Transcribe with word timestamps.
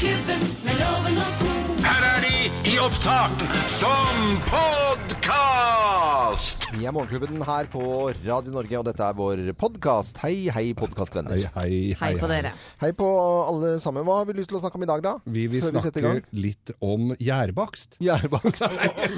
Morgenklubben 0.00 0.40
med 0.64 0.78
loven 0.80 1.18
og 1.20 1.32
ko. 1.36 1.48
Her 1.84 2.04
er 2.08 2.22
de 2.24 2.36
i 2.70 2.78
opptak 2.80 3.34
som 3.68 4.30
podkast! 4.48 6.64
Vi 6.72 6.86
er 6.88 6.94
Morgenklubben 6.96 7.44
her 7.44 7.68
på 7.68 7.82
Radio 8.24 8.48
Norge, 8.54 8.78
og 8.80 8.86
dette 8.88 9.04
er 9.04 9.12
vår 9.18 9.42
podkast. 9.60 10.16
Hei, 10.24 10.48
hei, 10.56 10.70
podkastvenner. 10.78 11.36
Hei, 11.36 11.44
hei, 11.60 11.92
Hei 12.00 12.14
på 12.16 12.24
dere. 12.32 12.54
Hei 12.80 12.94
på 12.96 13.10
alle 13.44 13.74
sammen. 13.84 14.08
Hva 14.08 14.22
har 14.22 14.26
vi 14.30 14.38
lyst 14.40 14.48
til 14.54 14.56
å 14.56 14.62
snakke 14.64 14.80
om 14.80 14.88
i 14.88 14.90
dag, 14.94 15.04
da? 15.04 15.18
Vi 15.28 15.44
vil 15.52 15.60
Før 15.66 15.76
vi 15.76 15.84
setter 15.90 16.00
i 16.00 16.04
gang? 16.08 16.24
snakke 16.24 16.44
litt 16.48 16.72
om 16.80 17.12
gjærbakst. 17.20 18.00
Gjærbakst. 18.00 18.64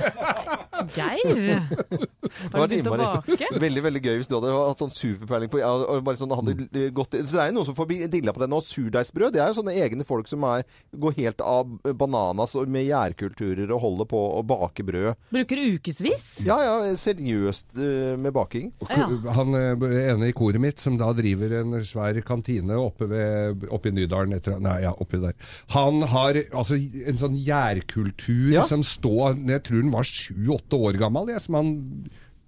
Geir, 0.93 1.63
har 2.53 2.67
du 2.67 2.75
begynt 2.75 2.89
å 2.91 2.97
bake? 2.99 3.49
Veldig 3.63 3.83
veldig 3.87 4.03
gøy 4.05 4.17
hvis 4.21 4.31
du 4.31 4.37
hadde 4.39 4.53
hatt 4.57 4.83
sånn 4.83 4.93
superpeiling 4.95 5.51
på 5.53 5.61
ja, 5.63 5.71
og 5.73 6.03
bare 6.07 6.21
sånn, 6.21 6.33
hadde 6.37 6.89
gått, 6.97 7.17
Så 7.27 7.37
det 7.37 7.43
er 7.45 7.51
jo 7.53 7.57
noen 7.59 7.69
som 7.71 7.77
får 7.79 7.91
dilla 8.13 8.35
på 8.35 8.43
det 8.43 8.49
nå. 8.53 8.61
Surdeigsbrød 8.65 9.35
det 9.37 9.43
er 9.45 9.51
jo 9.53 9.59
sånne 9.61 9.75
egne 9.85 10.07
folk 10.09 10.31
som 10.31 10.45
er, 10.49 10.65
går 10.97 11.17
helt 11.19 11.43
av 11.45 11.71
bananas 11.99 12.55
og 12.59 12.71
med 12.73 12.87
gjærkulturer 12.89 13.71
og 13.75 13.83
holder 13.85 14.11
på 14.13 14.23
å 14.39 14.43
bake 14.47 14.87
brød. 14.87 15.13
Bruker 15.35 15.63
ukevis? 15.77 16.29
Ja 16.47 16.59
ja, 16.63 16.75
seriøst 16.99 17.75
eh, 17.77 18.15
med 18.21 18.35
baking. 18.37 18.73
Ja. 18.89 19.09
Han 19.39 19.57
eh, 19.59 19.87
ene 20.13 20.31
i 20.31 20.37
koret 20.37 20.61
mitt, 20.63 20.81
som 20.83 20.97
da 21.01 21.11
driver 21.17 21.59
en 21.61 21.79
svær 21.87 22.19
kantine 22.27 22.77
oppe, 22.81 23.09
ved, 23.11 23.67
oppe 23.73 23.91
i 23.91 23.97
Nydalen 23.97 24.37
etter, 24.39 24.59
Nei, 24.63 24.79
ja, 24.85 24.93
oppi 25.03 25.19
der. 25.23 25.35
Han 25.75 26.03
har 26.13 26.39
altså 26.53 26.77
en 26.79 27.19
sånn 27.21 27.37
gjærkultur 27.39 28.53
Ja. 28.53 28.65
som 28.69 28.83
står 28.87 29.39
Jeg 29.49 29.63
tror 29.67 29.83
den 29.83 29.93
var 29.93 30.07
sju-åtte 30.09 30.72
år 30.79 30.99
gammel, 31.01 31.29
jeg, 31.35 31.41
som 31.45 31.55
han 31.61 31.73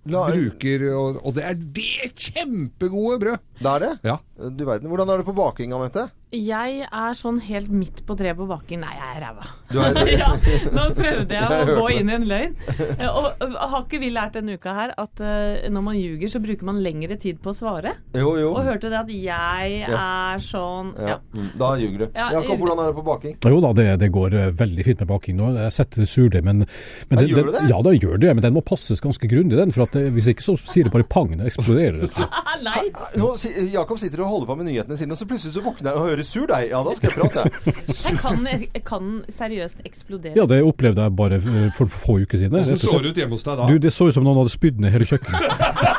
La- 0.07 0.27
bruker. 0.31 0.83
Og, 0.93 1.21
og 1.25 1.35
det 1.39 1.45
er 1.49 1.55
det 1.55 2.11
kjempegode 2.15 3.19
brød! 3.23 3.39
Det 3.61 3.71
er 3.71 3.85
det? 3.87 3.93
Ja. 4.05 4.17
Du 4.35 4.65
verden. 4.67 4.89
Hvordan 4.91 5.11
er 5.15 5.21
det 5.23 5.27
på 5.29 5.33
baking, 5.37 5.73
Anette? 5.77 6.09
Jeg 6.35 6.81
er 6.91 7.13
sånn 7.15 7.37
helt 7.47 7.69
midt 7.71 8.01
på 8.09 8.17
treet 8.19 8.35
på 8.35 8.49
baking. 8.51 8.81
Nei, 8.83 8.91
jeg 8.97 9.11
er 9.15 9.21
ræva. 9.23 9.45
Ja, 10.15 10.33
nå 10.75 10.83
prøvde 10.95 11.35
jeg 11.35 11.51
Jeg 11.55 11.69
å 11.71 11.77
gå 11.79 11.85
inn 11.95 12.11
i 12.11 12.15
en 12.17 12.25
løgn. 12.27 12.57
Eh, 12.75 13.05
Og, 13.07 13.29
og 13.45 13.55
har 13.71 13.85
ikke 13.85 14.01
vi 14.03 14.09
lært 14.11 14.35
denne 14.35 14.57
uka 14.59 14.75
her 14.75 14.93
at 14.99 15.23
eh, 15.23 15.69
når 15.71 15.85
man 15.87 15.99
ljuger, 15.99 16.33
så 16.33 16.41
bruker 16.43 16.67
man 16.67 16.81
lengre 16.83 17.15
tid 17.23 17.39
på 17.45 17.53
å 17.53 17.55
svare? 17.57 17.93
Jo, 18.19 18.33
jo. 18.41 18.49
Og 18.57 18.67
hørte 18.67 18.91
det 18.91 18.99
at 19.05 19.13
jeg 19.15 19.79
er 19.87 20.43
sånn 20.43 20.91
Ja. 20.99 21.15
Ja. 21.15 21.17
mm, 21.39 21.49
Da 21.63 21.71
ljuger 21.79 22.03
du. 22.03 22.07
Ja, 22.19 22.27
Jakob, 22.35 22.59
hvordan 22.65 22.83
er 22.83 22.91
det 22.91 22.97
på 22.99 23.07
baking? 23.07 23.39
Jo 23.55 23.61
da, 23.63 23.73
det, 23.79 23.87
det 24.03 24.11
går 24.19 24.37
eh, 24.41 24.51
veldig 24.65 24.89
fint 24.91 25.05
med 25.05 25.13
baking 25.15 25.39
nå. 25.39 25.53
Jeg 25.61 25.77
setter 25.79 26.11
surdeig, 26.11 26.43
men, 26.51 26.67
men 27.13 27.23
Ja, 27.23 27.29
gjør 27.31 27.51
du 27.53 27.55
det? 27.61 27.65
Ja, 27.71 27.79
da 27.87 27.95
gjør 27.95 28.19
det, 28.27 28.35
men 28.35 28.43
den 28.49 28.59
må 28.59 28.65
passes 28.67 29.03
ganske 29.05 29.31
grundig, 29.31 29.61
den. 29.63 29.75
For 29.77 29.87
at 29.87 29.95
eh, 30.03 30.11
hvis 30.19 30.33
ikke 30.35 30.49
så 30.51 30.59
sier 30.67 30.91
det 30.91 30.95
bare 30.99 31.07
pang, 31.07 31.31
det 31.39 31.47
eksploderer. 31.53 32.11
Nei! 32.67 32.85
Nå, 33.21 33.31
Jakob 33.75 33.99
sitter 34.03 34.23
og 34.24 34.24
holder 34.31 34.49
på 34.51 34.57
med 34.61 34.69
nyhetene 34.69 34.99
sine, 35.01 35.15
og 35.15 35.21
så 35.21 35.27
plutselig 35.29 35.55
så 35.57 35.63
våkner 35.65 35.91
jeg 35.91 36.01
og 36.01 36.09
hører 36.09 36.27
sur 36.29 36.47
deg. 36.51 36.69
Ja, 36.71 36.83
da 36.87 36.95
skal 36.99 37.11
jeg 37.11 37.19
prate. 37.21 37.45
Jeg 38.05 38.19
kan, 38.21 38.41
jeg 38.47 38.83
kan 38.85 39.11
seriøst 39.39 39.85
eksplodere. 39.87 40.35
Ja, 40.37 40.45
det 40.49 40.59
opplevde 40.65 41.05
jeg 41.05 41.15
bare 41.17 41.39
eh, 41.39 41.69
for 41.77 41.89
få 41.91 42.19
uker 42.25 42.41
siden. 42.41 42.53
Hvordan 42.53 42.79
så 42.81 42.99
det 43.03 43.13
ut 43.15 43.21
hjemme 43.21 43.37
hos 43.37 43.45
deg 43.47 43.59
da? 43.61 43.69
Du, 43.71 43.79
Det 43.81 43.93
så 43.95 44.09
ut 44.09 44.17
som 44.17 44.27
noen 44.27 44.43
hadde 44.43 44.53
spydd 44.53 44.81
ned 44.83 44.93
hele 44.95 45.09
kjøkkenet. 45.09 45.65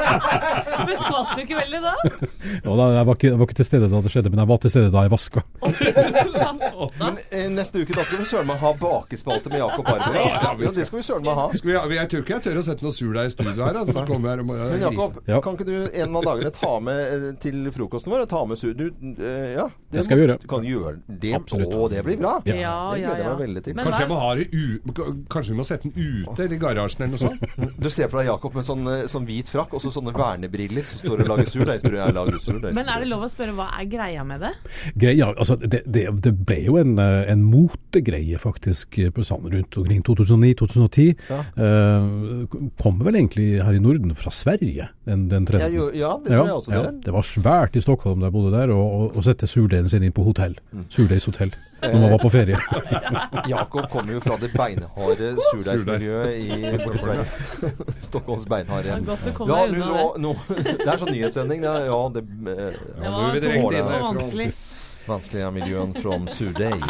Men 0.85 0.97
skvatt 0.99 1.33
du 1.35 1.41
ikke 1.43 1.57
veldig 1.59 1.81
da? 1.83 1.93
Ja, 2.05 2.75
da, 2.77 2.87
jeg, 2.97 3.07
var 3.07 3.17
ikke, 3.17 3.29
jeg 3.31 3.39
var 3.39 3.49
ikke 3.49 3.57
til 3.59 3.67
stede 3.67 3.89
da 3.91 4.01
det 4.05 4.11
skjedde, 4.13 4.31
men 4.33 4.41
jeg 4.43 4.49
var 4.51 4.61
til 4.63 4.73
stede 4.73 4.91
da 4.93 5.03
jeg 5.05 5.13
vaska. 5.13 5.43
Men 6.99 7.19
eh, 7.29 7.47
neste 7.51 7.81
uke 7.83 7.95
da 7.95 8.05
skal 8.05 8.21
vi 8.21 8.27
søren 8.29 8.49
meg 8.49 8.59
ha 8.61 8.71
bakespalte 8.79 9.51
med 9.53 9.61
Jakob 9.61 9.89
Arbeid. 9.91 10.19
Altså. 10.21 10.53
Ja, 10.65 10.71
det 10.75 10.87
skal 10.89 10.99
vi 10.99 11.05
søren 11.07 11.25
meg 11.27 11.39
ha. 11.39 11.47
Skal 11.55 11.71
vi, 11.71 11.97
jeg 11.97 12.11
tror 12.11 12.23
ikke 12.23 12.35
jeg 12.35 12.45
tør 12.47 12.59
å 12.61 12.65
sette 12.67 12.85
noe 12.85 12.95
surdeig 12.95 13.31
i 13.31 13.33
studio 13.33 13.65
her. 13.65 13.79
Altså, 13.81 13.95
så 13.99 14.05
kommer 14.09 14.35
jeg 14.35 14.47
morgen. 14.49 14.73
Men 14.73 14.85
Jakob, 14.85 15.19
Ja. 15.29 15.41
kan 15.45 15.57
ikke 15.57 15.67
du 15.69 15.75
en 16.03 16.19
av 16.19 16.27
dagene 16.29 16.51
ta 16.55 16.73
med 16.83 17.01
eh, 17.15 17.27
til 17.41 17.71
frokosten 17.75 18.13
vår 18.13 18.25
Ta 18.29 18.43
med 18.49 18.59
sur... 18.59 18.73
Du, 18.75 18.87
eh, 18.89 19.53
ja, 19.55 19.69
Det 19.93 20.03
skal 20.05 20.19
vi 20.19 20.25
gjøre. 20.25 20.37
Du 20.41 20.47
kan 20.51 20.65
gjøre 20.65 20.95
det. 21.07 21.33
Absolutt. 21.37 21.73
Å, 21.75 21.89
det 21.91 22.03
blir 22.07 22.19
bra. 22.21 22.35
Ja, 22.45 22.53
det 22.53 22.59
ja, 22.61 22.75
gleder 22.91 23.21
jeg 23.21 23.25
ja. 23.25 23.33
meg 23.33 23.43
veldig 23.45 23.65
til. 23.67 23.77
Men 23.77 23.89
Kanskje, 23.89 24.01
jeg 24.05 24.11
må 24.11 24.19
ha 24.21 24.31
det 24.35 24.47
u 24.51 24.63
Kanskje 25.31 25.53
vi 25.53 25.57
må 25.59 25.65
sette 25.67 25.89
den 25.89 25.95
ute 26.25 26.35
eller 26.45 26.55
i 26.55 26.59
garasjen 26.61 27.05
eller 27.05 27.15
noe 27.15 27.21
sånt? 27.21 27.75
Du 27.85 27.89
ser 27.93 28.09
for 28.11 28.21
deg 28.21 28.29
Jakob 28.31 28.55
med 28.57 28.67
sånn, 28.67 28.83
eh, 28.91 29.05
sånn 29.11 29.27
hvit 29.27 29.49
frakk 29.51 29.75
og 29.77 29.83
så 29.83 29.91
sånne 29.93 30.13
vernebriller 30.15 30.85
som 30.87 31.01
står 31.01 31.23
og 31.25 31.31
lager 31.31 31.51
surdeigsbrød. 31.51 32.71
Men 32.75 32.91
er 32.91 33.03
det 33.03 33.09
lov 33.11 33.25
å 33.27 33.31
spørre 33.31 33.55
hva 33.57 33.69
er 33.79 33.89
greia 33.91 34.25
med 34.27 34.43
det? 34.43 34.53
Greia, 34.95 35.31
altså 35.33 35.57
det, 35.61 35.83
det, 35.85 36.07
det 36.23 36.33
ble 36.45 36.59
jo 36.65 36.74
en, 36.81 36.93
eh, 36.99 37.31
en 37.31 37.43
motegreie 37.43 38.37
faktisk 38.41 38.99
eh, 38.99 39.09
på 39.15 39.23
sammen 39.25 39.51
rundt 39.53 39.77
omkring 39.77 40.01
2009-2010. 40.05 41.07
Ja. 41.29 41.39
Eh, 41.57 42.07
kommer 42.81 43.05
vel 43.09 43.15
egentlig 43.21 43.47
her 43.63 43.73
i 43.73 43.79
Norden 43.83 44.15
fra 44.15 44.31
Sverige, 44.31 44.89
den, 45.05 45.27
den 45.31 45.45
Ja, 45.45 45.51
trenden. 45.51 45.75
jo, 45.79 45.89
ja, 45.93 46.13
det 46.23 46.31
tror 46.33 46.45
jeg 46.49 46.57
også 46.59 46.71
det 46.71 46.81
er. 46.85 46.91
Det 47.05 47.13
var 47.13 47.21
svært 47.29 47.75
i 47.75 47.81
Stockholm 47.85 48.19
da 48.19 48.29
jeg 48.31 48.37
bodde 48.37 48.51
der, 48.57 48.73
å- 48.75 49.11
sette 49.25 49.47
surdeigen 49.49 49.89
sin 49.89 50.03
inn 50.03 50.13
på 50.13 50.23
hotell. 50.27 50.53
Surdeigshotell. 50.89 51.51
Når 51.85 51.99
man 52.01 52.11
var 52.15 52.19
på 52.23 52.29
ferie. 52.33 52.57
Jakob 53.51 53.89
kommer 53.91 54.13
jo 54.15 54.19
fra 54.23 54.37
det 54.41 54.51
beinharde 54.55 55.33
surdeigsmiljøet 55.51 56.37
i 56.39 56.99
Sverige. 57.01 57.25
Stockholms 58.07 58.45
beinharde. 58.49 58.87
Ja, 58.95 59.65
nå, 59.69 60.05
nå, 60.23 60.31
det 60.81 60.87
er 60.87 61.01
sånn 61.01 61.11
nyhetssending. 61.13 61.61
Det 61.65 61.73
ja, 61.89 61.99
det 62.15 62.23
ja, 62.23 62.69
Det 62.71 63.03
nå 63.03 63.05
er 63.05 63.17
var 63.17 63.33
vi 63.35 63.43
direkte 63.43 63.81
inne 63.81 63.99
vanskelig 64.07 64.47
vanskelige 65.10 65.48
miljøen 65.50 65.94
from 65.98 66.26
surdeig. 66.30 66.82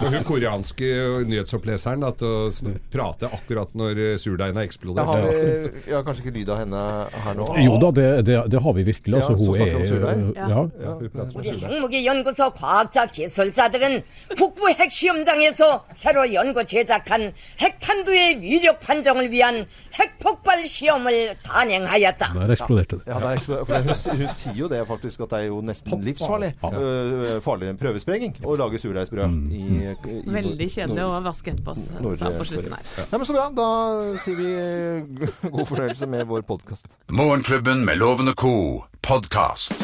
Og 0.00 0.04
hun 0.14 0.22
koreanske 0.24 0.86
nyhetsoppleseren 1.28 2.00
da, 2.00 2.12
til 2.16 2.28
å 2.30 2.46
sn- 2.54 2.78
prate 2.92 3.28
akkurat 3.36 3.74
når 3.76 3.98
eh, 4.00 4.14
surdeigen 4.22 4.56
har 4.56 4.64
Jeg 4.64 4.70
eksplodert. 4.70 5.10
har, 5.10 5.26
vi- 5.26 5.82
jeg 5.90 5.96
har 5.98 6.04
kanskje 6.06 6.22
ikke 6.24 6.34
lyd 6.38 6.48
av 6.54 6.58
henne 6.62 6.82
her 7.26 7.34
nå. 7.36 7.48
Jo 7.66 7.74
da, 7.82 7.90
det, 7.98 8.06
det, 8.30 8.36
det 8.54 8.62
har 8.64 8.72
vi 8.78 8.84
virkelig. 8.86 9.18
Ja, 9.18 9.26
Altså, 9.28 9.34
så 9.34 9.44
hun 9.44 9.58
snakker 9.58 9.76
om 9.76 9.82
er 9.82 9.90
surdeig? 9.92 10.22
ja. 10.38 10.46
Ja. 10.48 10.62
Ja, 10.86 10.94
hun 10.94 11.10
prater 11.10 11.34
om 11.34 11.42
우리 11.42 11.52
surdeig. 11.52 11.68
핵무기연구소 11.68 12.50
과학자 12.54 13.06
기술자들은 13.06 14.02
북부 14.38 14.70
핵시험장에서 14.70 15.84
새로 15.94 16.32
연구 16.32 16.64
제작한 16.64 17.32
핵탄두의 17.60 18.40
위력 18.40 18.80
판정을 18.80 19.30
위한 19.30 19.66
핵폭발 20.00 20.64
시험을 20.64 21.36
단행하였다. 21.42 22.32
Der 22.32 22.50
eksploderte 22.56 22.96
det. 22.98 23.04
Ja, 23.06 23.18
det 23.20 23.26
er 23.26 23.36
eksplod- 23.36 23.66
for 23.66 23.74
hun, 23.74 24.16
hun 24.22 24.28
sier 24.28 24.54
jo 24.54 24.68
det 24.68 24.86
faktisk, 24.86 25.20
at 25.20 25.30
det 25.30 25.38
er 25.40 25.46
jo 25.50 25.60
nesten 25.60 26.00
livsfarlig. 26.00 26.54
øh, 26.64 27.11
farligere 27.45 27.73
enn 27.73 27.79
prøvesprenging 27.81 28.39
å 28.45 28.55
lage 28.59 28.81
surdeigsbrød. 28.81 29.37
i, 29.53 29.63
i, 29.91 30.19
Veldig 30.33 30.69
kjedelig 30.77 31.03
å 31.05 31.21
vaske 31.25 31.53
etterpå, 31.53 31.75
sa 32.19 32.31
på 32.37 32.47
slutten 32.49 32.73
her. 32.77 32.83
Nei, 33.11 33.17
men 33.17 33.27
Så 33.29 33.37
bra. 33.37 33.47
Da 33.53 33.67
sier 34.23 34.37
vi 34.39 34.49
øh, 34.57 35.01
god 35.55 35.67
fornøyelse 35.69 36.09
med 36.09 36.25
vår 36.29 36.41
podkast. 36.47 36.89
Morgenklubben 37.11 37.85
med 37.85 38.01
Lovende 38.01 38.33
co. 38.37 38.83
podkast. 39.01 39.73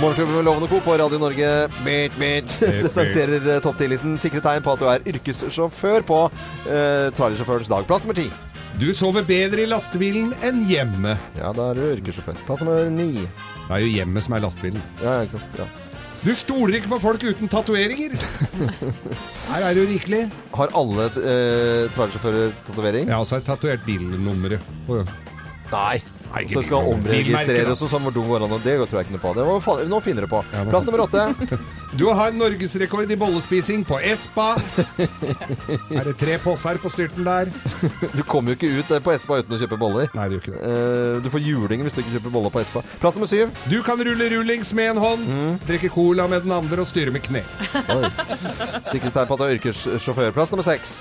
Morgenklubben 0.00 0.34
med 0.34 0.44
Lovende 0.44 0.68
Co. 0.68 0.80
på 0.80 0.92
Radio 0.96 1.18
Norge 1.18 1.68
beat, 1.84 2.12
beat, 2.18 2.58
presenterer 2.82 3.48
eh, 3.54 3.60
topp 3.62 3.80
10-listen. 3.80 4.18
Sikre 4.22 4.42
tegn 4.44 4.62
på 4.62 4.76
at 4.76 4.82
du 4.82 4.86
er 4.92 5.08
yrkessjåfør 5.10 6.06
på 6.06 6.20
uh, 6.30 7.08
trailersjåførens 7.18 7.70
dag. 7.72 7.86
Plass 7.88 8.06
nummer 8.06 8.14
ti. 8.18 8.28
Du 8.78 8.86
sover 8.94 9.24
bedre 9.26 9.64
i 9.64 9.68
lastebilen 9.68 10.30
enn 10.46 10.60
hjemme. 10.68 11.16
Ja, 11.38 11.50
da 11.56 11.70
er 11.72 11.78
du 11.78 11.84
yrkessjåfør. 11.96 12.36
Plass 12.46 12.62
nummer 12.62 12.86
ni. 12.94 13.08
Det 13.24 13.74
er 13.74 13.82
jo 13.82 13.90
hjemmet 13.90 14.24
som 14.26 14.36
er 14.38 14.44
lastebilen. 14.44 14.84
Ja, 15.02 15.16
ikke 15.26 15.40
sant. 15.40 15.58
Ja. 15.64 15.66
Du 16.22 16.30
stoler 16.34 16.78
ikke 16.78 16.90
på 16.92 16.98
folk 17.02 17.22
uten 17.26 17.50
tatoveringer. 17.50 18.14
Her 19.50 19.66
er 19.68 19.74
du 19.78 19.82
rikelig. 19.86 20.24
Har 20.54 20.72
alle 20.78 21.08
eh, 21.10 21.88
trailersjåfører 21.94 22.54
tatovering? 22.66 23.06
Jeg 23.10 23.14
har 23.14 23.22
også 23.26 23.40
tatovert 23.46 23.82
bilnummeret. 23.86 24.62
på- 24.86 25.02
Nei. 25.72 25.98
Ikke 26.42 26.58
Så 26.58 26.62
skal 26.68 26.88
omregistreres 26.92 27.82
og 27.82 27.90
sånn 27.90 28.04
hvor 28.06 28.14
dum 28.14 28.28
går 28.30 28.46
an. 28.46 28.56
Det 28.62 28.76
tror 28.84 29.00
jeg 29.00 29.08
ikke 29.08 29.16
noe 29.16 29.24
på. 29.24 29.34
Det 29.38 29.46
var, 29.48 29.84
nå 29.90 30.00
finner 30.04 30.26
du 30.26 30.30
på. 30.30 30.42
Plass 30.70 30.88
nummer 30.88 31.06
åtte. 31.08 31.28
Du 31.96 32.04
har 32.12 32.34
norgesrekord 32.36 33.08
i 33.10 33.16
bollespising 33.16 33.80
på 33.88 33.96
Espa. 34.04 34.50
Er 35.00 36.04
det 36.04 36.12
tre 36.20 36.34
posser 36.42 36.76
på 36.82 36.90
styrten 36.92 37.24
der? 37.24 37.48
Du 38.18 38.20
kommer 38.28 38.52
jo 38.52 38.58
ikke 38.58 38.68
ut 38.76 38.92
eh, 38.92 39.00
på 39.00 39.14
Espa 39.14 39.38
uten 39.40 39.56
å 39.56 39.60
kjøpe 39.62 39.78
boller. 39.80 40.10
Nei, 40.12 40.26
det 40.28 40.36
gjør 40.36 40.42
ikke 40.42 40.52
det. 40.58 40.68
Eh, 40.68 41.14
du 41.24 41.30
får 41.32 41.44
juling 41.46 41.86
hvis 41.86 41.96
du 41.96 42.02
ikke 42.02 42.18
kjøper 42.18 42.34
boller 42.34 42.52
på 42.52 42.60
Espa. 42.60 42.82
Plass 43.00 43.16
nummer 43.16 43.30
syv. 43.30 43.54
Du 43.72 43.78
kan 43.86 44.04
rulle 44.04 44.28
rullings 44.34 44.74
med 44.76 44.92
en 44.92 45.00
hånd, 45.00 45.24
drikke 45.64 45.88
cola 45.94 46.28
med 46.28 46.44
den 46.44 46.52
andre 46.58 46.84
og 46.84 46.90
styre 46.92 47.14
med 47.14 47.24
kne. 47.24 47.40
Sikkert 48.90 49.16
tegn 49.16 49.30
på 49.32 49.38
at 49.38 49.40
du 49.40 49.46
er 49.48 49.56
yrkessjåfør. 49.56 50.36
Plass 50.36 50.52
nummer 50.52 50.68
seks. 50.68 50.98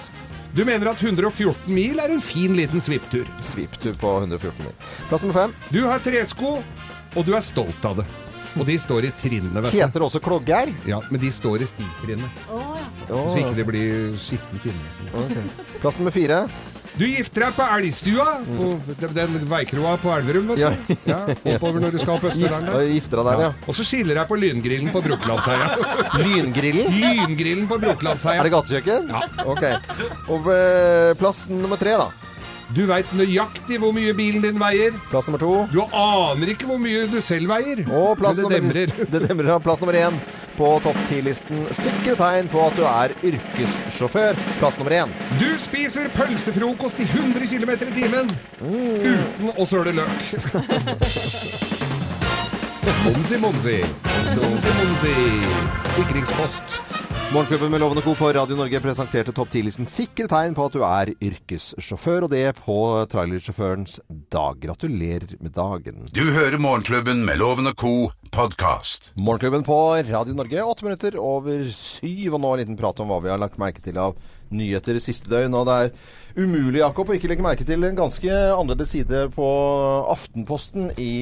Du 0.57 0.63
mener 0.65 0.89
at 0.89 1.01
114 1.03 1.69
mil 1.69 1.99
er 2.01 2.09
en 2.09 2.21
fin 2.23 2.55
liten 2.57 2.81
svipptur. 2.81 3.27
Svipptur 3.45 3.93
på 4.01 4.13
114 4.23 4.63
mil. 4.65 4.71
Plass 5.05 5.21
nummer 5.21 5.35
fem. 5.37 5.51
Du 5.69 5.83
har 5.85 6.01
tresko, 6.01 6.55
og 7.13 7.27
du 7.27 7.35
er 7.37 7.43
stolt 7.45 7.85
av 7.85 7.99
det. 7.99 8.05
Og 8.57 8.65
de 8.65 8.77
står 8.81 9.05
i 9.05 9.11
trinnene, 9.21 9.61
vet 9.61 9.75
du. 9.75 9.77
Heter 9.77 10.01
også 10.07 10.17
klogger? 10.23 10.71
Ja, 10.89 10.97
men 11.11 11.21
de 11.21 11.29
står 11.29 11.61
i 11.61 11.67
stikrinnet, 11.69 12.41
så 13.05 13.35
ikke 13.37 13.53
det 13.59 13.67
blir 13.69 14.17
skittent 14.17 14.65
inne. 14.71 15.11
Okay. 15.27 15.45
Plass 15.83 16.01
nummer 16.01 16.15
fire. 16.15 16.39
Du 16.97 17.03
gifter 17.05 17.43
deg 17.45 17.53
på 17.57 17.65
Elgstua, 17.77 18.25
på 18.57 18.67
den, 19.13 19.35
veikroa 19.51 19.93
på 20.01 20.09
Elverum, 20.15 20.47
vet 20.49 20.63
du. 20.63 20.95
Ja, 21.05 21.19
oppover 21.53 21.83
når 21.83 21.93
du 21.93 21.99
skal 22.01 22.15
opp 22.15 22.25
Østerdalen. 22.31 22.71
gifter 22.89 23.21
deg 23.21 23.27
der, 23.29 23.43
ja. 23.45 23.49
Og 23.69 23.77
så 23.77 23.85
skiller 23.85 24.17
jeg 24.17 24.29
på 24.31 24.39
Lyngrillen 24.41 24.89
på 24.95 25.03
Brokelandsheia. 25.05 25.67
Lyngrillen? 26.23 26.97
Lyngrillen 26.97 27.67
på 27.69 27.77
Brokelandsheia. 27.85 28.41
Er 28.41 28.49
det 28.49 28.55
gatekjøkken? 28.55 29.11
Ja. 29.13 29.21
Ok. 29.45 29.67
Og 30.33 30.49
eh, 30.55 31.11
plass 31.21 31.45
nummer 31.53 31.77
tre, 31.77 31.93
da. 32.01 32.09
Du 32.75 32.81
veit 32.89 33.07
nøyaktig 33.15 33.77
hvor 33.79 33.93
mye 33.95 34.11
bilen 34.17 34.41
din 34.43 34.57
veier. 34.59 34.97
Plass 35.11 35.29
nummer 35.29 35.39
to. 35.39 35.51
Du 35.71 35.77
aner 35.85 36.49
ikke 36.51 36.67
hvor 36.67 36.81
mye 36.83 37.05
du 37.07 37.21
selv 37.23 37.47
veier. 37.53 37.85
Og 37.87 38.17
plass 38.19 38.41
Men 38.41 38.49
det 38.51 38.57
demrer. 38.59 38.91
det 39.13 39.21
demrer 39.29 39.53
av 39.53 39.61
plass 39.63 39.79
nummer 39.79 39.95
én 39.95 40.17
på 40.57 40.79
topp 40.83 40.97
ti-listen. 41.09 41.57
Sikre 41.77 42.15
tegn 42.19 42.49
på 42.51 42.59
at 42.65 42.75
du 42.77 42.83
er 42.89 43.09
yrkessjåfør. 43.29 44.33
Plass 44.61 44.77
nummer 44.79 44.93
én. 44.97 45.09
Du 45.41 45.49
spiser 45.61 46.05
pølsefrokost 46.15 46.97
i 47.03 47.05
100 47.09 47.47
km 47.53 47.71
i 47.77 47.79
timen 47.95 48.27
uten 48.61 49.47
å 49.53 49.63
søle 49.69 49.91
løk. 49.97 50.19
monsi, 53.05 53.35
monsi. 53.41 53.77
Monsi, 54.37 54.71
monsi. 54.81 55.15
Sikringspost. 55.97 56.96
Morgenklubben 57.33 57.71
med 57.71 57.79
Lovende 57.79 58.01
Co. 58.01 58.15
på 58.15 58.29
Radio 58.31 58.55
Norge 58.55 58.79
presenterte 58.79 59.33
topp 59.35 59.49
10-listen 59.51 59.87
sikre 59.91 60.29
tegn 60.31 60.53
på 60.55 60.63
at 60.63 60.75
du 60.77 60.83
er 60.87 61.09
yrkessjåfør, 61.27 62.23
og 62.23 62.31
det 62.31 62.53
på 62.61 62.77
trailersjåførens 63.11 63.97
dag. 64.31 64.55
Gratulerer 64.63 65.33
med 65.43 65.51
dagen. 65.51 66.05
Du 66.15 66.23
hører 66.31 66.55
Morgenklubben 66.55 67.25
med 67.27 67.41
Lovende 67.41 67.73
Co. 67.75 68.13
podkast. 68.31 69.11
Morgenklubben 69.19 69.67
på 69.67 69.75
Radio 70.07 70.37
Norge, 70.39 70.63
åtte 70.63 70.87
minutter 70.87 71.19
over 71.19 71.67
syv, 71.67 72.37
og 72.37 72.45
nå 72.45 72.53
en 72.53 72.63
liten 72.63 72.79
prat 72.79 73.03
om 73.03 73.11
hva 73.11 73.19
vi 73.19 73.33
har 73.33 73.43
lagt 73.43 73.59
merke 73.59 73.83
til 73.83 73.99
av 73.99 74.15
nyheter 74.51 74.99
siste 75.03 75.29
døgn. 75.31 75.55
Og 75.57 75.67
det 75.67 75.77
er 75.77 75.91
umulig, 76.37 76.81
Jakob, 76.81 77.09
å 77.09 77.17
ikke 77.17 77.29
legge 77.31 77.45
merke 77.45 77.65
til 77.67 77.83
en 77.87 77.97
ganske 77.97 78.39
annerledes 78.53 78.93
side 78.93 79.23
på 79.35 79.47
Aftenposten 80.13 80.91
i 81.01 81.13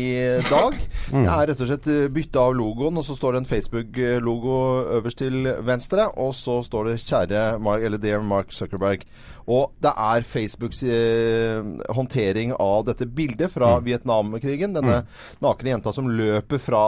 dag. 0.49 0.75
Det 1.11 1.23
er 1.23 1.45
rett 1.51 1.63
og 1.63 1.71
slett 1.71 1.87
bytte 2.15 2.41
av 2.41 2.55
logoen, 2.57 2.99
og 2.99 3.07
så 3.07 3.15
står 3.17 3.35
det 3.35 3.43
en 3.43 3.49
Facebook-logo 3.53 4.57
øverst 4.99 5.23
til 5.23 5.47
venstre, 5.65 6.09
og 6.19 6.35
så 6.35 6.59
står 6.65 6.91
det 6.91 6.99
'Kjære 7.05 7.45
Mark, 7.59 7.83
eller 7.83 7.97
Dear 8.01 8.21
Mark 8.21 8.51
Zuckerberg'. 8.51 9.07
Og 9.47 9.75
det 9.83 9.91
er 9.93 10.25
Facebooks 10.25 10.81
eh, 10.83 11.61
håndtering 11.93 12.55
av 12.59 12.85
dette 12.87 13.05
bildet 13.05 13.53
fra 13.53 13.75
Vietnamkrigen. 13.85 14.73
Denne 14.73 15.03
nakne 15.43 15.75
jenta 15.75 15.93
som 15.93 16.09
løper 16.09 16.61
fra 16.61 16.81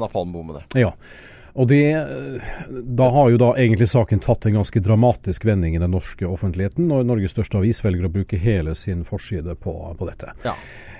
napalmbommene. 0.00 0.64
Ja. 0.78 0.94
Og 1.58 1.66
det, 1.66 2.06
Da 2.86 3.08
har 3.10 3.30
jo 3.32 3.38
da 3.40 3.48
egentlig 3.58 3.88
saken 3.90 4.22
tatt 4.22 4.46
en 4.46 4.60
ganske 4.60 4.82
dramatisk 4.82 5.44
vending 5.48 5.74
i 5.74 5.82
den 5.82 5.90
norske 5.90 6.26
offentligheten, 6.26 6.86
når 6.90 7.08
Norges 7.08 7.34
største 7.34 7.58
avis 7.58 7.82
velger 7.82 8.06
å 8.06 8.12
bruke 8.14 8.38
hele 8.38 8.76
sin 8.78 9.02
forside 9.06 9.56
på, 9.58 9.74
på 9.98 10.08
dette. 10.08 10.34
Ja. 10.46 10.54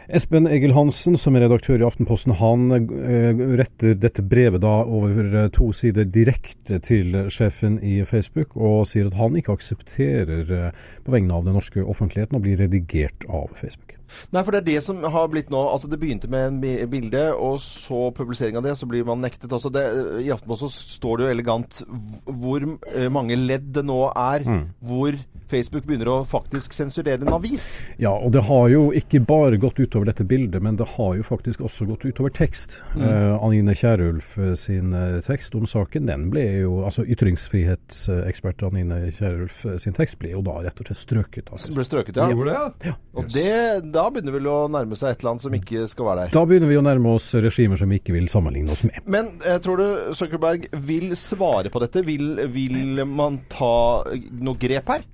Espen 0.09 0.49
Egil 0.49 0.73
Hansen, 0.73 1.19
som 1.21 1.37
er 1.37 1.45
redaktør 1.45 1.83
i 1.83 1.85
Aftenposten, 1.85 2.33
han 2.41 2.73
eh, 2.73 3.43
retter 3.61 3.93
dette 4.01 4.25
brevet 4.25 4.63
da 4.65 4.81
over 4.83 5.29
eh, 5.29 5.51
to 5.53 5.69
sider 5.77 6.09
direkte 6.09 6.81
til 6.81 7.29
sjefen 7.29 7.77
i 7.85 8.01
Facebook, 8.09 8.57
og 8.57 8.89
sier 8.89 9.11
at 9.11 9.19
han 9.21 9.37
ikke 9.37 9.59
aksepterer 9.59 10.49
eh, 10.49 10.83
på 11.05 11.13
vegne 11.13 11.37
av 11.37 11.45
den 11.45 11.59
norske 11.61 11.85
offentligheten 11.85 12.41
å 12.41 12.43
bli 12.43 12.57
redigert 12.57 13.29
av 13.29 13.53
Facebook. 13.61 13.98
Nei, 14.35 14.43
for 14.43 14.55
det 14.55 14.63
er 14.63 14.69
det 14.69 14.83
som 14.85 15.03
har 15.05 15.31
blitt 15.33 15.53
nå 15.53 15.61
Altså, 15.69 15.89
det 15.91 16.01
begynte 16.01 16.31
med 16.33 16.63
en 16.63 16.91
bilde, 16.91 17.25
og 17.35 17.59
så 17.63 18.09
publisering 18.17 18.59
av 18.59 18.65
det, 18.67 18.77
så 18.79 18.89
blir 18.89 19.07
man 19.09 19.23
nektet. 19.25 19.53
Altså, 19.53 19.73
det, 19.73 19.85
I 20.25 20.33
Aftenposten 20.35 20.73
står 20.73 21.19
det 21.19 21.27
jo 21.27 21.35
elegant 21.35 21.81
hvor 22.25 22.65
eh, 22.65 23.09
mange 23.13 23.37
ledd 23.39 23.73
det 23.77 23.85
nå 23.87 24.01
er 24.15 24.47
hvor 24.85 25.17
Facebook 25.49 25.87
begynner 25.89 26.11
å 26.13 26.17
faktisk 26.29 26.75
sensurere 26.77 27.25
en 27.25 27.33
avis. 27.33 27.67
Ja, 28.01 28.13
og 28.13 28.33
det 28.35 28.45
har 28.49 28.69
jo 28.73 28.89
ikke 28.97 29.21
bare 29.25 29.59
gått 29.61 29.81
utover 29.81 30.11
dette 30.11 30.27
bildet, 30.29 30.61
men 30.65 30.77
det 30.77 30.87
har 30.97 31.15
jo 31.17 31.25
faktisk 31.25 31.65
også 31.65 31.87
gått 31.89 32.05
utover 32.09 32.33
tekst. 32.35 32.79
Eh, 32.99 33.35
Anine 33.45 33.75
Kierulf 33.79 34.35
eh, 34.39 34.53
sin 34.59 34.93
eh, 34.97 35.19
tekst 35.25 35.57
om 35.59 35.67
saken, 35.69 36.09
den 36.09 36.29
ble 36.33 36.45
jo 36.63 36.79
Altså 36.89 37.03
ytringsfrihetsekspert 37.11 38.63
Anine 38.69 39.01
Kierulf 39.15 39.65
eh, 39.67 39.79
sin 39.81 39.97
tekst 39.97 40.19
ble 40.21 40.33
jo 40.35 40.43
da 40.45 40.59
rett 40.65 40.81
og 40.83 40.89
slett 40.91 41.01
strøket. 41.01 41.53
Altså. 41.53 41.73
ble 41.77 41.87
strøket, 41.87 42.21
ja. 42.21 42.29
Gjorde? 42.33 42.59
Ja. 42.85 42.95
Og 43.19 43.33
det, 43.33 43.57
da 43.99 44.07
begynner 44.13 44.37
vel 44.37 44.49
å 44.51 44.59
nærme 44.71 44.99
seg 44.99 45.17
et 45.17 45.27
annet 45.27 45.45
som 45.45 45.55
ikke 45.59 45.87
skal 45.91 46.11
være 46.11 46.27
der. 46.27 46.35
Da 46.37 46.45
begynner 46.49 46.71
vi 46.71 46.79
å 46.79 46.85
nærme 46.85 47.15
oss 47.19 47.29
regimer 47.35 47.81
som 47.81 47.91
vi 47.91 48.01
ikke 48.01 48.15
vil 48.17 48.31
sammenligne 48.31 48.75
oss 48.75 48.85
med. 48.87 49.03
Men 49.11 49.35
eh, 49.43 49.59
tror 49.65 49.83
du 49.83 50.17
Zuckerberg 50.19 50.69
vil 50.89 51.13
svare 51.19 51.73
på 51.73 51.83
dette? 51.83 52.05
Vil, 52.07 52.47
vil 52.55 53.05
man 53.09 53.43
ta 53.53 54.05
eh, 54.13 54.29
noe 54.39 54.61
grep 54.61 54.95
her? 54.95 55.07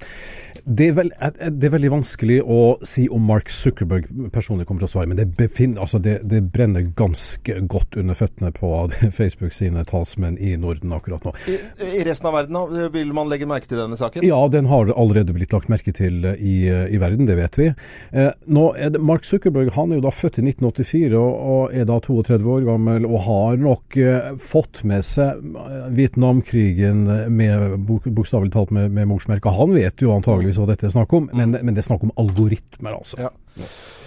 Det 0.64 0.86
er, 0.88 0.92
vel, 0.96 1.10
eh, 1.20 1.50
det 1.52 1.68
er 1.68 1.72
veldig 1.74 1.90
vanskelig 1.92 2.38
å 2.40 2.58
si 2.86 3.04
om 3.12 3.24
Mark 3.28 3.50
Zuckerberg 3.52 4.06
personlig 4.32 4.64
kommer 4.68 4.84
til 4.84 4.88
å 4.88 4.92
svare, 4.94 5.10
men 5.10 5.18
det, 5.18 5.26
befinner, 5.36 5.82
altså 5.84 5.98
det, 6.00 6.18
det 6.30 6.40
brenner 6.54 6.86
ganske 6.96 7.58
godt 7.68 7.98
under 8.00 8.16
føttene 8.16 8.52
på 8.54 8.70
Facebook 9.18 9.52
sine 9.56 9.84
talsmenn 9.88 10.38
i 10.40 10.54
Norden 10.60 10.94
akkurat 10.96 11.26
nå. 11.26 11.34
I, 11.50 11.58
I 12.00 12.04
resten 12.08 12.30
av 12.30 12.38
verden 12.38 12.88
vil 12.94 13.12
man 13.16 13.28
legge 13.32 13.48
merke 13.50 13.68
til 13.68 13.82
denne 13.82 13.98
saken? 14.00 14.24
Ja, 14.24 14.38
den 14.48 14.70
har 14.70 14.92
allerede 14.94 15.36
blitt 15.36 15.52
lagt 15.52 15.68
merke 15.72 15.92
til 15.96 16.24
eh, 16.30 16.40
i, 16.40 16.56
i 16.94 17.02
verden, 17.02 17.28
det 17.28 17.38
vet 17.40 17.60
vi. 17.60 17.68
Eh, 18.14 18.30
nå 18.46 18.64
det, 18.74 19.00
Mark 19.02 19.26
Zuckerberg 19.28 19.72
han 19.74 19.92
er 19.92 20.00
jo 20.00 20.04
da 20.06 20.12
født 20.14 20.40
i 20.40 20.44
1984 20.46 21.18
og, 21.18 21.32
og 21.54 21.74
er 21.76 21.88
da 21.88 21.98
32 22.02 22.52
år 22.56 22.66
gammel 22.68 23.08
og 23.08 23.18
har 23.26 23.58
nok 23.62 23.98
eh, 24.00 24.30
fått 24.42 24.82
med 24.88 25.06
seg 25.06 25.40
eh, 25.40 25.88
Vietnamkrigen 25.96 27.04
med 27.34 27.88
bokstavelig 27.88 28.54
talt 28.54 28.74
med, 28.74 28.92
med 28.94 29.08
morsmerka. 29.10 29.54
Han 29.54 29.74
vet 29.76 30.04
jo 30.04 30.14
antageligvis 30.14 30.60
hva 30.60 30.70
dette 30.72 30.88
er 30.88 30.94
snakk 30.94 31.14
om, 31.16 31.30
men, 31.32 31.56
men 31.60 31.74
det 31.74 31.84
er 31.84 31.90
snakk 31.90 32.06
om 32.06 32.14
algoritmer, 32.20 32.98
altså. 32.98 33.28
Ja. 33.28 33.32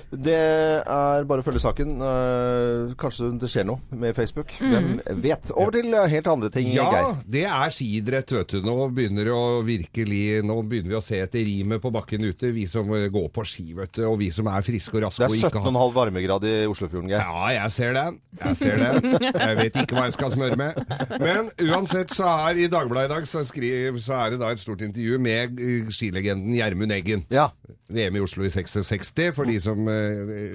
Det 0.08 0.36
er 0.88 1.26
bare 1.28 1.44
å 1.44 1.46
følge 1.46 1.60
saken. 1.60 1.90
Eh, 2.00 2.94
kanskje 3.00 3.34
det 3.42 3.50
skjer 3.52 3.66
noe 3.68 3.82
med 4.00 4.16
Facebook. 4.16 4.54
Hvem 4.62 5.02
vet? 5.24 5.52
Over 5.52 5.76
til 5.76 5.92
eh, 5.92 6.06
helt 6.14 6.30
andre 6.32 6.50
ting, 6.54 6.70
Ja, 6.72 6.86
Geir. 6.94 7.18
det 7.28 7.44
er 7.44 7.74
skidrett, 7.76 8.32
vet 8.32 8.54
du. 8.56 8.62
Nå 8.64 8.76
begynner 8.96 9.28
virkelig 9.68 10.22
Nå 10.48 10.56
begynner 10.64 10.94
vi 10.94 10.98
å 11.00 11.04
se 11.04 11.20
etter 11.26 11.44
rimet 11.44 11.82
på 11.84 11.92
bakken 11.92 12.24
ute, 12.24 12.54
vi 12.56 12.64
som 12.72 12.88
eh, 12.96 13.10
går 13.12 13.28
på 13.36 13.44
ski, 13.48 13.66
vet 13.76 13.92
du. 14.00 14.06
Og 14.08 14.16
vi 14.22 14.30
som 14.32 14.48
er 14.48 14.64
friske 14.64 14.96
og 14.96 15.04
raske 15.10 15.28
Det 15.28 15.42
er 15.44 15.52
17,5 15.52 15.60
har 15.68 15.92
17,5 15.92 15.98
varmegrad 15.98 16.48
i 16.48 16.56
Oslofjorden, 16.72 17.12
Geir. 17.12 17.28
Ja, 17.28 17.52
jeg 17.58 17.76
ser 17.76 17.98
den. 18.00 18.20
Jeg 18.40 18.60
ser 18.62 18.80
den. 18.84 19.18
Jeg 19.28 19.60
vet 19.60 19.82
ikke 19.84 19.98
hva 20.00 20.08
jeg 20.08 20.16
skal 20.16 20.34
smøre 20.38 20.60
med. 20.60 20.80
Men 21.20 21.52
uansett 21.68 22.16
så 22.16 22.32
er 22.48 22.64
i 22.64 22.70
Dagbladet 22.72 23.12
i 23.12 23.14
dag 23.18 23.28
så, 23.28 23.44
skriv, 23.48 24.00
så 24.04 24.16
er 24.22 24.36
det 24.36 24.42
da 24.44 24.54
et 24.56 24.64
stort 24.64 24.86
intervju 24.88 25.20
med 25.20 25.60
skilegenden 25.92 26.56
Gjermund 26.56 26.96
Eggen. 26.96 27.28
Ja. 27.34 27.50
VM 27.92 28.18
i 28.20 28.24
Oslo 28.24 28.44
i 28.44 28.50
66, 28.52 29.12
for 29.36 29.48
de 29.48 29.60
som 29.64 29.88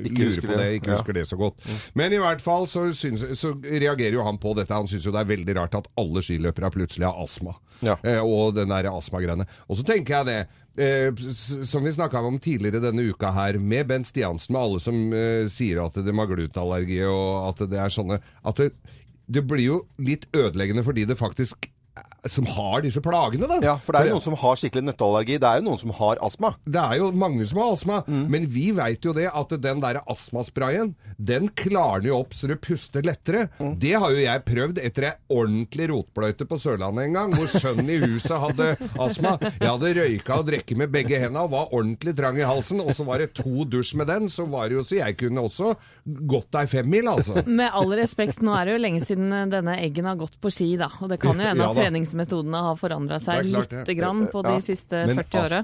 lurer 0.07 0.47
på 0.47 0.57
det, 0.59 0.69
ikke 0.79 0.95
husker 0.95 1.17
det 1.17 1.27
så 1.29 1.39
godt. 1.41 1.67
Men 1.99 2.15
i 2.15 2.21
hvert 2.23 2.43
fall 2.45 2.67
så, 2.71 2.87
synes, 2.97 3.25
så 3.39 3.53
reagerer 3.63 4.17
jo 4.19 4.27
han 4.27 4.41
på 4.43 4.55
dette. 4.59 4.75
Han 4.75 4.91
syns 4.91 5.07
jo 5.07 5.15
det 5.15 5.23
er 5.25 5.33
veldig 5.33 5.59
rart 5.61 5.77
at 5.79 5.91
alle 6.01 6.25
skiløpere 6.25 6.73
plutselig 6.75 7.09
har 7.09 7.21
astma. 7.23 7.57
Ja. 7.83 7.99
Eh, 8.07 8.23
og 8.23 8.55
den 8.57 8.73
der 8.73 8.91
astmagreiene. 8.93 9.47
Og 9.69 9.79
så 9.81 9.87
tenker 9.87 10.21
jeg 10.21 10.31
det. 10.31 10.41
Eh, 10.73 11.13
som 11.69 11.85
vi 11.85 11.93
snakka 11.93 12.23
om 12.25 12.39
tidligere 12.41 12.81
denne 12.81 13.05
uka 13.13 13.29
her, 13.37 13.59
med 13.61 13.91
Bent 13.91 14.09
Stiansen, 14.09 14.55
med 14.55 14.63
alle 14.63 14.81
som 14.81 15.03
eh, 15.13 15.45
sier 15.53 15.83
at 15.85 15.99
de 16.01 16.15
har 16.17 16.31
glutenallergi, 16.31 17.03
og 17.05 17.51
at 17.51 17.67
det 17.69 17.81
er 17.83 17.93
sånne 17.93 18.23
At 18.49 18.63
det, 18.63 18.71
det 19.29 19.45
blir 19.49 19.67
jo 19.67 19.79
litt 20.01 20.25
ødeleggende 20.33 20.85
for 20.87 20.97
de 20.97 21.05
det 21.11 21.19
faktisk 21.21 21.69
som 22.31 22.47
har 22.47 22.81
disse 22.85 23.01
plagene, 23.05 23.49
da. 23.51 23.59
ja, 23.65 23.75
for 23.85 23.93
det 23.93 24.01
er 24.01 24.09
jo 24.09 24.15
noen 24.17 24.25
som 24.25 24.37
har 24.41 24.57
skikkelig 24.57 24.85
nøtteallergi. 24.87 25.37
Det 25.43 25.49
er 25.49 25.59
jo 25.61 25.65
noen 25.67 25.81
som 25.81 25.91
har 25.99 26.21
astma. 26.25 26.53
Det 26.65 26.81
er 26.81 26.95
jo 27.01 27.09
mange 27.13 27.47
som 27.51 27.59
har 27.61 27.73
astma, 27.75 27.99
Mm. 28.09 28.23
men 28.33 28.47
vi 28.51 28.71
veit 28.73 29.05
jo 29.05 29.13
det 29.13 29.27
at 29.29 29.49
den 29.61 29.81
der 29.83 30.01
astmasprayen, 30.09 30.95
den 31.19 31.49
klarner 31.49 32.07
jo 32.09 32.17
opp 32.23 32.33
så 32.35 32.49
du 32.49 32.55
puster 32.57 33.03
lettere. 33.05 33.49
Mm. 33.61 33.75
Det 33.79 33.93
har 33.93 34.11
jo 34.11 34.23
jeg 34.23 34.45
prøvd 34.47 34.79
etter 34.83 35.07
ei 35.11 35.13
ordentlig 35.31 35.89
rotbløyte 35.93 36.47
på 36.49 36.59
Sørlandet 36.63 37.05
en 37.11 37.13
gang, 37.19 37.35
hvor 37.37 37.47
sønnen 37.53 37.91
i 37.93 37.99
huset 38.03 38.41
hadde 38.41 38.71
astma. 38.99 39.37
Jeg 39.61 39.69
hadde 39.69 39.93
røyka 40.01 40.39
og 40.41 40.47
drukket 40.49 40.77
med 40.81 40.93
begge 40.95 41.19
hendene 41.21 41.45
og 41.45 41.53
var 41.53 41.73
ordentlig 41.77 42.17
trang 42.19 42.39
i 42.41 42.47
halsen, 42.49 42.81
og 42.81 42.95
så 42.97 43.05
var 43.07 43.19
det 43.23 43.35
to 43.39 43.65
dusj 43.69 43.95
med 44.01 44.07
den, 44.11 44.29
så 44.33 44.47
var 44.49 44.69
det 44.73 44.79
jo 44.81 44.85
så 44.89 44.99
jeg 45.03 45.19
kunne 45.21 45.45
også 45.45 45.75
gått 46.33 46.55
ei 46.59 46.65
femmil, 46.71 47.09
altså. 47.13 47.45
Med 47.47 47.71
all 47.75 47.93
respekt, 47.99 48.41
nå 48.43 48.55
er 48.57 48.67
det 48.71 48.79
jo 48.79 48.83
lenge 48.87 49.05
siden 49.05 49.31
denne 49.53 49.77
eggen 49.83 50.09
har 50.09 50.17
gått 50.21 50.39
på 50.43 50.51
ski, 50.53 50.73
da. 50.81 50.89
Og 51.03 51.13
det 51.13 51.21
kan 51.23 51.37
jo 51.39 51.47
hende 51.53 51.63
Ja 51.63 51.71
at 51.71 51.77
da. 51.77 51.82
Treningsmetodene 51.83 52.65
har 52.69 52.81
forandra 52.81 53.21
seg 53.23 53.45
lite 53.51 53.95
grann 53.99 54.27
på 54.33 54.43
de 54.47 54.57
siste 54.65 55.05
Men 55.11 55.23
40 55.23 55.45
åra. 55.45 55.63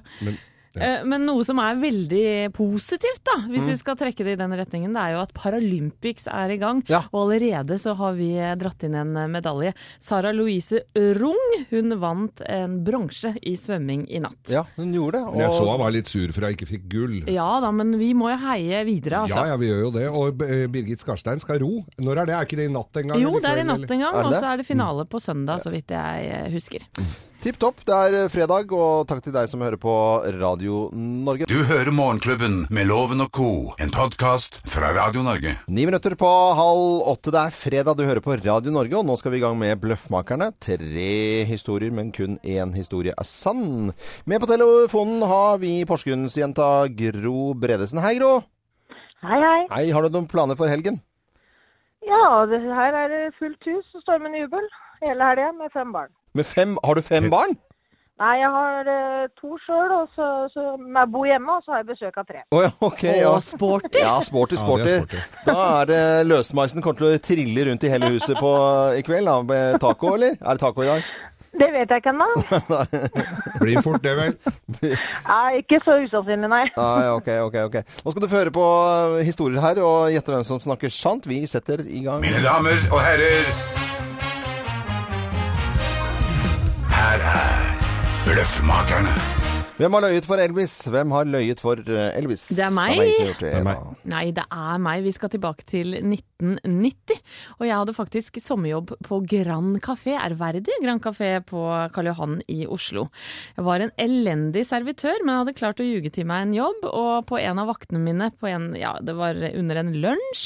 Ja. 0.80 0.98
Eh, 1.00 1.04
Men 1.04 1.26
noe 1.26 1.44
som 1.44 1.58
er 1.62 1.76
veldig 1.80 2.52
positivt, 2.56 3.22
da, 3.24 3.36
hvis 3.48 3.64
Mm. 3.66 3.70
vi 3.72 3.76
skal 3.76 3.96
trekke 3.96 4.24
det 4.24 4.32
i 4.36 4.40
den 4.40 4.50
retningen, 4.52 4.92
det 4.94 5.02
er 5.02 5.12
jo 5.16 5.20
at 5.22 5.32
Paralympics 5.34 6.26
er 6.26 6.50
i 6.54 6.58
gang. 6.58 6.82
Ja. 6.88 7.02
Og 7.12 7.26
allerede 7.30 7.78
så 7.78 7.94
har 7.96 8.14
vi 8.14 8.30
eh, 8.38 8.54
dratt 8.56 8.82
inn 8.84 8.94
en 8.94 9.16
eh, 9.16 9.26
medalje. 9.28 9.74
Sara 10.00 10.32
Louise 10.32 10.80
Rung, 10.96 11.66
hun 11.70 11.98
vant 12.00 12.40
en 12.46 12.78
bronse 12.84 13.34
i 13.42 13.54
svømming 13.56 14.06
i 14.10 14.18
natt. 14.20 14.48
Ja, 14.48 14.64
hun 14.76 14.92
gjorde 14.94 15.18
det. 15.18 15.32
Men 15.32 15.40
jeg 15.46 15.50
så 15.58 15.68
han 15.70 15.80
var 15.80 15.90
litt 15.94 16.08
sur 16.08 16.32
for 16.32 16.44
at 16.44 16.52
jeg 16.52 16.58
ikke 16.58 16.70
fikk 16.72 16.88
gull. 16.88 17.16
Ja 17.28 17.60
da, 17.60 17.70
men 17.72 17.92
vi 17.98 18.12
må 18.14 18.30
jo 18.32 18.38
heie 18.48 18.84
videre, 18.88 19.24
altså. 19.26 19.42
Ja, 19.44 19.46
ja, 19.52 19.56
vi 19.56 19.68
gjør 19.70 19.80
jo 19.86 19.90
det. 19.98 20.06
Og 20.08 20.38
Birgit 20.72 21.00
Skarstein 21.04 21.40
skal 21.40 21.58
ro. 21.60 21.84
Når 21.98 22.22
er 22.22 22.26
det? 22.26 22.34
Er 22.38 22.46
ikke 22.46 22.56
det 22.60 22.68
i 22.70 22.72
natt 22.72 22.96
en 23.02 23.08
gang? 23.12 23.20
Jo, 23.20 23.34
det 23.40 23.50
er 23.50 23.58
i 23.62 23.66
natt 23.68 23.90
en 23.90 24.00
gang, 24.06 24.14
Er 24.14 24.24
og 24.24 24.32
så 24.32 24.44
er 24.52 24.56
det 24.62 24.66
finale 24.66 25.04
på 25.08 25.20
søndag, 25.20 25.60
så 25.64 25.70
vidt 25.74 25.88
jeg 25.94 26.52
husker. 26.52 26.84
Tipp 27.38 27.54
topp. 27.62 27.84
Det 27.86 27.94
er 27.94 28.14
eh, 28.18 28.30
fredag, 28.32 28.72
og 28.74 29.04
takk 29.06 29.20
til 29.22 29.30
deg 29.30 29.46
som 29.46 29.60
hører 29.62 29.78
på 29.78 29.92
Radio 30.40 30.88
Norge. 30.98 31.46
Du 31.46 31.60
hører 31.68 31.92
Morgenklubben 31.94 32.64
med 32.74 32.88
Loven 32.90 33.22
og 33.22 33.30
co., 33.30 33.50
en 33.78 33.92
podkast 33.94 34.58
fra 34.66 34.90
Radio 34.96 35.22
Norge. 35.22 35.52
Ni 35.70 35.84
minutter 35.86 36.16
på 36.18 36.30
halv 36.58 37.06
åtte. 37.12 37.30
Det 37.30 37.44
er 37.44 37.54
fredag, 37.54 37.94
du 37.94 38.02
hører 38.08 38.24
på 38.24 38.34
Radio 38.42 38.74
Norge, 38.74 38.98
og 38.98 39.06
nå 39.06 39.14
skal 39.20 39.36
vi 39.36 39.38
i 39.38 39.44
gang 39.44 39.54
med 39.60 39.78
Bløffmakerne. 39.84 40.50
Tre 40.58 41.14
historier, 41.46 41.94
men 41.94 42.10
kun 42.10 42.40
én 42.42 42.74
historie 42.74 43.14
er 43.14 43.30
sann. 43.30 43.92
Med 44.26 44.42
på 44.42 44.50
telefonen 44.50 45.22
har 45.30 45.62
vi 45.62 45.76
Porsgrunnsjenta 45.86 46.88
Gro 46.90 47.52
Bredesen. 47.54 48.02
Hei, 48.02 48.16
Gro. 48.18 48.40
Hei, 49.22 49.38
hei. 49.46 49.60
Hei, 49.76 49.86
har 49.94 50.02
du 50.02 50.10
noen 50.10 50.26
planer 50.26 50.58
for 50.58 50.66
helgen? 50.66 50.98
Ja, 52.02 52.46
det 52.50 52.64
her 52.66 53.02
er 53.04 53.14
det 53.14 53.24
fullt 53.38 53.62
hus 53.70 53.94
og 53.94 54.02
stormende 54.02 54.42
jubel 54.42 54.66
hele 55.06 55.22
helga 55.22 55.52
med 55.54 55.70
fem 55.70 55.94
barn. 55.94 56.10
Med 56.34 56.46
fem, 56.46 56.76
har 56.84 56.94
du 56.94 57.02
fem 57.02 57.30
barn? 57.30 57.56
Nei, 58.18 58.32
jeg 58.40 58.48
har 58.50 58.88
eh, 58.90 59.26
to 59.38 59.54
sjøl, 59.62 59.92
og 59.94 60.08
så, 60.16 60.26
så 60.50 60.62
jeg 60.74 61.10
bor 61.14 61.26
hjemme, 61.28 61.54
og 61.54 61.62
så 61.62 61.76
har 61.76 61.84
jeg 61.84 61.88
besøk 61.92 62.16
av 62.18 62.26
tre. 62.26 62.40
Å 62.50 62.62
ja, 62.64 62.72
ok. 62.82 63.04
Ja. 63.06 63.28
Og 63.30 63.44
sporty. 63.46 64.00
Ja, 64.02 64.16
sporty, 64.26 64.58
sporty. 64.58 64.88
Ja, 64.90 64.96
er 64.96 65.04
sporty. 65.04 65.44
Da 65.46 65.54
er 65.68 65.88
det 65.92 66.00
løsmeisen 66.26 66.82
kommer 66.82 66.98
til 66.98 67.12
å 67.12 67.22
trille 67.22 67.68
rundt 67.70 67.86
i 67.86 67.92
hele 67.92 68.10
huset 68.16 68.34
på, 68.42 68.52
i 68.98 69.04
kveld, 69.06 69.30
da, 69.30 69.38
med 69.46 69.78
taco, 69.84 70.16
eller? 70.18 70.34
Er 70.34 70.58
det 70.58 70.64
taco 70.64 70.82
i 70.82 70.90
dag? 70.90 71.06
Det 71.58 71.68
vet 71.72 71.94
jeg 71.94 72.02
ikke 72.02 72.10
ennå. 72.10 72.26
Blir 73.62 73.80
fort 73.86 74.02
det, 74.02 74.14
vel. 74.18 74.34
Nei, 74.82 75.62
Ikke 75.62 75.78
så 75.86 76.00
usannsynlig, 76.02 76.50
nei. 76.50 76.64
Nei, 76.74 77.08
ok, 77.14 77.30
ok, 77.46 77.58
ok. 77.70 77.78
Nå 78.02 78.14
skal 78.14 78.24
du 78.24 78.28
få 78.28 78.40
høre 78.42 78.54
på 78.58 78.66
uh, 78.66 79.20
historier 79.22 79.62
her, 79.62 79.82
og 79.82 80.10
gjette 80.14 80.34
hvem 80.34 80.48
som 80.48 80.62
snakker 80.62 80.90
sant. 80.90 81.30
Vi 81.30 81.44
setter 81.46 81.86
i 81.86 82.02
gang. 82.06 82.22
Mine 82.26 82.42
damer 82.42 82.82
og 82.90 82.98
herrer 83.02 83.86
Her 87.18 87.24
er 87.24 87.76
Bløffmakerne. 88.24 89.37
Hvem 89.78 89.94
har 89.94 90.02
løyet 90.02 90.26
for 90.26 90.42
Elvis? 90.42 90.72
Hvem 90.90 91.12
har 91.14 91.28
løyet 91.30 91.60
for 91.62 91.78
uh, 91.86 91.98
Elvis? 92.18 92.48
Det 92.50 92.64
er 92.66 92.72
meg. 92.74 92.98
det. 92.98 93.34
Det 93.38 93.50
er 93.60 93.62
meg. 93.62 93.82
Nei, 94.10 94.24
det 94.34 94.42
er 94.50 94.80
meg. 94.82 95.04
Vi 95.04 95.12
skal 95.14 95.30
tilbake 95.30 95.62
til 95.70 95.94
1990. 96.00 97.20
Og 97.60 97.62
jeg 97.62 97.76
hadde 97.76 97.94
faktisk 97.94 98.40
sommerjobb 98.42 98.90
på 99.06 99.20
Grand 99.30 99.78
Café, 99.84 100.16
ærverdig 100.18 100.80
Grand 100.82 101.02
Café 101.04 101.30
på 101.46 101.62
Karl 101.94 102.10
Johan 102.10 102.34
i 102.50 102.64
Oslo. 102.66 103.04
Jeg 103.54 103.66
var 103.68 103.84
en 103.84 103.92
elendig 104.02 104.64
servitør, 104.66 105.22
men 105.22 105.38
hadde 105.44 105.54
klart 105.60 105.78
å 105.78 105.86
ljuge 105.86 106.10
til 106.16 106.26
meg 106.26 106.48
en 106.48 106.56
jobb. 106.58 106.82
Og 106.90 107.28
på 107.30 107.38
en 107.38 107.62
av 107.62 107.70
vaktene 107.70 108.02
mine, 108.02 108.32
på 108.34 108.50
en, 108.50 108.72
ja, 108.78 108.96
det 108.98 109.14
var 109.14 109.38
under 109.52 109.82
en 109.84 109.94
lunsj, 109.94 110.44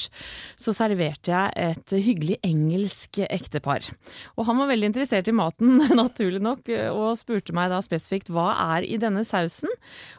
så 0.61 0.77
serverte 0.77 1.33
jeg 1.33 1.73
et 1.73 1.97
hyggelig 1.97 2.37
engelsk 2.45 3.23
ektepar. 3.31 3.89
Og 4.37 4.45
han 4.51 4.61
var 4.61 4.75
veldig 4.75 4.93
interessert 4.93 5.33
i 5.33 5.37
maten, 5.41 5.81
naturlig 6.05 6.45
nok, 6.45 6.69
og 6.93 7.17
spurte 7.17 7.57
meg 7.57 7.73
da 7.73 7.81
spesifikt 7.81 8.29
hva 8.29 8.51
er 8.77 8.85
i 8.85 9.01
denne 9.01 9.22
sausen. 9.29 9.71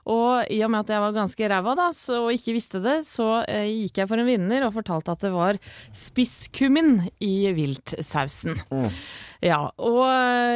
Og 0.09 0.49
i 0.51 0.61
og 0.65 0.71
med 0.73 0.83
at 0.83 0.93
jeg 0.95 1.03
var 1.03 1.15
ganske 1.15 1.49
ræva 1.51 1.75
da, 1.79 1.89
så, 1.95 2.23
og 2.27 2.35
ikke 2.35 2.55
visste 2.57 2.81
det, 2.83 3.01
så 3.09 3.43
eh, 3.47 3.69
gikk 3.83 4.03
jeg 4.03 4.11
for 4.11 4.21
en 4.21 4.29
vinner 4.29 4.67
og 4.67 4.75
fortalte 4.77 5.13
at 5.15 5.25
det 5.25 5.33
var 5.35 5.59
spisskummin 5.95 7.09
i 7.23 7.35
viltsausen. 7.55 8.59
Ja, 9.43 9.59
og 9.75 10.05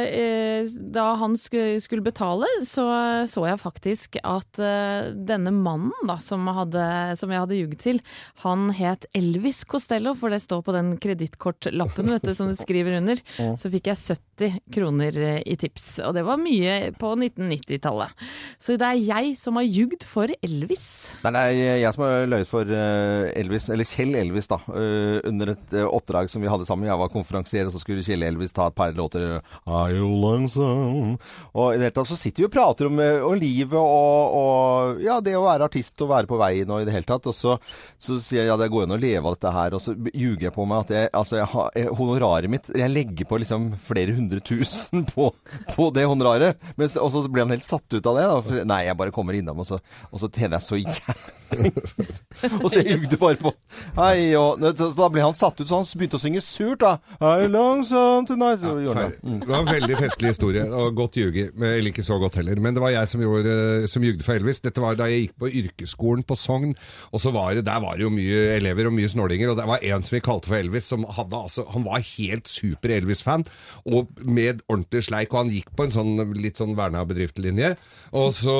eh, 0.08 0.64
da 0.94 1.10
han 1.20 1.34
sku, 1.36 1.58
skulle 1.84 2.06
betale, 2.06 2.48
så 2.64 2.86
så 3.28 3.44
jeg 3.44 3.60
faktisk 3.60 4.16
at 4.22 4.60
eh, 4.62 5.10
denne 5.28 5.52
mannen 5.54 6.08
da, 6.08 6.16
som, 6.24 6.46
hadde, 6.56 6.84
som 7.20 7.32
jeg 7.32 7.42
hadde 7.42 7.58
ljuget 7.58 7.82
til, 7.84 8.00
han 8.44 8.68
het 8.76 9.04
Elvis 9.16 9.64
Costello, 9.68 10.14
for 10.18 10.32
det 10.32 10.40
står 10.44 10.64
på 10.64 10.74
den 10.76 10.94
kredittkortlappen 11.00 12.14
som 12.32 12.50
du 12.50 12.56
skriver 12.58 12.98
under. 13.00 13.20
Så 13.60 13.70
fikk 13.72 13.90
jeg 13.92 14.00
70 14.00 14.58
kroner 14.74 15.20
eh, 15.20 15.40
i 15.44 15.58
tips, 15.60 15.98
og 16.06 16.16
det 16.16 16.24
var 16.28 16.40
mye 16.40 16.94
på 16.98 17.12
1990-tallet. 17.16 18.28
Så 18.62 18.76
det 18.78 18.88
er 18.88 18.98
jeg 18.98 19.34
som 19.40 19.58
har 19.58 19.66
ljugd 19.66 20.04
for 20.08 20.30
Elvis. 20.44 20.86
Nei, 21.24 21.32
nei, 21.34 21.44
jeg 21.82 21.92
som 21.94 22.04
har 22.04 22.26
løyet 22.30 22.50
for 22.50 22.68
uh, 22.68 23.28
Elvis, 23.38 23.68
eller 23.72 23.88
Kjell 23.88 24.16
Elvis, 24.18 24.48
da, 24.50 24.60
uh, 24.66 25.18
under 25.28 25.54
et 25.54 25.76
uh, 25.76 25.86
oppdrag 25.86 26.30
som 26.32 26.42
vi 26.42 26.50
hadde 26.50 26.66
sammen. 26.68 26.88
Jeg 26.88 27.00
var 27.00 27.12
konferansier, 27.12 27.68
og 27.68 27.74
så 27.74 27.82
skulle 27.82 28.04
Kjell 28.06 28.26
Elvis 28.26 28.56
ta 28.56 28.68
et 28.70 28.78
par 28.78 28.94
låter. 28.96 29.38
Are 29.66 29.94
you 29.94 30.08
lonesome? 30.08 31.18
Og 31.54 31.74
i 31.74 31.78
det 31.78 31.88
hele 31.88 31.96
tatt 32.00 32.10
så 32.10 32.18
sitter 32.18 32.44
vi 32.44 32.48
og 32.48 32.54
prater 32.54 32.88
om, 32.90 32.98
om 33.28 33.38
livet 33.38 33.78
og, 33.78 34.38
og 34.38 35.02
ja, 35.04 35.18
det 35.24 35.36
å 35.38 35.46
være 35.46 35.68
artist 35.68 36.02
og 36.04 36.12
være 36.12 36.30
på 36.30 36.38
veien 36.40 36.70
og 36.72 36.82
i 36.82 36.88
det 36.88 36.94
hele 36.94 37.08
tatt. 37.08 37.28
Og 37.30 37.36
så, 37.36 37.56
så 38.02 38.18
sier 38.22 38.44
jeg 38.44 38.52
ja, 38.52 38.58
det 38.60 38.70
går 38.72 38.86
an 38.86 38.96
å 38.96 39.00
leve 39.00 39.24
av 39.24 39.36
dette 39.36 39.54
her, 39.54 39.76
og 39.76 39.82
så 39.82 39.94
ljuger 40.12 40.48
jeg 40.48 40.54
på 40.56 40.66
meg 40.68 40.86
at 40.86 40.94
jeg, 40.94 41.12
altså, 41.20 41.38
jeg 41.40 41.50
har, 41.54 41.78
honoraret 41.98 42.50
mitt 42.50 42.70
Jeg 42.74 42.92
legger 42.92 43.28
på 43.28 43.40
liksom 43.42 43.70
flere 43.88 44.14
hundre 44.16 44.40
tusen 44.44 45.04
på, 45.08 45.30
på 45.74 45.88
det 45.94 46.06
honoraret. 46.08 46.58
Men, 46.78 46.90
og 47.02 47.12
så 47.14 47.24
ble 47.28 47.44
han 47.44 47.54
helt 47.54 47.66
satt 47.66 47.86
ut 47.94 48.08
av 48.08 48.18
det. 48.18 48.27
Da. 48.28 48.38
For, 48.44 48.68
nei, 48.68 48.84
jeg 48.88 49.00
bare 49.00 49.14
kommer 49.14 49.38
innom, 49.38 49.64
og 49.64 49.68
så, 49.68 49.80
og 50.12 50.22
så 50.22 50.30
tjener 50.30 50.58
jeg 50.58 50.68
så 50.68 50.80
jævlig 50.82 51.36
og 52.62 52.70
så 52.70 52.82
jugde 52.84 53.16
bare 53.16 53.38
på. 53.40 53.52
Hei, 53.96 54.34
og, 54.38 54.60
så 54.76 54.88
da 54.96 55.08
ble 55.12 55.24
han 55.24 55.36
satt 55.36 55.60
ut, 55.60 55.68
så 55.68 55.80
han 55.80 55.88
begynte 55.98 56.18
å 56.18 56.22
synge 56.22 56.42
surt, 56.44 56.82
da. 56.82 56.98
Hei, 57.22 57.48
langsomt 57.50 58.28
tonight. 58.30 58.60
Så 58.62 58.74
gjorde 58.84 59.04
han 59.04 59.14
det. 59.14 59.22
Mm. 59.22 59.38
Det 59.42 59.50
var 59.50 59.62
en 59.62 59.70
veldig 59.70 59.98
festlig 60.02 60.32
historie, 60.34 60.64
og 60.68 60.98
godt 60.98 61.18
ljuge. 61.20 61.48
Eller 61.56 61.90
ikke 61.90 62.06
så 62.06 62.18
godt 62.20 62.38
heller. 62.40 62.60
Men 62.62 62.76
det 62.76 62.84
var 62.84 62.92
jeg 62.94 63.10
som, 63.12 63.24
gjorde, 63.24 63.56
som 63.90 64.06
jugde 64.06 64.26
for 64.26 64.38
Elvis. 64.38 64.62
Dette 64.64 64.84
var 64.84 64.98
da 64.98 65.08
jeg 65.10 65.26
gikk 65.26 65.36
på 65.40 65.52
yrkesskolen 65.62 66.26
på 66.28 66.38
Sogn. 66.38 66.74
Og 67.12 67.24
så 67.24 67.32
var 67.34 67.56
det, 67.56 67.66
der 67.68 67.82
var 67.84 67.96
det 67.98 68.06
jo 68.06 68.12
mye 68.14 68.44
elever 68.58 68.90
og 68.90 68.96
mye 68.98 69.10
snålinger. 69.10 69.52
Og 69.52 69.60
det 69.60 69.68
var 69.70 69.88
en 69.88 70.06
som 70.06 70.18
vi 70.18 70.24
kalte 70.24 70.52
for 70.52 70.60
Elvis, 70.60 70.90
som 70.92 71.06
hadde 71.16 71.42
altså 71.48 71.64
Han 71.72 71.86
var 71.86 72.04
helt 72.04 72.48
super 72.50 72.92
Elvis-fan, 72.98 73.46
og 73.88 74.12
med 74.22 74.62
ordentlig 74.68 75.06
sleik. 75.08 75.32
Og 75.32 75.44
han 75.44 75.54
gikk 75.54 75.72
på 75.76 75.88
en 75.88 75.96
sånn 75.96 76.14
litt 76.36 76.60
sånn 76.60 76.76
verna 76.78 77.06
bedriftslinje. 77.08 77.74
Og 78.18 78.34
så, 78.36 78.56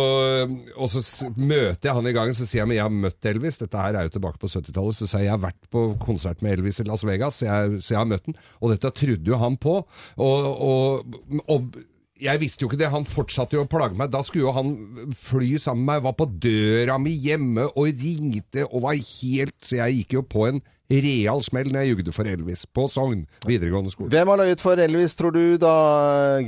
og 0.77 0.91
så 0.93 1.03
møter 1.37 1.91
jeg 1.91 1.97
han 1.99 2.09
i 2.11 2.15
gangen, 2.17 2.37
så 2.37 2.47
sier 2.47 2.63
jeg 2.63 2.71
men 2.71 2.79
jeg 2.79 2.87
har 2.87 2.97
møtt 3.05 3.29
Elvis. 3.33 3.61
Dette 3.61 3.83
her 3.83 3.99
er 3.99 4.09
jo 4.09 4.15
tilbake 4.17 4.41
på 4.43 4.51
70-tallet. 4.53 4.99
Så 4.99 5.11
sier 5.11 5.25
jeg 5.25 5.29
jeg 5.29 5.37
har 5.37 5.45
vært 5.45 5.69
på 5.75 5.85
konsert 6.03 6.43
med 6.45 6.59
Elvis 6.59 6.81
i 6.83 6.89
Las 6.89 7.05
Vegas, 7.09 7.41
så 7.41 7.49
jeg, 7.51 7.83
så 7.85 7.95
jeg 7.95 8.01
har 8.01 8.11
møtt 8.11 8.27
den. 8.31 8.39
Og 8.63 8.73
dette 8.73 8.95
trodde 9.03 9.33
jo 9.35 9.41
han 9.41 9.61
på. 9.61 9.79
og, 10.17 10.51
og, 10.73 11.17
og 11.49 11.71
jeg 12.19 12.41
visste 12.43 12.65
jo 12.65 12.71
ikke 12.71 12.81
det. 12.81 12.91
Han 12.93 13.07
fortsatte 13.09 13.55
jo 13.55 13.65
å 13.65 13.71
plage 13.71 13.99
meg. 13.99 14.11
Da 14.11 14.25
skulle 14.27 14.49
jo 14.49 14.55
han 14.57 14.73
fly 15.15 15.53
sammen 15.63 15.85
med 15.85 15.93
meg. 15.93 16.07
Var 16.09 16.17
på 16.19 16.27
døra 16.49 16.99
mi 17.03 17.15
hjemme 17.15 17.69
og 17.69 18.03
ringte 18.03 18.67
og 18.67 18.83
var 18.89 18.99
helt 18.99 19.55
Så 19.65 19.79
jeg 19.79 20.01
gikk 20.01 20.19
jo 20.19 20.25
på 20.27 20.49
en 20.49 20.63
real 20.89 21.43
smell 21.45 21.69
når 21.69 21.85
jeg 21.85 21.93
jugde 21.93 22.15
for 22.17 22.31
Elvis 22.31 22.65
på 22.73 22.87
Sogn 22.89 23.27
videregående 23.47 23.93
skole. 23.93 24.09
Hvem 24.15 24.33
har 24.33 24.41
løyet 24.41 24.63
for 24.65 24.81
Elvis, 24.81 25.17
tror 25.19 25.35
du 25.37 25.59
da, 25.61 25.75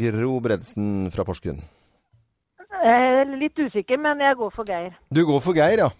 Gro 0.00 0.38
Bredesen 0.40 1.10
fra 1.12 1.26
Porsgrunn? 1.28 1.60
Er 2.80 3.28
litt 3.36 3.58
usikker, 3.60 3.98
men 4.00 4.22
jeg 4.24 4.36
går 4.40 4.52
for 4.54 4.64
Geir. 4.64 4.94
Du 5.12 5.20
går 5.28 5.40
for 5.44 5.52
Geir, 5.52 5.82
ja. 5.84 5.90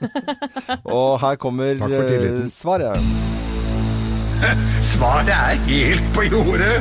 og 0.98 1.20
her 1.22 1.36
kommer 1.38 1.78
eh, 1.86 2.40
svaret. 2.50 2.98
Svaret 4.82 5.30
er 5.30 5.60
helt 5.68 6.10
på 6.16 6.26
jordet. 6.26 6.80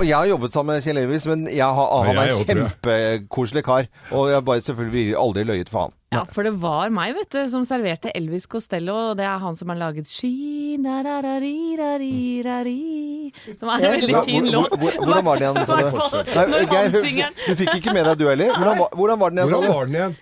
Jeg 0.00 0.16
har 0.16 0.30
jobbet 0.30 0.52
sammen 0.56 0.74
med 0.78 0.86
Kjell 0.86 1.02
Elvis, 1.02 1.26
men 1.28 1.44
jeg 1.52 1.66
har, 1.78 1.92
han 2.06 2.16
er 2.16 2.32
en 2.32 2.48
kjempekoselig 2.48 3.64
kar. 3.66 3.90
Og 4.10 4.30
jeg 4.30 4.38
har 4.38 4.46
bare 4.48 4.64
selvfølgelig 4.64 5.06
aldri 5.20 5.44
løyet 5.52 5.68
for 5.72 5.88
han. 5.88 5.95
Ja, 6.14 6.20
for 6.30 6.46
det 6.46 6.52
var 6.62 6.88
meg, 6.94 7.16
vet 7.16 7.30
du, 7.34 7.40
som 7.50 7.64
serverte 7.66 8.12
Elvis 8.14 8.46
Costello, 8.46 8.94
og 9.10 9.16
det 9.18 9.24
er 9.26 9.40
han 9.42 9.56
som 9.58 9.68
har 9.72 9.76
laget 9.80 10.06
Ski, 10.08 10.76
na, 10.80 11.00
ra, 11.02 11.16
ra, 11.24 11.32
ri, 11.42 11.74
ra, 11.80 11.88
ri, 11.98 12.42
ra, 12.46 12.60
ri, 12.62 13.32
Som 13.58 13.68
er 13.74 13.82
en 13.88 13.96
veldig 14.00 14.22
fin 14.24 14.46
låt. 14.54 14.70
hvor- 14.70 14.78
hvor- 14.78 15.04
Hvordan 15.04 15.24
var 15.26 15.36
den 15.42 15.56
igjen? 15.56 15.66
sa 15.66 15.76
du? 15.76 15.82
Når 15.90 16.46
Nei, 16.46 16.46
han 16.46 16.66
Geir, 16.70 17.02
synger 17.02 17.28
du 17.48 17.54
fikk 17.58 17.74
ikke 17.80 17.92
med 17.98 18.04
deg 18.06 18.18
du 18.22 18.26
heller? 18.30 18.54
Hvordan, 18.54 18.78
var- 18.78 18.94
hvordan 18.94 19.18
var 19.24 19.30
den 19.30 19.38
igjen? 19.38 19.50
Hvordan 19.50 19.74
var 19.74 19.84
den 19.86 19.94
igjen? 20.00 20.16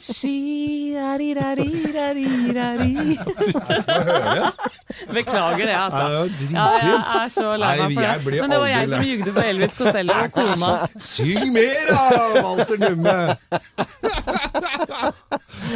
Ski, 0.00 0.94
ra, 0.94 1.10
ri, 1.18 1.26
ra, 1.34 1.48
ri, 1.58 1.70
ra, 1.92 2.06
ri, 2.14 2.28
ra, 2.54 2.68
ri. 2.78 3.18
Beklager 5.12 5.66
det, 5.66 5.74
altså. 5.74 6.06
Ja, 6.54 6.66
det 6.70 6.86
jeg 6.86 7.02
er 7.18 7.28
så 7.34 7.56
lei 7.60 7.74
meg 7.90 8.22
for 8.22 8.30
det. 8.30 8.40
Men 8.40 8.50
det 8.54 8.60
var 8.62 8.70
jeg 8.70 8.88
som 8.94 9.02
jugde 9.10 9.34
for 9.36 9.42
Elvis 9.50 9.74
Costello 9.76 10.12
og 10.22 10.32
kona. 10.38 10.72
Syng 11.02 11.52
mer 11.52 11.90
da, 11.90 12.00
Walter 12.46 12.78
Numme! 12.86 13.16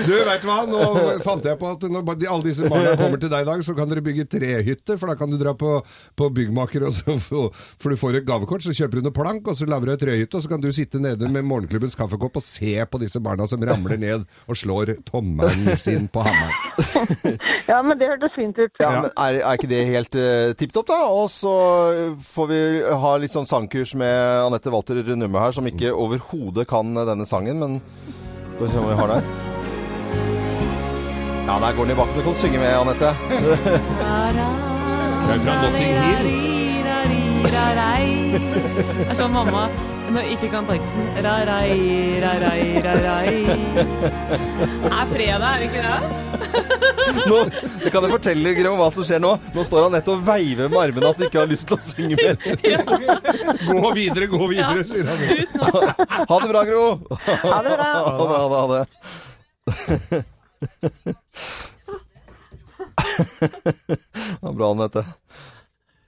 Du, 0.06 0.12
vet 0.26 0.46
hva? 0.46 0.60
Nå 0.68 0.80
fant 1.26 1.44
jeg 1.46 1.58
på 1.60 1.70
at 1.74 1.84
når 1.90 2.10
alle 2.30 2.46
disse 2.46 2.68
barna 2.70 2.94
kommer 2.98 3.20
til 3.20 3.32
deg 3.32 3.44
i 3.44 3.48
dag, 3.48 3.64
så 3.66 3.74
kan 3.76 3.90
dere 3.90 4.04
bygge 4.04 4.26
trehytte, 4.30 4.96
for 5.00 5.10
da 5.10 5.16
kan 5.18 5.32
du 5.32 5.38
dra 5.40 5.54
på, 5.58 5.78
på 6.18 6.30
byggmaker, 6.36 6.86
og 6.88 6.94
så, 6.96 7.16
for 7.80 7.92
du 7.92 7.98
får 8.00 8.20
et 8.20 8.28
gavekort, 8.28 8.64
så 8.64 8.74
kjøper 8.76 9.00
du 9.00 9.08
noe 9.08 9.16
plank, 9.16 9.48
og 9.50 9.58
så 9.58 9.68
lager 9.70 9.90
du 9.90 9.94
et 9.94 10.04
trehytte, 10.04 10.38
og 10.38 10.44
så 10.44 10.52
kan 10.52 10.62
du 10.62 10.70
sitte 10.74 11.02
nede 11.02 11.30
med 11.32 11.46
morgenklubbens 11.48 11.98
kaffekopp 11.98 12.40
og 12.40 12.46
se 12.46 12.76
på 12.90 13.02
disse 13.02 13.22
barna 13.22 13.48
som 13.50 13.62
ramler 13.66 14.00
ned 14.00 14.26
og 14.46 14.58
slår 14.58 14.94
tommelen 15.08 15.74
sin 15.80 16.08
på 16.12 16.24
hammeren. 16.26 16.56
Ja, 17.70 17.80
men 17.84 17.98
det 18.00 18.08
hørtes 18.08 18.32
fint 18.34 18.58
ut. 18.58 18.72
Ja, 18.80 18.90
men 19.04 19.10
er, 19.12 19.40
er 19.44 19.58
ikke 19.58 19.70
det 19.70 19.80
helt 19.88 20.16
uh, 20.18 20.52
tipp 20.58 20.72
topp, 20.74 20.88
da? 20.90 20.98
Og 21.12 21.28
så 21.32 21.52
får 22.32 22.50
vi 22.50 22.60
ha 23.04 23.12
litt 23.22 23.34
sånn 23.36 23.48
sangkurs 23.48 23.94
med 23.98 24.46
Anette 24.46 24.72
Walter 24.72 24.98
Numme 25.10 25.44
her, 25.44 25.54
som 25.54 25.68
ikke 25.70 25.94
overhodet 25.94 26.68
kan 26.70 26.94
denne 26.96 27.28
sangen, 27.28 27.62
men 27.62 27.80
Skal 28.56 28.66
vi 28.66 28.74
se 28.74 28.82
om 28.82 28.90
vi 28.90 29.00
har 29.00 29.16
der. 29.16 29.49
Ja, 31.50 31.58
der 31.58 31.72
går 31.76 31.84
den 31.84 31.92
i 31.92 31.98
bakken. 31.98 32.14
Du 32.16 32.22
kan 32.22 32.34
synge 32.34 32.58
med, 32.58 32.70
Anette. 32.78 33.10
Det 35.26 35.34
er 35.34 35.40
fra 35.44 35.54
Notting 35.62 35.94
Hill. 36.02 36.28
Det 37.42 39.08
er 39.10 39.16
sånn 39.18 39.34
mamma 39.34 39.64
når 40.14 40.30
ikke 40.36 40.48
kan 40.52 40.64
teksten. 40.68 41.08
Ra-rai, 41.26 41.74
ra-rai, 42.22 42.62
ra-rai. 42.86 43.34
Det 43.74 44.90
er 44.94 45.06
fredag, 45.10 45.46
er 45.50 45.58
det 45.58 45.66
ikke 45.68 45.82
det? 45.86 45.98
Nå, 47.30 47.38
det 47.82 47.90
kan 47.94 48.06
jeg 48.06 48.12
fortelle 48.14 48.54
Grøm, 48.58 48.78
hva 48.78 48.88
som 48.94 49.02
skjer 49.06 49.20
nå? 49.22 49.32
Nå 49.54 49.60
står 49.66 49.80
han 49.88 49.92
nettopp 49.98 50.18
og 50.22 50.26
veiver 50.30 50.66
med 50.70 50.78
armene 50.84 51.06
at 51.10 51.18
du 51.18 51.24
ikke 51.26 51.42
har 51.42 51.50
lyst 51.50 51.66
til 51.70 51.76
å 51.78 51.82
synge 51.82 52.14
mer. 52.18 52.34
Gå 53.66 53.88
videre, 53.98 54.26
gå 54.30 54.42
videre, 54.54 54.86
sier 54.86 55.06
han. 55.10 55.18
Ha 56.30 56.36
det 56.46 56.50
bra, 56.54 56.62
Gro! 56.70 56.84
Ha 57.26 57.58
det 57.66 57.74
bra. 57.74 57.90
Ha 57.98 58.10
det, 58.20 58.38
ha 58.38 58.46
det, 58.46 58.58
ha 58.60 58.66
det. 58.74 58.84
Det 63.40 64.40
var 64.40 64.52
bra, 64.56 64.70
Anette. 64.74 65.04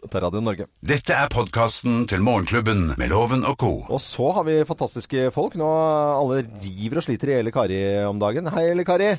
Dette 0.02 0.18
er 0.18 0.24
Radio 0.26 0.40
Norge. 0.42 0.64
Dette 0.82 1.14
er 1.14 1.28
podkasten 1.30 2.06
til 2.10 2.22
Morgenklubben 2.26 2.88
med 2.98 3.12
Loven 3.12 3.44
og 3.46 3.54
co. 3.60 3.70
Og 3.86 4.00
så 4.02 4.32
har 4.34 4.46
vi 4.48 4.56
fantastiske 4.66 5.28
folk. 5.34 5.54
Nå 5.60 5.68
alle 6.16 6.40
river 6.64 6.98
og 6.98 7.06
sliter 7.06 7.30
i 7.30 7.36
Elle 7.38 7.52
Kari 7.54 7.78
om 8.08 8.18
dagen. 8.22 8.50
Hei, 8.50 8.64
Elle 8.72 8.84
Kari. 8.88 9.12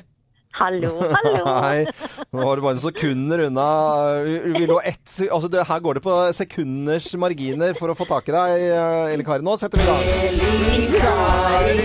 Hallo, 0.54 0.90
hallo. 1.16 1.40
Hei. 1.64 1.80
Nå 2.30 2.44
var 2.46 2.60
du 2.60 2.66
bare 2.66 2.82
sekunder 2.84 3.46
unna. 3.48 3.64
Vi 4.54 4.68
lå 4.70 4.76
ett 4.86 5.16
Altså, 5.30 5.48
det, 5.50 5.64
her 5.66 5.80
går 5.82 5.98
det 5.98 6.04
på 6.04 6.18
sekunders 6.36 7.08
marginer 7.18 7.74
for 7.80 7.90
å 7.90 7.96
få 7.98 8.06
tak 8.10 8.28
i 8.30 8.36
deg, 8.36 8.68
Elle 9.16 9.26
Kari. 9.26 9.42
Nå 9.46 9.56
setter 9.58 9.80
vi 9.80 9.88
i 9.88 9.88
gang. 9.88 10.04
Elle 10.28 11.00
Kari, 11.00 11.80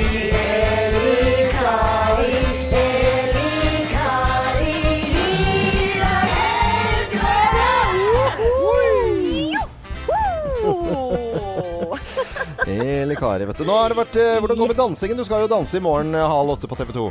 vet 13.18 13.58
du. 13.58 13.66
Nå 13.66 13.76
har 13.76 13.90
det 13.90 13.98
vært 13.98 14.16
eh, 14.20 14.38
Hvordan 14.40 14.58
går 14.58 14.68
det 14.68 14.76
med 14.76 14.82
dansingen? 14.84 15.18
Du 15.18 15.26
skal 15.26 15.42
jo 15.46 15.52
danse 15.52 15.78
i 15.78 15.84
morgen 15.84 16.16
eh, 16.16 16.26
halv 16.30 16.56
åtte 16.56 16.70
på 16.70 16.76
TV 16.76 16.94
2. 16.94 17.06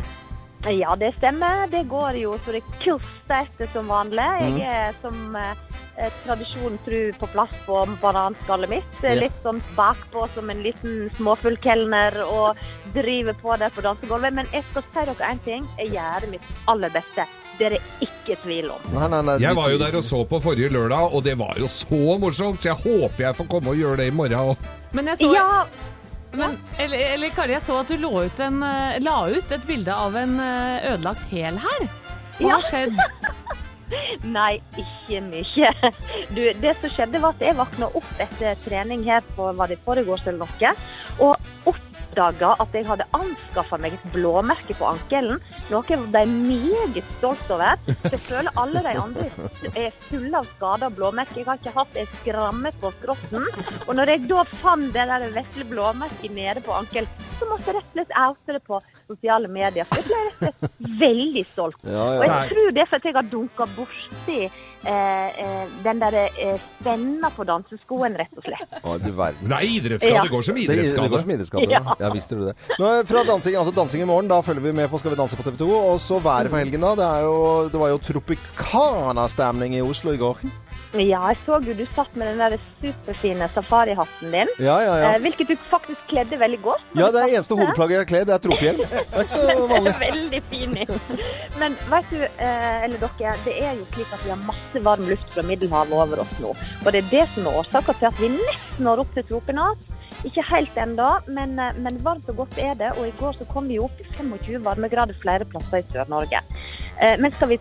Ja, 0.75 0.97
det 0.99 1.13
stemmer. 1.17 1.67
Det 1.71 1.85
går 1.89 2.19
jo 2.19 2.37
så 2.45 2.53
det 2.53 2.63
kuster 2.83 3.45
etter 3.45 3.71
som 3.73 3.91
vanlig. 3.91 4.27
Jeg 4.43 4.67
er 4.67 4.97
som 5.03 5.37
eh, 5.39 6.13
tradisjonen 6.25 6.79
tru 6.85 7.13
på 7.19 7.31
plass 7.33 7.55
på 7.67 7.83
bananskallet 8.03 8.71
mitt. 8.77 9.03
Litt 9.19 9.43
sånn 9.43 9.63
bakpå 9.77 10.27
som 10.35 10.51
en 10.51 10.63
liten 10.67 11.09
småfuglkelner 11.19 12.21
og 12.27 12.59
driver 12.95 13.39
på 13.39 13.59
der 13.59 13.75
på 13.75 13.87
dansegulvet. 13.87 14.35
Men 14.41 14.51
jeg 14.55 14.67
skal 14.71 14.87
si 14.89 15.07
dere 15.13 15.31
én 15.33 15.45
ting. 15.47 15.69
Jeg 15.79 15.95
gjør 15.97 16.31
mitt 16.35 16.51
aller 16.71 16.95
beste. 16.95 17.27
Det 17.59 17.67
er 17.67 17.75
det 17.75 17.81
ikke 18.07 18.37
tvil 18.45 18.69
om. 18.71 18.83
Nei, 18.95 19.09
nei, 19.11 19.21
nei, 19.27 19.37
Jeg 19.43 19.57
var 19.59 19.71
jo 19.73 19.79
der 19.81 19.97
og 19.99 20.05
så 20.07 20.21
på 20.31 20.39
forrige 20.45 20.71
lørdag, 20.71 21.15
og 21.15 21.25
det 21.27 21.35
var 21.41 21.59
jo 21.59 21.67
så 21.73 22.19
morsomt, 22.23 22.61
så 22.63 22.71
jeg 22.71 22.79
håper 22.85 23.25
jeg 23.25 23.39
får 23.41 23.49
komme 23.51 23.73
og 23.75 23.81
gjøre 23.81 23.97
det 24.03 24.07
i 24.13 24.15
morgen 24.15 24.53
òg. 24.55 24.69
Men 24.95 25.11
jeg 25.13 25.19
så 25.25 25.33
Ja, 25.35 25.65
Men, 26.39 26.59
eller, 26.79 26.99
eller 27.15 27.31
Kari, 27.33 27.55
jeg 27.57 27.63
så 27.65 27.79
at 27.81 27.89
du 27.89 27.97
lå 27.97 28.11
ut 28.29 28.41
en, 28.45 28.63
eh, 28.63 28.99
la 29.01 29.15
ut 29.33 29.53
et 29.57 29.63
bilde 29.67 29.95
av 29.95 30.15
en 30.21 30.35
eh, 30.45 30.91
ødelagt 30.93 31.25
hæl 31.33 31.57
her. 31.65 31.87
Hva 32.39 32.51
Ja. 32.53 32.59
skjedd? 32.69 32.99
Nei, 34.37 34.59
ikke 34.77 35.23
mye. 35.25 35.71
Du, 36.37 36.43
det 36.61 36.75
som 36.83 36.93
skjedde 36.93 37.23
var 37.23 37.33
at 37.33 37.41
jeg 37.41 37.57
våkna 37.57 37.89
opp 37.97 38.11
etter 38.21 38.59
trening 38.67 39.03
her 39.09 39.25
på 39.35 39.49
var 39.57 39.73
det 39.73 39.79
foregårs 39.87 40.27
eller 40.29 40.45
noe, 40.45 40.75
og 41.25 41.73
oppdaga 42.19 42.55
at 42.63 42.75
jeg 42.75 42.87
hadde 42.87 43.07
anskaffa 43.17 43.79
meg 43.81 43.95
et 43.95 44.07
blåmerke 44.13 44.75
på 44.79 44.87
ankelen. 44.89 45.39
Noe 45.71 45.87
jeg 45.89 46.01
ble 46.11 46.25
meget 46.27 47.11
stolt 47.19 47.51
over. 47.55 47.79
Jeg 47.87 48.21
føler 48.27 48.51
alle 48.59 48.83
de 48.83 48.95
andre 48.99 49.27
er 49.75 49.95
fulle 50.09 50.41
av 50.41 50.49
skader 50.57 50.95
blåmerker. 50.97 51.39
Jeg 51.39 51.49
har 51.49 51.61
ikke 51.61 51.75
hatt 51.77 51.99
en 51.99 52.11
skramme 52.19 52.73
på 52.83 52.93
skrotten. 52.99 53.47
Og 53.87 53.93
når 53.95 54.15
jeg 54.15 54.27
da 54.29 54.45
fant 54.51 54.93
det 54.95 55.07
der 55.11 55.27
vesle 55.37 55.67
blåmerket 55.69 56.35
nede 56.35 56.65
på 56.65 56.75
ankelen, 56.75 57.11
så 57.39 57.49
måtte 57.49 57.71
jeg 57.71 57.79
rett 57.79 57.93
og 57.93 57.99
slett 57.99 58.17
oute 58.19 58.57
det 58.57 58.63
på 58.67 58.81
sosiale 59.09 59.51
medier. 59.53 59.87
For 59.89 60.03
jeg 60.03 60.09
ble 60.09 60.23
rett 60.25 60.41
og 60.41 60.57
slett 60.59 60.97
veldig 61.05 61.45
stolt. 61.53 61.85
Og 61.87 62.25
jeg 62.27 62.51
tror 62.53 62.75
det 62.75 62.83
er 62.83 62.91
fordi 62.95 63.13
jeg 63.13 63.21
har 63.21 63.31
dunka 63.31 63.69
borti 63.77 64.41
den 64.83 66.01
der 66.01 66.17
eh, 66.29 66.61
spenna 66.81 67.31
på 67.35 67.45
danseskoen, 67.49 68.15
rett 68.19 68.39
og 68.39 68.47
slett. 68.47 68.77
Å, 68.83 68.97
du 69.03 69.11
verden. 69.17 69.51
Nei, 69.51 69.65
idrettsskade. 69.79 70.15
Ja. 70.15 70.25
Det 70.25 70.33
går 70.33 70.47
som 70.47 70.59
Det, 70.59 70.67
det 70.69 71.09
går 71.11 71.25
som 71.25 71.35
idrettsskade. 71.35 71.71
Ja. 71.71 71.83
Ja. 71.89 71.97
ja, 72.07 72.13
visste 72.15 72.39
du 72.39 72.47
det. 72.49 72.55
Nå, 72.79 72.93
fra 73.09 73.25
dansing, 73.29 73.59
altså 73.59 73.75
dansing 73.75 74.05
i 74.05 74.09
morgen, 74.09 74.31
da 74.31 74.41
følger 74.45 74.69
vi 74.69 74.75
med 74.79 74.91
på 74.93 75.01
Skal 75.03 75.15
vi 75.15 75.21
danse 75.21 75.39
på 75.39 75.47
TV 75.47 75.59
2. 75.65 75.69
Og 75.93 76.01
så 76.03 76.21
været 76.23 76.51
for 76.53 76.61
helgen, 76.61 76.87
da. 76.87 76.95
Det, 76.99 77.11
er 77.19 77.27
jo, 77.27 77.37
det 77.73 77.83
var 77.83 77.93
jo 77.95 78.01
Tropicana-stemning 78.09 79.79
i 79.79 79.85
Oslo 79.85 80.15
i 80.15 80.21
går. 80.21 80.43
Ja, 80.97 81.21
jeg 81.29 81.37
så 81.45 81.59
jo 81.61 81.75
du 81.77 81.83
satt 81.93 82.15
med 82.17 82.31
den 82.31 82.39
der 82.41 82.55
superfine 82.81 83.49
safarihatten 83.53 84.33
din. 84.33 84.53
Ja, 84.57 84.79
ja, 84.81 84.95
ja. 84.97 85.11
Eh, 85.11 85.19
hvilket 85.21 85.51
du 85.51 85.57
faktisk 85.69 86.07
kledde 86.09 86.39
veldig 86.41 86.61
godt. 86.65 86.87
Ja, 86.97 87.11
det 87.13 87.21
er 87.21 87.35
eneste 87.37 87.59
hodeplagget 87.59 87.93
jeg 87.93 88.01
har 88.01 88.09
kledd, 88.09 88.31
det 88.31 88.37
er 88.39 88.45
tropehjelm. 88.47 88.81
Det 88.89 89.19
er 89.19 89.27
ikke 89.27 89.35
så 89.35 89.67
vanlig. 89.69 89.93
Veldig 90.01 90.41
fin. 90.49 90.79
Men 91.61 91.77
vet 91.91 92.09
du, 92.15 92.23
eh, 92.25 92.79
eller 92.87 93.05
dere, 93.05 93.35
det 93.45 93.55
er 93.61 93.77
jo 93.77 93.85
slik 93.93 94.17
at 94.17 94.25
vi 94.25 94.33
har 94.33 94.41
masse 94.47 94.83
varm 94.89 95.05
luft 95.11 95.29
fra 95.35 95.45
Middelhavet 95.45 95.93
over 95.99 96.25
oss 96.25 96.35
nå. 96.41 96.55
Og 96.57 96.91
det 96.95 97.03
er 97.03 97.13
det 97.13 97.25
som 97.35 97.51
er 97.51 97.61
årsaken 97.61 98.01
til 98.01 98.09
at 98.09 98.23
vi 98.23 98.33
nesten 98.39 98.89
når 98.89 99.05
opp 99.05 99.13
til 99.19 99.29
tropene. 99.29 99.69
Ikke 100.27 100.43
helt 100.49 100.81
ennå, 100.81 101.11
men, 101.29 101.59
eh, 101.61 101.77
men 101.85 102.01
varmt 102.07 102.33
og 102.33 102.45
godt 102.47 102.57
er 102.65 102.73
det. 102.81 102.95
Og 102.97 103.11
i 103.11 103.15
går 103.21 103.37
så 103.37 103.49
kom 103.53 103.69
vi 103.69 103.81
opp 103.83 104.01
i 104.01 104.09
25 104.17 104.65
varmegrader 104.65 105.21
flere 105.21 105.45
plasser 105.53 105.85
i 105.85 105.89
Sør-Norge. 105.93 106.41
Men 106.99 107.31
skal, 107.31 107.53
vi, 107.53 107.57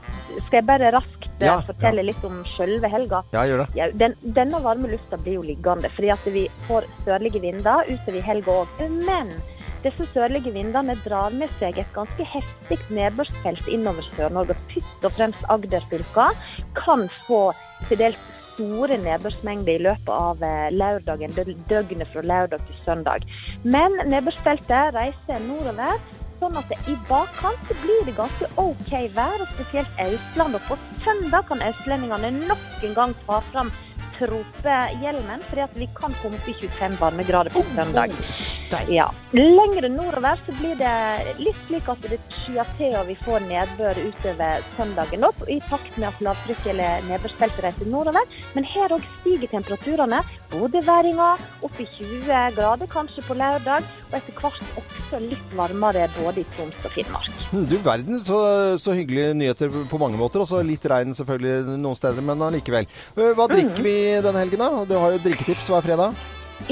skal 0.47 0.56
jeg 0.58 0.65
bare 0.65 0.88
raskt 0.95 1.26
Ja, 1.43 1.58
fortelle 1.67 2.06
litt 2.06 2.23
om 2.26 2.39
sjølve 2.56 2.89
helga? 2.89 3.21
Ja, 3.36 3.43
gjør 3.50 3.63
det. 3.63 3.67
Ja, 3.78 3.89
den, 3.93 4.15
denne 4.38 4.62
varme 4.63 4.89
lufta 4.89 5.19
blir 5.21 5.38
jo 5.38 5.45
liggende, 5.45 5.91
fordi 5.93 6.10
at 6.15 6.32
vi 6.34 6.47
får 6.69 6.88
sørlige 7.06 7.43
vinder 7.43 7.86
utover 7.91 8.26
helga 8.26 8.56
òg. 8.63 8.82
Men 9.06 9.30
disse 9.84 10.08
sørlige 10.13 10.52
vindene 10.56 10.95
drar 11.06 11.36
med 11.38 11.52
seg 11.60 11.78
et 11.78 11.91
ganske 11.95 12.26
heftig 12.32 12.80
nedbørsfelt 12.89 13.69
innover 13.69 14.08
Sør-Norge. 14.15 14.58
Først 14.73 15.06
og 15.06 15.13
fremst 15.19 15.45
Agder-fylka 15.54 16.32
kan 16.80 17.06
få 17.28 17.43
til 17.88 18.02
dels 18.02 18.26
store 18.58 18.97
nedbørsmengder 19.04 19.78
i 19.78 19.84
løpet 19.86 20.13
av 20.13 20.41
eh, 20.41 20.69
lørdagen, 20.73 21.36
døgnet 21.69 22.10
fra 22.13 22.23
lørdag 22.26 22.63
til 22.65 22.80
søndag. 22.86 23.26
Men 23.62 24.00
nedbørsfeltet 24.10 24.95
reiser 24.97 25.43
nordover, 25.45 26.02
sånn 26.39 26.58
at 26.60 26.71
i 26.89 26.95
bakkant 27.08 27.71
blir 27.82 28.06
det 28.08 28.15
ganske 28.17 28.50
OK 28.62 28.91
vær, 29.15 29.41
og 29.43 29.52
spesielt 29.56 30.02
Østland. 30.04 30.58
Og 30.58 30.69
på 30.69 30.78
søndag 31.04 31.47
kan 31.50 31.63
østlendingene 31.69 32.32
nok 32.47 32.88
en 32.88 32.97
gang 32.97 33.15
ta 33.26 33.41
fram 33.52 33.71
tropehjelmen, 34.17 35.43
fordi 35.49 35.63
at 35.65 35.77
vi 35.77 35.88
kan 35.97 36.13
komme 36.21 36.39
opp 36.39 36.49
i 36.49 36.56
25 36.60 36.97
varmegrader 37.01 37.53
på 37.53 37.63
søndag. 37.75 38.13
Ja. 38.91 39.08
Lengre 39.32 39.89
nordover 39.91 40.39
så 40.45 40.56
blir 40.60 40.75
det 40.80 41.38
litt 41.39 41.60
slik 41.67 41.88
at 41.91 42.03
det 42.10 42.19
skyer 42.41 42.67
til 42.80 42.95
og 42.99 43.08
vi 43.10 43.15
får 43.23 43.45
nedbør 43.47 43.99
utover 44.01 44.65
søndagen 44.77 45.27
opp, 45.27 45.43
i 45.47 45.60
takt 45.69 45.95
med 45.99 46.10
at 46.10 46.23
lavtrykk 46.23 46.67
eller 46.73 47.06
nedbørsfeltet 47.10 47.63
reiser 47.63 47.91
nordover. 47.91 48.27
Men 48.56 48.67
her 48.67 48.95
òg 48.95 49.06
stiger 49.19 49.51
temperaturene. 49.51 50.21
Bodøværinga 50.51 51.30
opp 51.67 51.80
i 51.84 51.88
20 51.97 52.56
grader 52.58 52.91
kanskje 52.91 53.23
på 53.27 53.36
lørdag, 53.38 53.88
og 54.08 54.15
etter 54.19 54.38
hvert 54.39 54.77
også 54.80 55.21
litt 55.23 55.56
varmere 55.58 56.08
både 56.17 56.43
i 56.43 56.47
Troms 56.56 56.86
og 56.88 56.93
Finnmark. 56.95 57.32
Hm, 57.51 57.65
Du 57.67 57.77
verden, 57.84 58.21
så, 58.25 58.39
så 58.80 58.95
hyggelige 58.95 59.34
nyheter 59.38 59.71
på 59.91 59.99
mange 60.01 60.19
måter. 60.19 60.43
Og 60.43 60.49
så 60.49 60.62
litt 60.65 60.86
regn 60.88 61.15
selvfølgelig 61.17 61.77
noen 61.77 61.99
steder, 61.99 62.23
men 62.25 62.43
allikevel. 62.47 62.88
Hva 63.15 63.47
drikker 63.51 63.84
vi 63.84 63.97
denne 64.26 64.41
helgen, 64.43 64.63
da? 64.63 64.86
Du 64.89 64.96
har 64.98 65.15
jo 65.15 65.22
drikketips 65.26 65.70
hver 65.74 65.86
fredag. 65.86 66.15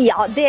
Ja, 0.01 0.25
det, 0.33 0.47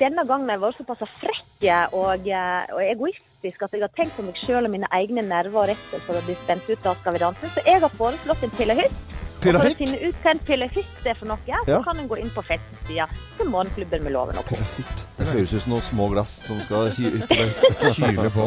denne 0.00 0.24
gangen 0.24 0.48
har 0.48 0.56
jeg 0.56 0.62
vært 0.64 0.78
såpass 0.80 1.10
frekke 1.20 1.74
og, 1.92 2.24
eh, 2.26 2.70
og 2.72 2.80
egoistisk 2.86 3.66
at 3.66 3.74
jeg 3.76 3.84
har 3.84 3.92
tenkt 3.98 4.16
på 4.16 4.24
meg 4.24 4.38
selv 4.40 4.64
og 4.64 4.72
mine 4.72 4.88
egne 4.96 5.22
nerver 5.26 5.60
og 5.66 5.68
redsel 5.68 6.00
for 6.06 6.16
å 6.16 6.24
bli 6.24 6.34
spent 6.40 6.64
ut 6.70 6.86
av 6.88 6.96
Skal 7.02 7.12
vi 7.12 7.18
danse. 7.22 7.50
Så 7.54 7.64
jeg 7.66 7.82
har 7.84 7.92
foreslått 8.00 8.42
en 8.48 8.54
pillehytt. 8.56 8.96
Og 9.38 9.44
for 9.44 9.68
å 9.70 9.74
finne 9.78 9.98
ut 10.02 10.16
hva 10.24 10.32
en 10.32 10.40
pillehytt 10.48 11.04
er 11.06 11.14
for 11.14 11.30
noe, 11.30 11.38
så 11.46 11.68
Ja. 11.68 11.82
kan 11.84 11.98
en 12.00 12.08
gå 12.08 12.16
inn 12.18 12.30
på 12.34 12.42
festsida 12.42 13.06
til 13.36 13.46
Morgenklubben 13.46 14.02
med 14.02 14.12
Loven 14.12 14.38
og 14.40 14.44
Det 14.48 15.17
høres 15.32 15.52
ut 15.54 15.62
som 15.64 15.72
noen 15.74 15.84
små 15.86 16.04
glass 16.12 16.32
som 16.46 16.56
skal 16.64 16.82
Kyle 16.94 18.30
på. 18.34 18.44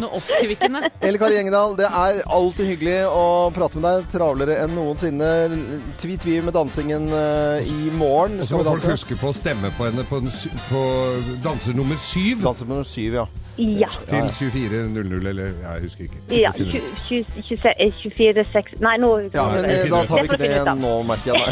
Noe 0.00 0.10
oppkvikkende. 0.18 0.80
Elle 1.04 1.18
Kari 1.20 1.36
Engedal, 1.40 1.70
det 1.78 1.88
er 1.88 2.12
alltid 2.26 2.64
hyggelig 2.72 2.98
å 3.10 3.24
prate 3.54 3.76
med 3.80 3.86
deg. 3.88 3.98
Travlere 4.14 4.54
enn 4.64 4.72
noensinne. 4.76 5.28
Tvi-tvi 6.00 6.34
med 6.44 6.54
dansingen 6.56 7.04
eh, 7.14 7.58
i 7.70 7.72
morgen. 7.94 8.34
Og 8.42 8.46
så 8.48 8.52
må 8.58 8.62
folk 8.68 8.84
huske 8.94 9.14
på 9.20 9.26
å 9.32 9.34
stemme 9.36 9.68
på 9.78 9.82
henne 9.88 10.02
på, 10.08 10.16
på 10.68 10.80
danser 11.44 11.72
nummer 11.76 11.98
syv 12.00 12.36
Danser 12.44 12.66
nummer 12.70 12.86
syv, 12.88 13.12
ja. 13.22 13.26
Ja. 13.56 13.86
til 14.10 14.24
24.00, 14.50 15.28
eller 15.30 15.44
jeg 15.44 15.80
husker 15.84 16.02
ikke. 16.08 16.18
Ja, 16.34 16.50
24.6 16.50 18.80
Nei, 18.82 18.96
nå 18.98 19.10
Ja, 19.34 19.44
men 19.52 19.64
eh, 19.68 19.84
da 19.92 20.00
tar 20.08 20.16
vi 20.18 20.24
ikke 20.26 20.38
det 20.42 20.74
nå, 20.80 21.02
merker 21.06 21.32
jeg. 21.38 21.44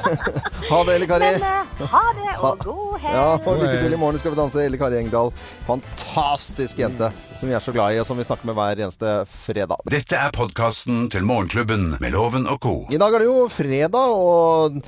Ha 0.70 0.78
det, 0.86 0.92
Elle 0.94 1.06
Kari. 1.08 1.24
Men 1.24 1.42
eh, 1.42 1.46
ha 1.94 2.02
det, 2.18 2.32
og 2.44 2.58
god 2.64 2.98
helg! 3.00 3.14
Ja, 3.14 3.24
og 3.38 3.56
lykke 3.62 3.78
til 3.82 3.92
i 3.92 3.96
morgen. 4.00 4.09
Morgen 4.10 4.18
skal 4.18 4.32
vi 4.32 4.40
danse. 4.40 4.62
Elle 4.66 4.78
Kari 4.78 4.98
Engdahl. 4.98 5.30
Fantastisk 5.66 6.78
jente 6.78 7.12
som 7.38 7.48
vi 7.48 7.54
er 7.54 7.62
så 7.62 7.72
glad 7.72 7.94
i, 7.94 8.00
og 8.02 8.04
som 8.04 8.18
vi 8.18 8.24
snakker 8.26 8.48
med 8.48 8.56
hver 8.58 8.80
eneste 8.82 9.12
fredag. 9.30 9.80
Dette 9.88 10.18
er 10.18 10.32
podkasten 10.34 11.06
til 11.12 11.24
Morgenklubben 11.24 11.94
med 12.02 12.12
Loven 12.12 12.44
og 12.50 12.58
co. 12.60 12.72
I 12.92 12.98
dag 13.00 13.14
er 13.14 13.22
det 13.22 13.28
jo 13.30 13.46
fredag, 13.48 14.12
og 14.12 14.80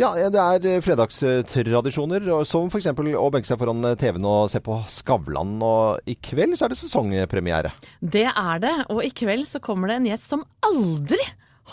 ja, 0.00 0.10
det 0.32 0.40
er 0.40 0.80
fredagstradisjoner. 0.82 2.26
Som 2.48 2.72
f.eks. 2.72 2.88
å 2.90 3.28
benke 3.30 3.50
seg 3.50 3.60
foran 3.60 3.84
TV-en 4.00 4.26
og 4.26 4.48
se 4.50 4.62
på 4.64 4.80
Skavlan. 4.90 5.58
Og 5.60 6.10
i 6.10 6.16
kveld 6.16 6.56
så 6.56 6.66
er 6.66 6.74
det 6.74 6.80
sesongpremiere. 6.80 7.74
Det 8.00 8.26
er 8.32 8.64
det, 8.64 8.74
og 8.88 9.04
i 9.04 9.12
kveld 9.12 9.46
så 9.50 9.62
kommer 9.62 9.92
det 9.92 10.00
en 10.00 10.10
gjest 10.10 10.32
som 10.32 10.46
aldri 10.66 11.20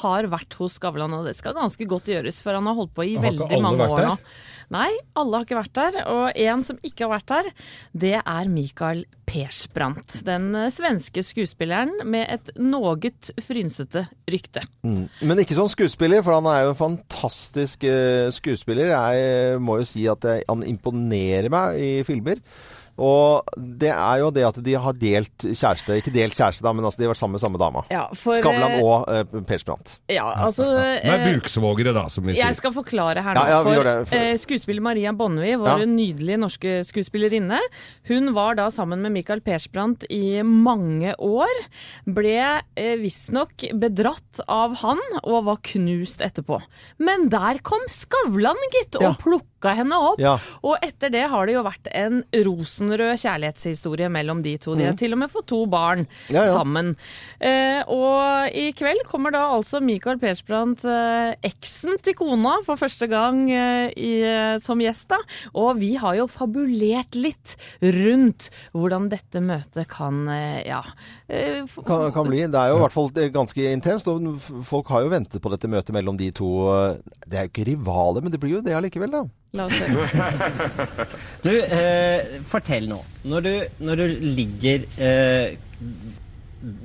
har 0.02 0.28
vært 0.32 0.58
hos 0.60 0.78
Skavlan, 0.78 1.16
og 1.18 1.28
det 1.28 1.38
skal 1.40 1.56
ganske 1.58 1.88
godt 1.90 2.12
gjøres, 2.12 2.42
for 2.44 2.58
han 2.58 2.70
har 2.70 2.78
holdt 2.78 2.94
på 2.98 3.06
i 3.08 3.18
veldig 3.22 3.62
mange 3.64 3.88
år 3.88 4.04
nå. 4.06 4.16
Nei, 4.74 4.90
alle 5.16 5.40
har 5.40 5.46
ikke 5.46 5.60
vært 5.62 5.76
der. 5.78 5.98
Og 6.12 6.40
en 6.44 6.64
som 6.68 6.80
ikke 6.84 7.06
har 7.06 7.14
vært 7.14 7.32
der, 7.32 7.50
det 7.96 8.16
er 8.20 8.50
Mikael 8.52 9.06
Persbrandt. 9.28 10.22
Den 10.28 10.50
eh, 10.56 10.72
svenske 10.74 11.24
skuespilleren 11.24 12.02
med 12.08 12.28
et 12.32 12.52
noget 12.60 13.32
frynsete 13.44 14.06
rykte. 14.32 14.66
Men 14.84 15.44
ikke 15.44 15.56
som 15.58 15.72
skuespiller, 15.72 16.24
for 16.26 16.36
han 16.38 16.50
er 16.52 16.66
jo 16.66 16.74
en 16.74 16.82
fantastisk 16.82 17.88
eh, 17.88 18.28
skuespiller. 18.36 18.92
Jeg 18.92 19.62
må 19.64 19.80
jo 19.82 19.88
si 19.88 20.08
at 20.12 20.28
jeg, 20.28 20.44
han 20.48 20.68
imponerer 20.68 21.52
meg 21.54 21.80
i 21.80 21.92
filmer. 22.08 22.44
Og 22.98 23.46
det 23.58 23.92
er 23.94 24.22
jo 24.24 24.32
det 24.34 24.44
at 24.48 24.58
de 24.66 24.74
har 24.82 24.96
delt 24.98 25.46
kjæreste. 25.46 25.98
Ikke 26.02 26.14
delt 26.16 26.34
kjæreste, 26.38 26.64
da, 26.66 26.74
men 26.74 26.86
altså 26.88 27.02
de 27.02 27.06
har 27.06 27.14
vært 27.14 27.20
sammen 27.22 27.38
med 27.38 27.44
samme 27.44 27.62
dama. 27.62 27.84
Ja, 27.94 28.08
for, 28.18 28.38
Skavlan 28.42 28.78
eh, 28.80 28.86
og 28.86 29.06
uh, 29.06 29.42
Persbrandt. 29.48 29.98
Ja, 30.10 30.26
altså 30.48 30.66
uh, 30.74 30.98
eh, 30.98 31.26
buksvogere, 31.28 31.94
da, 31.94 32.08
som 32.10 32.26
vi 32.26 32.38
Jeg 32.38 32.58
skal 32.58 32.74
forklare 32.74 33.22
her 33.26 33.38
nå. 33.38 33.44
Ja, 33.46 33.60
ja, 33.60 33.64
for. 33.64 33.92
For- 34.12 34.16
Uh, 34.18 34.34
skuespiller 34.42 34.82
Maria 34.82 35.12
Bonnevie, 35.14 35.58
vår 35.62 35.84
Ja. 35.84 35.86
nydelige 35.86 36.38
norske 36.42 36.72
skuespillerinne, 36.88 37.60
hun 38.10 38.32
var 38.34 38.56
da 38.58 38.70
sammen 38.74 39.02
med 39.04 39.14
Michael 39.14 39.42
Persbrandt 39.46 40.08
i 40.10 40.42
mange 40.42 41.14
år. 41.22 41.54
Ble 42.08 42.38
uh, 42.64 42.96
visstnok 43.02 43.68
bedratt 43.78 44.42
av 44.48 44.74
han 44.82 45.02
og 45.24 45.46
var 45.52 45.62
knust 45.70 46.24
etterpå. 46.26 46.60
Men 47.04 47.30
der 47.30 47.62
kom 47.68 47.84
Skavlan, 47.94 48.58
gitt, 48.74 48.98
og 48.98 49.06
Ja. 49.06 49.14
plukka 49.22 49.76
henne 49.78 49.98
opp. 50.12 50.20
Ja. 50.22 50.38
Og 50.64 50.78
etter 50.86 51.12
det 51.14 51.28
har 51.30 51.46
det 51.46 51.54
jo 51.58 51.64
vært 51.66 51.88
en 51.94 52.24
rosenrød 52.88 53.18
kjærlighetshistorie 53.20 54.10
mellom 54.12 54.42
de 54.44 54.56
to. 54.58 54.76
De 54.76 54.86
har 54.88 54.96
til 54.98 55.14
og 55.14 55.20
med 55.20 55.32
fått 55.32 55.48
to 55.52 55.66
barn 55.68 56.06
Mm. 56.08 56.34
Ja, 56.36 56.44
ja. 56.46 56.54
sammen. 56.54 56.96
Eh, 57.40 57.82
og 57.88 58.50
i 58.56 58.72
kveld 58.78 59.04
kommer 59.10 59.32
da 59.32 59.46
altså 59.56 59.80
Michael 59.82 60.20
Persbrandt, 60.20 60.84
eh, 60.86 61.36
eksen 61.48 61.98
til 62.04 62.14
kona, 62.16 62.58
for 62.66 62.76
første 62.78 63.08
gang 63.10 63.50
eh, 63.52 63.90
i, 63.98 64.22
eh, 64.24 64.60
som 64.64 64.80
gjest. 64.80 65.08
da. 65.10 65.18
Og 65.56 65.78
vi 65.80 65.96
har 65.96 66.16
jo 66.16 66.28
fabulert 66.28 67.16
litt 67.16 67.56
rundt 67.82 68.50
hvordan 68.74 69.10
dette 69.10 69.42
møtet 69.42 69.88
kan 69.88 70.28
eh, 70.30 70.64
ja, 70.68 70.84
eh, 71.30 71.66
Kan, 71.88 72.12
kan 72.14 72.28
bli. 72.28 72.46
Det 72.48 72.56
er 72.60 72.70
jo 72.70 72.78
i 72.78 72.84
hvert 72.86 72.94
fall 72.96 73.10
ganske 73.34 73.72
intenst. 73.74 74.08
Og 74.08 74.40
folk 74.64 74.88
har 74.94 75.02
jo 75.04 75.10
ventet 75.14 75.42
på 75.42 75.50
dette 75.54 75.68
møtet 75.72 75.94
mellom 75.96 76.18
de 76.18 76.32
to. 76.32 76.52
Det 77.28 77.38
er 77.38 77.48
jo 77.48 77.52
ikke 77.54 77.68
rivaler, 77.72 78.22
men 78.22 78.32
det 78.32 78.40
blir 78.40 78.58
jo 78.58 78.62
det 78.62 78.76
allikevel, 78.78 79.12
da. 79.12 79.26
La 79.56 79.66
oss 79.66 79.74
se. 79.78 79.86
Du, 81.46 81.52
eh, 81.64 82.42
fortell 82.48 82.88
nå. 82.90 82.98
Når 83.32 83.46
du, 83.46 83.52
når 83.88 83.96
du 84.02 84.06
ligger 84.22 84.84
eh, 84.98 85.56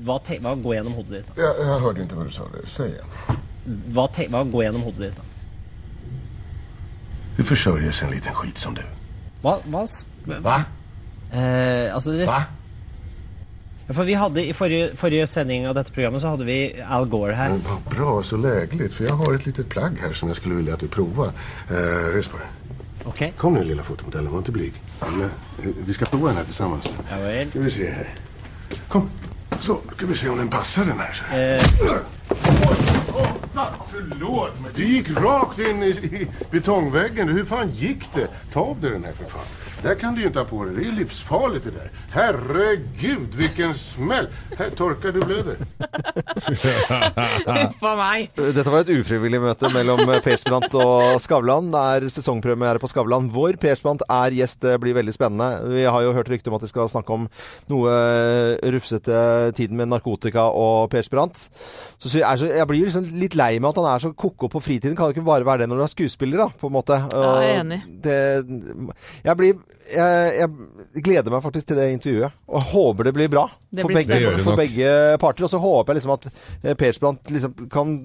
hva, 0.07 0.19
te, 0.23 0.39
hva 0.45 0.53
går 0.63 0.77
gjennom 0.79 0.95
hodet 1.01 1.23
ditt? 1.23 1.33
da? 1.33 1.43
Jag, 1.43 1.61
jeg 1.67 1.81
hørte 1.87 2.05
ikke 2.07 2.19
hva 2.21 2.27
du 2.29 2.35
sa 2.37 2.47
det. 2.55 2.63
Säg 2.71 2.93
igjen. 2.93 3.41
Hva, 3.97 4.07
te, 4.15 4.27
hva 4.31 4.45
går 4.53 4.67
gjennom 4.69 4.85
hodet 4.87 5.09
ditt? 5.09 5.19
da? 5.19 5.29
Hur 7.37 7.45
försörjer 7.49 8.03
en 8.05 8.11
liten 8.13 8.35
skit 8.37 8.59
som 8.61 8.75
du? 8.77 8.83
Hva, 9.43 9.57
hva, 9.73 9.87
Va? 10.45 10.59
eh, 11.33 11.89
altså, 11.95 12.13
dere- 12.13 12.29
Va? 12.31 12.43
For 13.93 14.05
vi 14.05 14.15
hadde 14.15 14.45
I 14.45 14.53
forrige, 14.53 14.91
forrige 14.97 15.27
sending 15.27 15.69
av 15.69 15.75
dette 15.75 15.93
programmet 15.93 16.23
så 16.23 16.33
hadde 16.33 16.45
vi 16.49 16.59
Al 16.83 17.09
Gore 17.09 17.35
her. 17.35 17.49
Men 17.49 17.65
vad 17.69 17.83
bra, 17.97 18.23
så 18.23 18.37
lägligt. 18.37 18.95
For 18.95 19.05
jeg 19.05 19.19
har 19.21 19.35
et 19.35 19.47
litet 19.47 19.69
plagg 19.69 20.01
her 20.01 20.13
som 20.13 20.29
jeg 20.33 20.37
skulle 20.37 20.57
vilja 20.57 20.75
at 20.79 20.81
du 20.81 20.89
provar. 20.89 21.33
Eh, 21.71 22.09
res 22.15 22.29
på 22.29 22.41
deg. 22.41 22.79
Okay. 23.05 23.33
Kom 23.37 23.55
nu 23.55 23.65
lilla 23.65 23.83
fotomodellen, 23.83 24.31
var 24.31 24.39
inte 24.39 24.53
blyg. 24.53 24.83
Eh, 25.03 25.29
vi 25.87 25.93
skal 25.93 26.07
prova 26.07 26.29
den 26.29 26.37
här 26.37 26.45
tillsammans 26.45 26.85
nu. 26.85 27.05
Ja 27.11 27.19
vel. 27.19 27.49
Ska 27.51 27.61
vi 27.61 27.71
se 27.71 27.91
här. 27.91 28.15
Kom. 28.89 29.11
Så, 29.61 29.81
ska 29.97 30.07
vi 30.07 30.17
se 30.17 30.29
om 30.29 30.39
den 30.39 30.49
passar 30.49 30.85
den 30.85 30.99
här. 30.99 31.13
Så. 31.13 31.37
Eh, 31.37 32.01
Åh, 33.15 33.69
förlåt, 33.91 34.53
men 34.63 34.71
du 34.75 34.87
gikk 34.87 35.11
rakt 35.11 35.59
inn 35.59 35.83
i, 35.83 35.89
i 35.89 36.29
betongväggen. 36.51 37.29
Hur 37.29 37.45
fan 37.45 37.71
gikk 37.71 38.09
det? 38.15 38.29
Ta 38.53 38.61
av 38.61 38.81
deg 38.81 38.93
den 38.93 39.05
här 39.05 39.13
för 39.13 39.25
fan. 39.25 39.45
Det 39.83 39.95
kan 39.95 40.15
du 40.15 40.21
ju 40.21 40.27
inte 40.27 40.39
ha 40.39 40.47
på 40.47 40.65
dig. 40.65 40.75
Det 40.75 40.81
är 40.81 40.85
ju 40.85 40.93
livsfarligt 40.93 41.65
det 41.65 41.71
där. 41.71 41.91
Herregud, 42.11 43.35
vilken 43.35 43.75
smäll. 43.75 44.29
Här, 44.59 44.71
torka, 44.71 45.11
du 45.11 45.21
blöder. 45.21 45.57
Uff 47.67 47.83
a 47.83 47.95
meg. 47.97 48.31
Dette 48.37 48.71
var 48.71 48.85
et 48.85 48.93
ufrivillig 48.95 49.41
møte 49.43 49.67
mellom 49.75 50.05
eh, 50.07 50.21
Persbrandt 50.23 50.77
og 50.79 51.19
Skavlan. 51.25 51.73
Det 51.73 51.81
er 51.97 52.07
sesongpremiere 52.15 52.79
på 52.83 52.91
Skavlan 52.93 53.27
hvor 53.35 53.59
Persbrandt 53.59 54.05
er 54.07 54.31
gjest. 54.39 54.61
Det 54.63 54.77
blir 54.85 54.95
veldig 55.01 55.17
spennende. 55.17 55.49
Vi 55.75 55.83
har 55.83 56.07
jo 56.07 56.15
hørt 56.15 56.31
rykte 56.31 56.53
om 56.53 56.57
at 56.61 56.63
de 56.63 56.71
skal 56.71 56.87
snakke 56.93 57.11
om 57.19 57.27
noe 57.73 57.91
eh, 57.91 58.63
rufsete 58.77 59.19
tiden 59.59 59.81
med 59.83 59.91
narkotika 59.91 60.47
og 60.47 60.93
Persbrandt. 60.95 61.43
Så, 61.99 62.07
så 62.07 62.15
jeg, 62.21 62.27
er 62.29 62.39
så, 62.39 62.53
jeg 62.55 62.71
blir 62.71 62.87
liksom 62.87 63.11
litt 63.19 63.35
lei 63.39 63.57
med 63.59 63.73
at 63.73 63.83
han 63.83 63.91
er 63.97 64.07
så 64.07 64.15
ko-ko 64.15 64.47
på 64.53 64.63
fritiden. 64.63 64.95
Kan 64.95 65.11
det 65.11 65.19
ikke 65.19 65.27
bare 65.33 65.49
være 65.49 65.65
det 65.65 65.71
når 65.73 65.83
du 65.83 65.87
er 65.89 65.95
skuespiller, 65.99 66.47
da, 66.47 66.51
på 66.63 66.71
en 66.71 66.79
måte. 66.79 67.03
Ja, 67.03 67.27
jeg 67.43 67.51
er 67.51 67.63
enig. 67.67 67.83
Det, 68.07 68.19
jeg 69.27 69.39
blir 69.43 69.59
jeg, 69.93 70.49
jeg 70.97 71.05
gleder 71.05 71.35
meg 71.35 71.43
faktisk 71.45 71.69
til 71.71 71.79
det 71.81 71.89
intervjuet, 71.95 72.37
og 72.49 72.69
håper 72.73 73.09
det 73.09 73.15
blir 73.17 73.31
bra 73.33 73.47
Det 73.69 73.85
for, 73.85 73.93
blir 73.93 74.03
begge, 74.03 74.19
spennende. 74.21 74.47
for 74.47 74.61
begge 74.61 74.93
parter. 75.23 75.47
Og 75.49 75.53
så 75.53 75.61
håper 75.63 75.93
jeg 75.93 76.01
liksom 76.01 76.15
at 76.17 76.29
eh, 76.33 76.75
Persbrandt 76.79 77.33
liksom 77.35 77.69
kan 77.73 77.99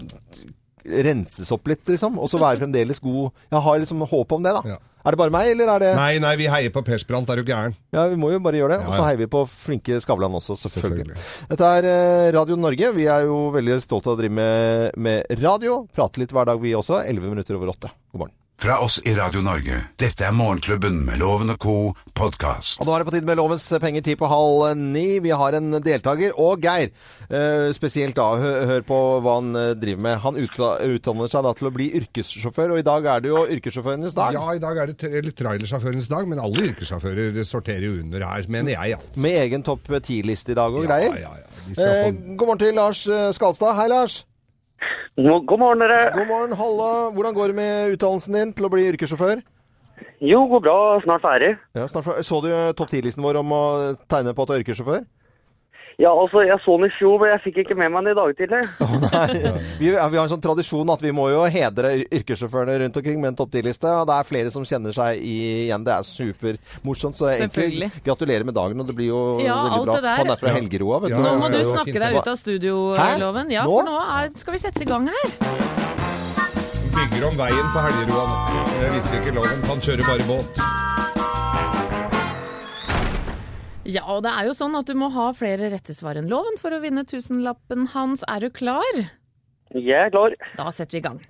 renses 0.88 1.50
opp 1.52 1.68
litt, 1.68 1.84
liksom, 1.90 2.16
og 2.22 2.30
så 2.32 2.40
være 2.40 2.62
fremdeles 2.62 3.02
god. 3.04 3.34
Jeg 3.52 3.64
har 3.66 3.82
liksom 3.82 4.06
håp 4.08 4.38
om 4.38 4.46
det, 4.46 4.54
da. 4.56 4.76
Ja. 4.78 4.78
Er 5.08 5.16
det 5.16 5.20
bare 5.22 5.32
meg, 5.32 5.50
eller 5.54 5.70
er 5.72 5.84
det 5.84 5.90
Nei, 5.96 6.18
nei, 6.20 6.34
vi 6.40 6.48
heier 6.52 6.72
på 6.76 6.82
Persbrandt, 6.84 7.30
er 7.32 7.40
du 7.40 7.48
gæren? 7.48 7.76
Ja, 7.96 8.08
vi 8.12 8.18
må 8.20 8.32
jo 8.34 8.42
bare 8.44 8.60
gjøre 8.60 8.76
det. 8.76 8.80
Ja, 8.84 8.90
Og 8.90 8.98
så 8.98 9.06
heier 9.06 9.20
vi 9.22 9.28
på 9.32 9.44
flinke 9.48 10.00
Skavlan 10.04 10.36
også, 10.36 10.58
selvfølgelig. 10.60 11.14
Selvfølgelig. 11.16 11.48
Dette 11.54 11.70
er 11.78 11.88
eh, 11.92 12.32
Radio 12.36 12.58
Norge. 12.60 12.90
Vi 12.98 13.06
er 13.12 13.28
jo 13.28 13.38
veldig 13.56 13.78
stolte 13.84 14.12
av 14.12 14.18
å 14.18 14.20
drive 14.20 14.36
med, 14.36 14.98
med 15.00 15.40
radio. 15.44 15.86
Prate 15.96 16.24
litt 16.24 16.36
hver 16.36 16.50
dag, 16.52 16.60
vi 16.60 16.76
også. 16.76 17.00
11 17.06 17.32
minutter 17.36 17.56
over 17.60 17.72
åtte. 17.76 17.94
God 18.12 18.26
morgen. 18.26 18.36
Fra 18.58 18.80
oss 18.82 18.96
i 19.06 19.12
Radio 19.14 19.44
Norge. 19.46 19.76
Dette 20.02 20.26
er 20.26 20.34
Morgenklubben 20.34 20.96
med 21.06 21.20
Loven 21.22 21.52
og 21.54 21.60
co. 21.62 21.74
podkast. 22.18 22.80
Og 22.82 22.88
nå 22.90 22.96
er 22.96 23.04
det 23.04 23.06
på 23.06 23.12
tide 23.14 23.28
med 23.30 23.38
Lovens 23.38 23.68
penger 23.84 24.02
ti 24.02 24.16
på 24.18 24.26
halv 24.26 24.72
ni. 24.80 25.20
Vi 25.22 25.30
har 25.30 25.54
en 25.60 25.76
deltaker. 25.86 26.32
Og 26.42 26.64
Geir, 26.66 26.90
eh, 27.30 27.68
spesielt 27.78 28.16
da, 28.18 28.26
hø 28.42 28.54
hør 28.66 28.82
på 28.88 28.98
hva 29.22 29.36
han 29.36 29.52
eh, 29.54 29.76
driver 29.78 30.02
med. 30.08 30.18
Han 30.24 30.40
utdanner 30.42 31.30
seg 31.30 31.46
da 31.46 31.52
til 31.54 31.70
å 31.70 31.74
bli 31.76 31.92
yrkessjåfør, 32.00 32.74
og 32.74 32.82
i 32.82 32.86
dag 32.88 33.06
er 33.06 33.22
det 33.22 33.30
jo 33.30 33.44
yrkessjåførenes 33.46 34.18
dag. 34.18 34.34
Ja, 34.34 34.48
i 34.58 34.64
dag 34.64 34.82
er 34.82 34.90
det 34.90 35.06
eller 35.06 35.38
trailersjåførens 35.38 36.10
dag, 36.10 36.26
men 36.28 36.42
alle 36.42 36.66
yrkessjåfører 36.72 37.38
sorterer 37.46 37.86
jo 37.86 38.00
under 38.02 38.26
her, 38.26 38.48
mener 38.50 38.74
jeg. 38.74 38.98
Altså. 38.98 39.22
Med 39.22 39.38
egen 39.44 39.68
topp 39.70 39.86
ti-liste 40.02 40.56
i 40.56 40.58
dag 40.58 40.74
og 40.74 40.82
Ja, 40.88 40.96
greier. 40.96 41.14
ja, 41.28 41.36
ja. 41.44 41.62
De 41.68 41.76
skal 41.78 41.94
Eh, 41.94 42.12
god 42.34 42.48
morgen 42.48 42.66
til 42.66 42.74
Lars 42.74 43.06
eh, 43.06 43.30
Skalstad. 43.38 43.78
Hei, 43.78 43.86
Lars. 43.94 44.24
God 45.18 45.60
morgen, 45.60 45.82
dere. 45.82 46.12
God 46.14 46.28
morgen, 46.30 46.56
halla. 46.60 46.90
Hvordan 47.16 47.38
går 47.38 47.54
det 47.54 47.58
med 47.58 47.96
utdannelsen 47.96 48.38
din 48.38 48.52
til 48.54 48.68
å 48.68 48.72
bli 48.74 48.86
yrkessjåfør? 48.92 49.42
Jo, 50.22 50.44
går 50.52 50.62
bra. 50.66 50.78
Snart 51.06 51.24
ferdig. 51.26 51.56
Ja, 51.78 51.88
snart, 51.90 52.06
ferdig. 52.06 52.26
så 52.28 52.42
du 52.46 52.50
topp 52.78 52.92
ti-listen 52.94 53.26
vår 53.26 53.42
om 53.42 53.54
å 53.54 53.64
tegne 54.10 54.36
på 54.38 54.46
at 54.46 54.52
du 54.52 54.56
er 54.58 54.66
yrkessjåfør? 54.66 55.06
Ja, 55.98 56.12
altså, 56.14 56.44
jeg 56.46 56.60
så 56.62 56.76
den 56.78 56.86
i 56.86 56.94
fjor, 56.94 57.16
men 57.18 57.32
jeg 57.32 57.42
fikk 57.42 57.56
ikke 57.64 57.76
med 57.80 57.90
meg 57.90 58.04
den 58.06 58.12
i 58.12 58.18
dag 58.20 58.34
tidlig. 58.38 58.60
Vi, 59.82 59.88
vi 59.90 59.96
har 59.98 60.20
en 60.22 60.30
sånn 60.30 60.44
tradisjon 60.44 60.92
at 60.94 61.02
vi 61.02 61.10
må 61.14 61.26
jo 61.32 61.40
hedre 61.50 61.96
yrkessjåførene 62.14 62.76
rundt 62.84 63.00
omkring 63.02 63.18
med 63.24 63.32
en 63.32 63.38
topp 63.40 63.50
10-liste. 63.56 63.90
Og 64.04 64.06
det 64.10 64.14
er 64.20 64.28
flere 64.30 64.52
som 64.54 64.66
kjenner 64.70 64.94
seg 64.94 65.18
igjen. 65.26 65.82
Det 65.88 65.96
er 65.96 66.06
supermorsomt. 66.06 67.18
Så 67.18 67.32
egentlig 67.34 67.90
gratulerer 68.06 68.46
med 68.46 68.54
dagen. 68.58 68.78
Og 68.86 68.90
det 68.92 68.98
blir 69.00 69.10
jo 69.10 69.22
Ja, 69.42 69.58
veldig 69.66 69.80
alt 69.80 69.90
bra. 69.90 69.96
det 69.98 70.06
der. 70.06 70.22
Han 70.22 70.34
er 70.36 70.42
fra 70.44 70.54
Helgeroa, 70.60 71.02
vet 71.08 71.16
Ja, 71.16 71.18
du. 71.18 71.26
Nå 71.26 71.36
må 71.42 71.50
du 71.50 71.60
snakke 71.74 72.00
deg 72.06 72.18
ut 72.22 72.32
av 72.34 72.40
studioloven. 72.46 73.54
Ja, 73.58 73.66
Nå? 73.66 73.78
for 73.82 73.90
nå 73.90 73.98
er, 74.22 74.34
skal 74.38 74.54
vi 74.60 74.64
sette 74.68 74.86
i 74.86 74.90
gang 74.94 75.10
her. 75.10 75.38
Bygger 76.94 77.30
om 77.32 77.42
veien 77.42 77.70
på 77.74 77.88
Helgeroa 77.90 78.26
nå. 78.30 78.66
Jeg 78.86 78.98
visste 79.00 79.22
ikke 79.24 79.34
loven. 79.42 79.66
Han 79.74 79.82
kjører 79.90 80.12
bare 80.14 80.30
båt. 80.30 80.68
Ja, 83.88 84.04
og 84.12 84.24
det 84.26 84.34
er 84.36 84.50
jo 84.50 84.56
sånn 84.58 84.76
at 84.76 84.90
du 84.90 84.98
må 85.00 85.08
ha 85.16 85.30
flere 85.38 85.70
rette 85.72 85.94
svar 85.96 86.18
enn 86.20 86.28
loven 86.28 86.58
for 86.60 86.76
å 86.76 86.82
vinne 86.84 87.06
tusenlappen 87.08 87.88
hans. 87.94 88.26
Er 88.28 88.44
du 88.44 88.50
klar? 88.52 88.98
Jeg 89.72 89.96
er 89.96 90.12
klar. 90.12 90.36
Da 90.58 90.68
setter 90.76 90.98
vi 90.98 91.00
i 91.02 91.06
gang. 91.06 91.22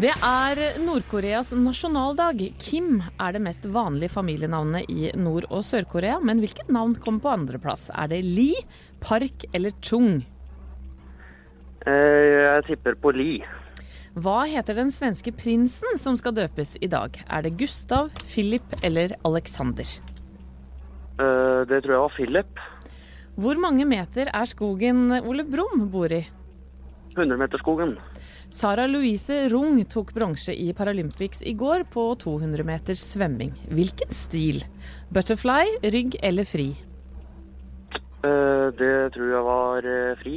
Det 0.00 0.10
er 0.26 0.60
Nord-Koreas 0.82 1.52
nasjonaldag. 1.56 2.42
Kim 2.60 2.98
er 3.20 3.36
det 3.36 3.42
mest 3.44 3.64
vanlige 3.72 4.12
familienavnet 4.12 4.88
i 4.92 5.10
Nord- 5.16 5.48
og 5.50 5.64
Sør-Korea. 5.64 6.18
Men 6.20 6.40
hvilket 6.44 6.68
navn 6.72 6.96
kommer 7.00 7.24
på 7.24 7.32
andreplass? 7.38 7.88
Er 7.94 8.08
det 8.12 8.22
Lee, 8.24 8.64
Park 9.00 9.46
eller 9.54 9.72
Chung? 9.80 10.24
Eh, 11.86 11.92
Jeg 12.44 12.64
tipper 12.68 12.96
på 13.00 13.12
Li. 13.16 13.42
Hva 14.14 14.44
heter 14.46 14.76
den 14.78 14.92
svenske 14.94 15.32
prinsen 15.34 15.96
som 15.98 16.16
skal 16.16 16.36
døpes 16.36 16.76
i 16.80 16.86
dag? 16.86 17.16
Er 17.28 17.42
det 17.42 17.56
Gustav, 17.58 18.12
Philip 18.28 18.76
eller 18.82 19.16
Alexander? 19.24 19.88
Det 21.16 21.78
tror 21.84 21.92
jeg 21.94 22.02
var 22.02 22.14
Philip. 22.16 22.62
Hvor 23.38 23.58
mange 23.58 23.86
meter 23.86 24.30
er 24.30 24.46
skogen 24.50 25.12
Ole 25.20 25.44
Brumm 25.46 25.88
bor 25.90 26.12
i? 26.12 26.24
100-meterskogen. 27.14 27.96
Sara 28.54 28.86
Louise 28.86 29.48
Rung 29.50 29.80
tok 29.90 30.12
bronse 30.14 30.54
i 30.54 30.68
Paralympics 30.76 31.42
i 31.42 31.54
går 31.58 31.86
på 31.90 32.04
200 32.22 32.62
meters 32.66 33.02
svømming. 33.02 33.50
Hvilken 33.74 34.14
stil? 34.14 34.62
Butterfly, 35.14 35.78
rygg 35.94 36.14
eller 36.22 36.46
fri? 36.46 36.68
Eh, 38.24 38.66
det 38.78 38.94
tror 39.16 39.32
jeg 39.32 39.44
var 39.48 39.88
eh, 39.90 40.14
fri. 40.22 40.36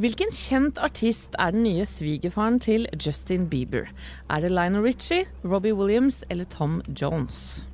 Hvilken 0.00 0.32
kjent 0.32 0.80
artist 0.80 1.36
er 1.40 1.52
den 1.52 1.64
nye 1.64 1.84
svigerfaren 1.88 2.58
til 2.60 2.88
Justin 2.96 3.46
Bieber? 3.52 3.88
Er 4.28 4.40
det 4.40 4.52
Lionel 4.52 4.84
Richie, 4.84 5.24
Robbie 5.44 5.76
Williams 5.76 6.22
eller 6.30 6.44
Tom 6.44 6.82
Jones? 6.88 7.64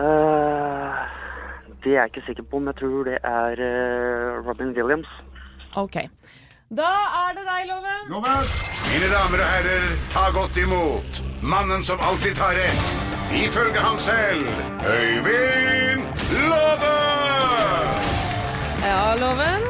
Eh, 0.00 0.92
det 1.84 1.92
er 1.92 1.98
jeg 2.00 2.10
ikke 2.10 2.26
sikker 2.26 2.44
på, 2.50 2.58
men 2.58 2.68
jeg 2.70 2.76
tror 2.80 3.04
det 3.08 3.18
er 3.24 3.54
uh, 3.70 4.46
Robin 4.46 4.70
Williams. 4.76 5.10
OK. 5.76 5.96
Da 6.80 6.90
er 7.22 7.30
det 7.36 7.44
deg, 7.50 7.62
Loven. 7.70 8.04
Mine 8.90 9.08
damer 9.14 9.42
og 9.44 9.48
herrer, 9.54 9.86
ta 10.14 10.24
godt 10.36 10.56
imot 10.64 11.22
mannen 11.42 11.82
som 11.88 11.98
alltid 12.08 12.36
tar 12.38 12.54
rett, 12.60 12.92
ifølge 13.44 13.80
ham 13.80 13.98
selv, 13.98 14.46
Øyvind 14.94 16.04
Love! 16.50 16.94
Ja, 18.86 19.02
Loven. 19.24 19.62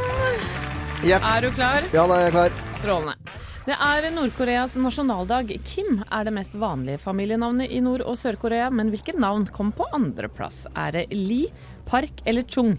Yep. 1.04 1.22
Er 1.34 1.40
du 1.40 1.50
klar? 1.50 1.80
Ja, 1.92 2.06
da 2.06 2.14
er 2.18 2.26
jeg 2.28 2.32
klar. 2.32 2.50
Strålende. 2.82 3.29
Det 3.60 3.74
er 3.76 4.06
Nord-Koreas 4.14 4.72
nasjonaldag. 4.80 5.50
Kim 5.68 5.98
er 6.08 6.24
det 6.24 6.32
mest 6.32 6.54
vanlige 6.56 6.96
familienavnet 7.02 7.68
i 7.68 7.82
Nord- 7.84 8.06
og 8.08 8.16
Sør-Korea, 8.16 8.70
men 8.72 8.88
hvilket 8.88 9.18
navn 9.20 9.44
kom 9.52 9.68
på 9.76 9.84
andreplass? 9.92 10.62
Er 10.72 10.94
det 10.96 11.02
Lee, 11.12 11.50
Park 11.84 12.22
eller 12.24 12.46
Chung? 12.48 12.78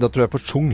Da 0.00 0.08
tror 0.08 0.24
jeg 0.24 0.32
på 0.32 0.42
Chung. 0.42 0.72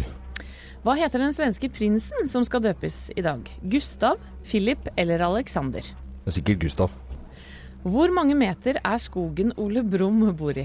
Hva 0.80 0.94
heter 0.96 1.20
den 1.20 1.36
svenske 1.36 1.68
prinsen 1.68 2.24
som 2.30 2.46
skal 2.48 2.64
døpes 2.64 3.10
i 3.12 3.20
dag? 3.26 3.44
Gustav, 3.68 4.16
Philip 4.48 4.88
eller 4.96 5.20
Alexander? 5.26 5.84
Det 5.84 6.32
er 6.32 6.38
sikkert 6.38 6.64
Gustav. 6.64 6.90
Hvor 7.84 8.08
mange 8.16 8.34
meter 8.34 8.80
er 8.80 8.98
skogen 9.02 9.52
Ole 9.60 9.84
Brumm 9.84 10.24
bor 10.38 10.56
i? 10.56 10.64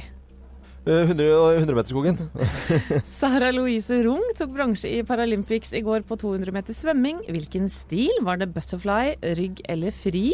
Eh, 0.85 1.03
100 1.05 1.25
100-meterskogen. 1.61 2.17
Sara 3.19 3.51
Louise 3.53 4.01
Rung 4.01 4.23
tok 4.37 4.55
bransje 4.55 4.89
i 4.89 5.03
Paralympics 5.05 5.75
i 5.77 5.83
går 5.85 6.07
på 6.09 6.17
200 6.17 6.53
meter 6.55 6.73
svømming. 6.73 7.21
Hvilken 7.29 7.69
stil? 7.69 8.13
Var 8.25 8.41
det 8.41 8.49
butterfly, 8.55 9.13
rygg 9.37 9.61
eller 9.69 9.93
fri? 9.93 10.33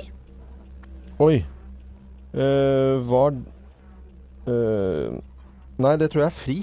Oi. 1.19 1.43
Uh, 2.38 3.03
var 3.07 3.36
uh, 4.47 5.19
Nei, 5.77 5.93
det 5.97 6.12
tror 6.12 6.23
jeg 6.23 6.31
er 6.31 6.36
fri. 6.36 6.57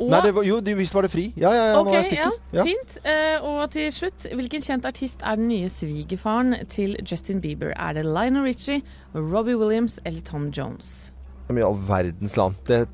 Og, 0.00 0.08
Nei, 0.08 0.20
det 0.24 0.32
var, 0.34 0.44
jo, 0.46 0.60
visst 0.78 0.94
var 0.94 1.04
det 1.04 1.10
fri. 1.12 1.26
Ja, 1.36 1.50
ja, 1.52 1.64
ja, 1.72 1.82
nå 1.82 1.90
er 1.90 1.98
jeg 1.98 2.06
Ok, 2.06 2.10
sikker. 2.14 2.36
Ja, 2.54 2.64
fint. 2.64 2.98
Uh, 3.04 3.50
og 3.50 3.74
til 3.74 3.90
slutt, 3.92 4.26
hvilken 4.32 4.62
kjent 4.64 4.86
artist 4.88 5.24
er 5.26 5.36
den 5.36 5.50
nye 5.50 5.68
svigerfaren 5.68 6.54
til 6.70 6.96
Justin 7.02 7.42
Bieber? 7.42 7.74
Er 7.76 7.98
det 7.98 8.06
Lionel 8.06 8.46
Richie, 8.46 8.80
Robbie 9.14 9.58
Williams 9.58 9.98
eller 10.04 10.22
Tom 10.22 10.48
Jones? 10.54 11.09
Men 11.50 11.58
i 11.62 11.66
all 11.66 11.78
verdens 11.88 12.36
land. 12.38 12.54
Det 12.68 12.84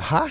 Hæ? 0.00 0.24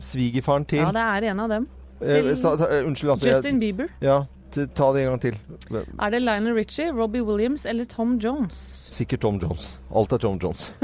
Svigerfaren 0.00 0.64
til 0.68 0.78
Ja, 0.84 0.90
det 0.92 1.02
er 1.02 1.30
en 1.32 1.40
av 1.40 1.48
dem. 1.52 1.66
Eh, 2.00 2.22
til 2.22 2.36
sa- 2.36 2.56
ta- 2.56 2.68
eh, 2.70 2.84
Unnskyld, 2.86 3.10
altså. 3.14 3.28
Justin 3.30 3.60
jeg, 3.60 3.74
Bieber. 3.76 3.88
ja, 4.04 4.18
ta 4.52 4.92
det 4.92 5.02
en 5.02 5.08
gang 5.10 5.20
til. 5.20 5.38
Er 6.00 6.10
det 6.10 6.20
Lionel 6.22 6.54
Richie, 6.54 6.90
Robbie 6.92 7.22
Williams 7.24 7.64
eller 7.66 7.84
Tom 7.84 8.18
Jones? 8.18 8.58
Sikkert 8.90 9.20
Tom 9.20 9.36
Jones. 9.42 9.78
Alt 9.94 10.12
er 10.12 10.18
Tom 10.18 10.38
Jones. 10.42 10.72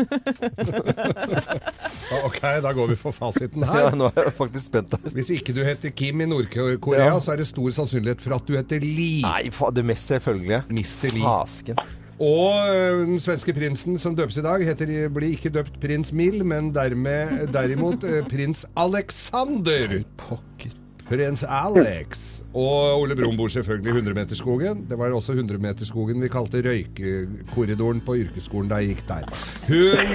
Ok, 2.24 2.40
da 2.62 2.72
går 2.72 2.86
vi 2.92 2.96
for 2.96 3.10
fasiten 3.16 3.62
Ja, 3.64 3.72
her. 3.88 3.96
nå 3.96 4.10
er 4.10 4.26
jeg 4.26 4.32
faktisk 4.36 4.66
spent 4.66 4.92
her. 4.92 5.10
Hvis 5.16 5.30
ikke 5.32 5.54
du 5.56 5.62
heter 5.64 5.90
Kim 5.96 6.20
i 6.20 6.26
Nord-Korea, 6.28 7.04
Ja. 7.06 7.18
så 7.20 7.32
er 7.32 7.36
det 7.36 7.46
stor 7.46 7.70
sannsynlighet 7.70 8.20
for 8.20 8.34
at 8.36 8.46
du 8.48 8.52
heter 8.56 8.80
Lee. 8.84 9.22
Nei, 9.24 9.50
fa 9.50 9.70
det 9.70 9.84
mest 9.84 10.08
selvfølgelige. 10.12 10.62
Mr. 10.68 11.12
Lee. 11.14 11.22
Fasken. 11.24 11.76
Og 12.22 13.08
den 13.08 13.18
svenske 13.22 13.54
prinsen 13.56 13.96
som 13.98 14.14
døpes 14.14 14.36
i 14.38 14.44
dag, 14.46 14.62
heter, 14.68 14.92
blir 15.10 15.34
ikke 15.34 15.50
døpt 15.54 15.80
prins 15.82 16.12
Mil, 16.14 16.44
men 16.46 16.70
dermed, 16.74 17.48
derimot 17.54 18.06
prins 18.30 18.62
Alexander. 18.78 19.98
Pokker. 20.20 20.81
Prins 21.08 21.44
Alex. 21.44 22.42
Og 22.52 23.00
Ole 23.00 23.16
Brumm 23.16 23.36
bor 23.36 23.48
selvfølgelig 23.48 23.88
i 23.88 24.00
100-meterskogen. 24.02 24.82
Det 24.88 24.98
var 25.00 25.14
også 25.16 25.32
100-meterskogen 25.32 26.20
vi 26.20 26.28
kalte 26.32 26.60
røykekorridoren 26.66 28.02
på 28.04 28.18
yrkesskolen 28.20 28.68
da 28.68 28.80
jeg 28.82 28.92
gikk 28.92 29.06
der. 29.08 29.24
Hun 29.70 30.12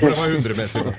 For 0.00 0.08
det 0.08 0.16
var 0.18 0.32
100 0.34 0.56
meter. 0.58 0.90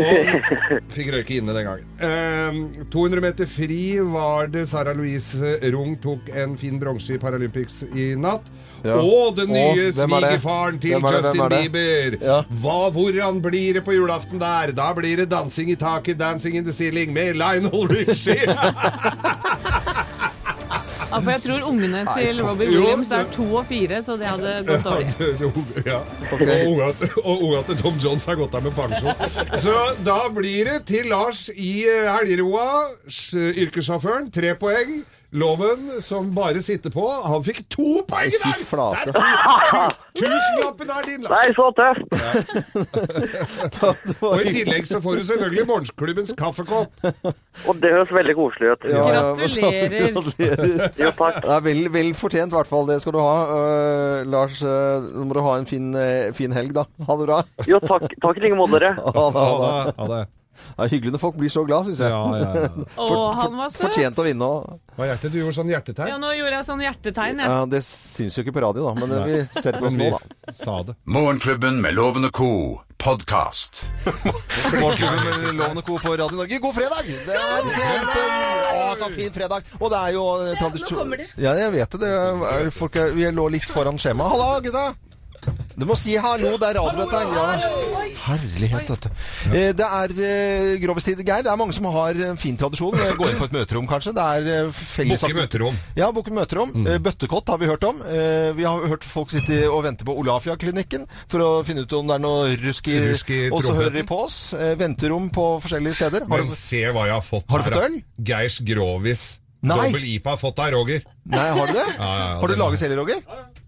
Og 0.00 0.88
fikk 0.96 1.12
røyke 1.12 1.36
inne 1.36 1.56
den 1.56 1.68
gangen. 1.68 1.90
Eh, 2.00 2.86
200 2.94 3.24
meter 3.26 3.50
fri 3.50 3.82
var 4.00 4.48
det 4.52 4.64
Sara 4.70 4.96
Louise 4.96 5.58
Rung 5.74 5.98
tok 6.00 6.32
en 6.32 6.56
fin 6.60 6.80
bronse 6.80 7.18
i 7.18 7.20
Paralympics 7.20 7.82
i 7.92 8.14
natt. 8.16 8.48
Ja. 8.86 8.96
Og 9.02 9.36
den 9.36 9.50
nye 9.50 9.88
er 9.88 9.94
svigerfaren 9.96 10.78
til? 10.80 10.96
Justin 11.00 11.40
er? 11.42 11.54
Bieber. 11.56 12.16
Ja. 12.22 12.38
Hva, 12.62 12.90
hvordan 12.94 13.40
blir 13.42 13.78
det 13.78 13.84
på 13.86 13.94
julaften 13.96 14.40
der? 14.40 14.72
Da 14.76 14.90
blir 14.96 15.22
det 15.22 15.28
dansing 15.32 15.72
i 15.72 15.78
taket, 15.80 16.18
dancing 16.20 16.56
in 16.56 16.64
the 16.64 16.72
ceiling 16.76 17.12
med 17.16 17.36
Lionel 17.40 17.88
Richie. 17.90 18.46
Ja, 21.06 21.20
for 21.22 21.30
jeg 21.30 21.42
tror 21.44 21.66
ungene 21.70 22.00
til 22.16 22.40
Robbie 22.44 22.68
Williams 22.72 23.10
er 23.14 23.28
to 23.32 23.44
og 23.60 23.66
fire, 23.68 24.00
så 24.04 24.16
det 24.20 24.26
hadde 24.26 24.54
gått 24.66 24.84
dårlig. 24.84 25.12
ja. 25.86 26.00
Og 26.34 26.42
unga 26.42 26.88
Og 27.22 27.44
unga 27.46 27.62
til 27.68 27.78
Tom 27.80 28.00
Jones 28.02 28.26
har 28.26 28.38
gått 28.40 28.56
av 28.58 28.66
med 28.66 28.74
pensjon. 28.76 29.14
Så 29.62 29.74
da 30.04 30.18
blir 30.34 30.66
det 30.72 30.80
til 30.90 31.08
Lars 31.12 31.46
i 31.54 31.86
eh, 31.88 32.08
helgeroa, 32.10 32.66
yrkessjåføren, 33.06 34.32
tre 34.34 34.56
poeng. 34.60 34.98
Loven, 35.34 35.88
som 36.00 36.28
bare 36.34 36.62
sitter 36.62 36.90
på, 36.94 37.02
han 37.24 37.42
fikk 37.44 37.64
to 37.72 38.02
poeng 38.06 38.30
Fy 38.30 38.38
der! 38.44 38.60
flate. 38.68 39.10
Det 39.10 39.20
er 39.20 39.90
Tusenlappen 40.16 40.90
er 40.94 41.02
din, 41.04 41.24
Lars. 41.26 41.32
Nei, 41.34 41.48
så 41.56 41.66
tøft! 41.76 42.06
Og 44.24 44.40
i 44.40 44.52
tillegg 44.54 44.86
så 44.88 45.00
får 45.04 45.18
du 45.18 45.24
selvfølgelig 45.28 45.66
morgensklubbens 45.68 46.32
kaffekopp. 46.38 46.92
Og 47.66 47.82
det 47.82 47.90
høres 47.92 48.14
veldig 48.16 48.36
koselig 48.38 48.70
ut. 48.72 48.86
Ja, 48.88 49.02
ja, 49.12 49.24
Gratulerer. 49.42 50.08
Gratulerer. 50.16 50.86
Jo, 51.02 51.10
takk. 51.18 51.42
Det 51.42 51.52
er 51.58 51.66
vel, 51.66 51.82
vel 51.98 52.10
fortjent, 52.16 52.54
i 52.54 52.56
hvert 52.56 52.70
fall. 52.70 52.88
Det 52.88 53.00
skal 53.04 53.16
du 53.18 53.20
ha. 53.20 53.36
Uh, 53.50 54.22
Lars, 54.32 54.62
øh, 54.64 55.10
nå 55.18 55.26
må 55.28 55.36
du 55.36 55.42
ha 55.44 55.58
en 55.60 55.68
fin, 55.68 55.92
uh, 55.92 56.32
fin 56.38 56.54
helg, 56.56 56.72
da. 56.78 56.86
Ha 57.10 57.18
det 57.20 57.28
bra. 57.28 57.42
Jo, 57.68 57.82
takk, 57.84 58.08
takk 58.24 58.40
i 58.40 58.46
like 58.46 58.56
måte, 58.58 58.80
dere. 58.80 58.96
Ha 58.96 59.28
det. 59.36 59.46
Ha 59.52 59.54
det. 59.60 59.94
Ha 60.00 60.10
det. 60.14 60.24
Det 60.56 60.86
er 60.86 60.92
hyggelig 60.94 61.14
når 61.16 61.22
folk 61.22 61.38
blir 61.40 61.52
så 61.52 61.64
glad, 61.68 61.86
syns 61.88 62.02
jeg. 62.04 62.12
Ja, 62.12 62.24
ja, 62.40 62.64
ja. 62.66 62.86
Å, 63.02 63.20
han 63.40 63.56
var 63.60 63.72
søt. 63.74 63.82
Fortjent 63.86 64.20
å 64.22 64.26
vinne 64.26 64.50
Og... 64.56 64.80
Hva 64.96 65.10
hjertet? 65.10 65.32
Du 65.34 65.36
gjorde 65.40 65.56
sånn 65.58 65.70
hjertetegn. 65.70 66.08
Ja, 66.08 66.16
nå 66.20 66.32
gjorde 66.32 66.56
jeg 66.56 66.66
sånn 66.70 66.82
hjertetegn, 66.86 67.42
jeg. 67.42 67.52
Ja, 67.52 67.68
det 67.68 67.82
syns 67.84 68.38
jo 68.38 68.44
ikke 68.46 68.56
på 68.56 68.64
radio, 68.64 68.86
da, 68.88 68.94
men 68.96 69.12
øh, 69.12 69.26
vi 69.28 69.60
ser 69.60 69.76
det 69.76 69.82
for 69.82 69.90
oss 69.90 69.98
nå, 69.98 70.08
da. 70.14 70.54
sa 70.56 70.76
det. 70.88 70.96
Morgenklubben 71.16 71.80
med 71.84 71.96
Loven 71.98 72.28
og 72.30 72.32
Co. 72.36 72.50
podkast. 72.96 73.82
Morgenklubben 74.80 75.44
med 75.44 75.58
Loven 75.60 75.82
og 75.82 75.84
Co. 75.84 75.98
på 76.00 76.14
Radio 76.16 76.40
Norge. 76.40 76.60
God 76.64 76.78
fredag! 76.78 77.12
Det 77.28 77.36
er 77.36 77.72
kjempen... 77.76 78.36
Å, 78.72 78.86
så 78.96 79.10
fin 79.12 79.34
fredag. 79.36 79.68
Og 79.82 79.92
det 79.92 80.00
er 80.00 80.16
jo 80.16 80.26
tradisjon... 80.62 80.96
Nå 80.96 81.02
kommer 81.02 81.24
det. 81.24 81.28
Ja, 81.36 81.52
jeg 81.60 81.76
vet 81.76 81.98
det. 81.98 82.06
det 82.06 82.14
er, 82.54 82.70
folk 82.74 82.96
er, 83.02 83.12
vi 83.16 83.28
lå 83.36 83.50
litt 83.52 83.68
foran 83.68 84.00
skjemaet. 84.00 84.32
Halla, 84.32 84.62
gutta! 84.64 84.86
Du 85.76 85.84
må 85.84 85.96
si 85.98 86.14
hallo, 86.16 86.54
det 86.60 86.68
er 86.70 86.78
radio 86.80 87.04
dette 87.04 87.18
her. 87.20 87.34
Ja. 87.36 88.04
Herlighet, 88.26 88.88
dette. 88.88 89.10
Eh, 89.52 89.72
Det 89.76 89.86
er 89.86 90.14
eh, 90.26 90.70
grovestid, 90.82 91.20
Geir. 91.26 91.42
Det 91.44 91.50
er 91.52 91.58
mange 91.60 91.74
som 91.76 91.84
har 91.92 92.16
en 92.30 92.38
fin 92.40 92.56
tradisjon. 92.58 92.96
Gå 92.96 93.28
inn 93.30 93.38
på 93.38 93.46
et 93.48 93.54
møterom, 93.54 93.86
kanskje. 93.90 94.14
Det 94.16 94.24
er 94.24 94.48
eh, 94.64 94.70
felles 94.74 95.20
Bukke 95.22 95.36
møterom. 95.42 95.78
Ja, 95.98 96.08
Bukke 96.16 96.34
møterom. 96.34 96.72
Eh, 96.86 96.98
Bøttekott 97.04 97.52
har 97.52 97.60
vi 97.62 97.68
hørt 97.70 97.84
om. 97.88 98.00
Eh, 98.02 98.50
Vi 98.56 98.64
har 98.66 98.86
hørt 98.88 99.04
folk 99.04 99.30
sitte 99.34 99.60
og 99.68 99.82
vente 99.84 100.06
på 100.08 100.16
Olafia-klinikken 100.22 101.06
for 101.28 101.44
å 101.44 101.50
finne 101.66 101.84
ut 101.86 101.92
om 101.98 102.06
det 102.08 102.16
er 102.18 102.24
noe 102.24 102.54
rusk 102.64 102.88
i 102.88 102.98
Og 103.50 103.62
så 103.62 103.74
hører 103.76 103.94
de 104.00 104.06
på 104.08 104.22
oss. 104.24 104.38
Venterom 104.80 105.28
på 105.34 105.48
forskjellige 105.64 105.98
steder. 106.00 106.26
Har 106.26 106.38
Men 106.40 106.48
du... 106.50 106.56
se 106.56 106.82
hva 106.88 107.06
jeg 107.10 107.18
har 107.18 107.26
fått 107.26 107.50
Har 107.52 107.62
her, 107.66 107.76
fått 107.76 108.24
Geirs 108.32 108.60
Grovis. 108.66 109.26
Nei. 109.66 109.76
Dobbel 109.88 110.04
IPA 110.14 110.34
har 110.34 110.40
fått 110.40 110.58
deg, 110.60 110.74
Roger. 110.76 111.06
Nei, 111.26 111.46
har 111.58 111.66
du 111.70 111.72
det? 111.74 111.86
Ja, 111.96 112.06
ja, 112.06 112.16
ja, 112.18 112.34
har 112.40 112.46
du 112.48 112.54
det- 112.54 112.60
laget 112.60 112.82
selv, 112.82 112.98
Roger? 113.00 113.22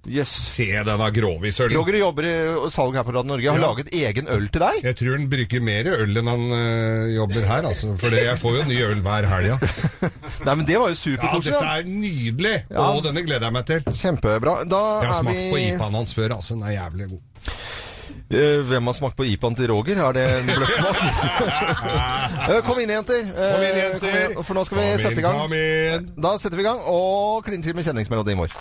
Yes. 0.08 0.30
Se 0.56 0.66
denne 0.86 1.08
Grovis-ølen. 1.14 1.76
Roger 1.76 1.98
jobber 2.00 2.28
i 2.28 2.34
salg 2.72 2.96
her 2.98 3.04
på 3.06 3.12
Radio 3.14 3.28
Norge. 3.28 3.50
Har 3.52 3.58
Ja. 3.60 3.66
laget 3.66 3.92
egen 3.94 4.28
øl 4.28 4.48
til 4.48 4.60
deg. 4.64 4.80
Jeg 4.84 4.96
tror 5.00 5.16
han 5.18 5.28
bruker 5.30 5.60
mer 5.64 5.90
øl 5.98 6.16
enn 6.22 6.30
han 6.32 6.44
øh, 6.58 7.14
jobber 7.16 7.46
her, 7.52 7.68
altså. 7.72 7.94
For 8.00 8.16
jeg 8.16 8.38
får 8.40 8.56
jo 8.58 8.64
ny 8.70 8.78
øl 8.88 9.02
hver 9.04 9.28
helg. 9.32 9.46
Ja. 9.52 9.58
Nei, 10.46 10.54
men 10.54 10.64
det 10.68 10.78
var 10.80 10.92
jo 10.94 11.14
ja, 11.18 11.32
dette 11.38 11.64
er 11.64 11.88
nydelig! 11.88 12.54
Ja. 12.70 12.88
Og 12.94 13.02
denne 13.04 13.22
gleder 13.26 13.48
jeg 13.48 13.56
meg 13.58 13.66
til. 13.68 13.82
Kjempebra. 13.92 14.58
Da 14.68 14.82
Jeg 15.02 15.12
har 15.12 15.22
smakt 15.22 15.36
vi... 15.36 15.50
på 15.52 15.60
IPA-en 15.66 16.00
hans 16.02 16.14
før, 16.16 16.36
altså. 16.38 16.54
Den 16.54 16.62
er 16.68 16.76
jævlig 16.78 17.10
god. 17.12 17.22
Eh, 18.30 18.60
Hvem 18.68 18.86
har 18.86 18.92
smakt 18.92 19.16
på 19.16 19.24
IPA-en 19.24 19.54
til 19.56 19.70
Roger? 19.72 19.96
Er 20.04 20.12
det 20.12 20.24
en 20.40 20.50
bløffsmak? 20.52 20.96
Eh, 22.48 22.62
kom 22.64 22.78
inn, 22.80 22.88
jenter. 22.88 23.26
Eh, 23.28 23.50
Kom 23.52 23.62
inn, 23.66 23.76
jenter. 23.76 23.98
kom 24.00 24.14
inn, 24.16 24.44
for 24.46 24.56
nå 24.56 24.62
skal 24.64 24.78
vi 24.78 24.84
Kom 24.84 24.92
inn, 24.94 25.02
sette 25.02 25.20
i 25.20 25.24
gang. 25.24 26.06
Da 26.24 26.30
setter 26.40 26.56
vi 26.56 26.62
i 26.64 26.66
gang 26.68 26.78
og 26.88 27.42
klin 27.44 27.60
til 27.64 27.74
med 27.76 27.84
kjenningsmelodien 27.84 28.38
vår. 28.40 28.54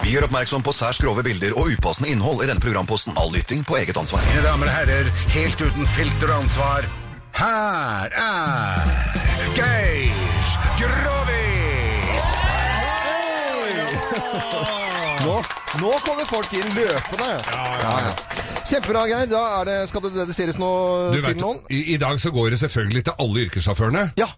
Vi 0.00 0.14
gjør 0.14 0.24
oppmerksom 0.30 0.64
på 0.64 0.72
særs 0.72 0.96
grove 1.02 1.20
bilder 1.26 1.52
og 1.60 1.68
upassende 1.74 2.08
innhold 2.14 2.40
i 2.44 2.48
denne 2.48 2.62
programposten. 2.64 3.12
All 3.20 3.28
lytting 3.34 3.66
på 3.68 3.76
eget 3.82 3.96
ansvar. 4.00 4.24
Mine 4.30 4.44
damer 4.46 4.70
og 4.70 4.74
herrer, 4.78 5.10
helt 5.36 5.60
uten 5.60 5.84
filter 5.92 6.32
og 6.32 6.38
ansvar, 6.46 6.88
her 7.36 8.16
er 8.16 8.80
Geir 9.58 10.12
Grovis! 10.80 12.30
Nå, 15.26 15.36
nå 15.84 15.92
kommer 16.08 16.26
folk 16.32 16.50
inn 16.56 16.72
løpende. 16.74 17.30
Ja, 17.52 17.92
ja. 18.08 18.16
Kjempebra, 18.62 19.02
Geir. 19.10 19.26
Da 19.30 19.40
er 19.60 19.68
det, 19.68 19.76
skal 19.90 20.04
det 20.06 20.12
dediseres 20.14 20.56
noe 20.60 21.10
til 21.16 21.36
noen? 21.40 21.58
i, 21.72 21.80
I 21.94 21.96
dag 22.00 22.18
så 22.22 22.30
går 22.32 22.52
det 22.54 22.58
selvfølgelig 22.62 23.02
til 23.08 23.16
alle 23.24 23.42
yrkessjåførene. 23.46 24.02
Ja. 24.20 24.28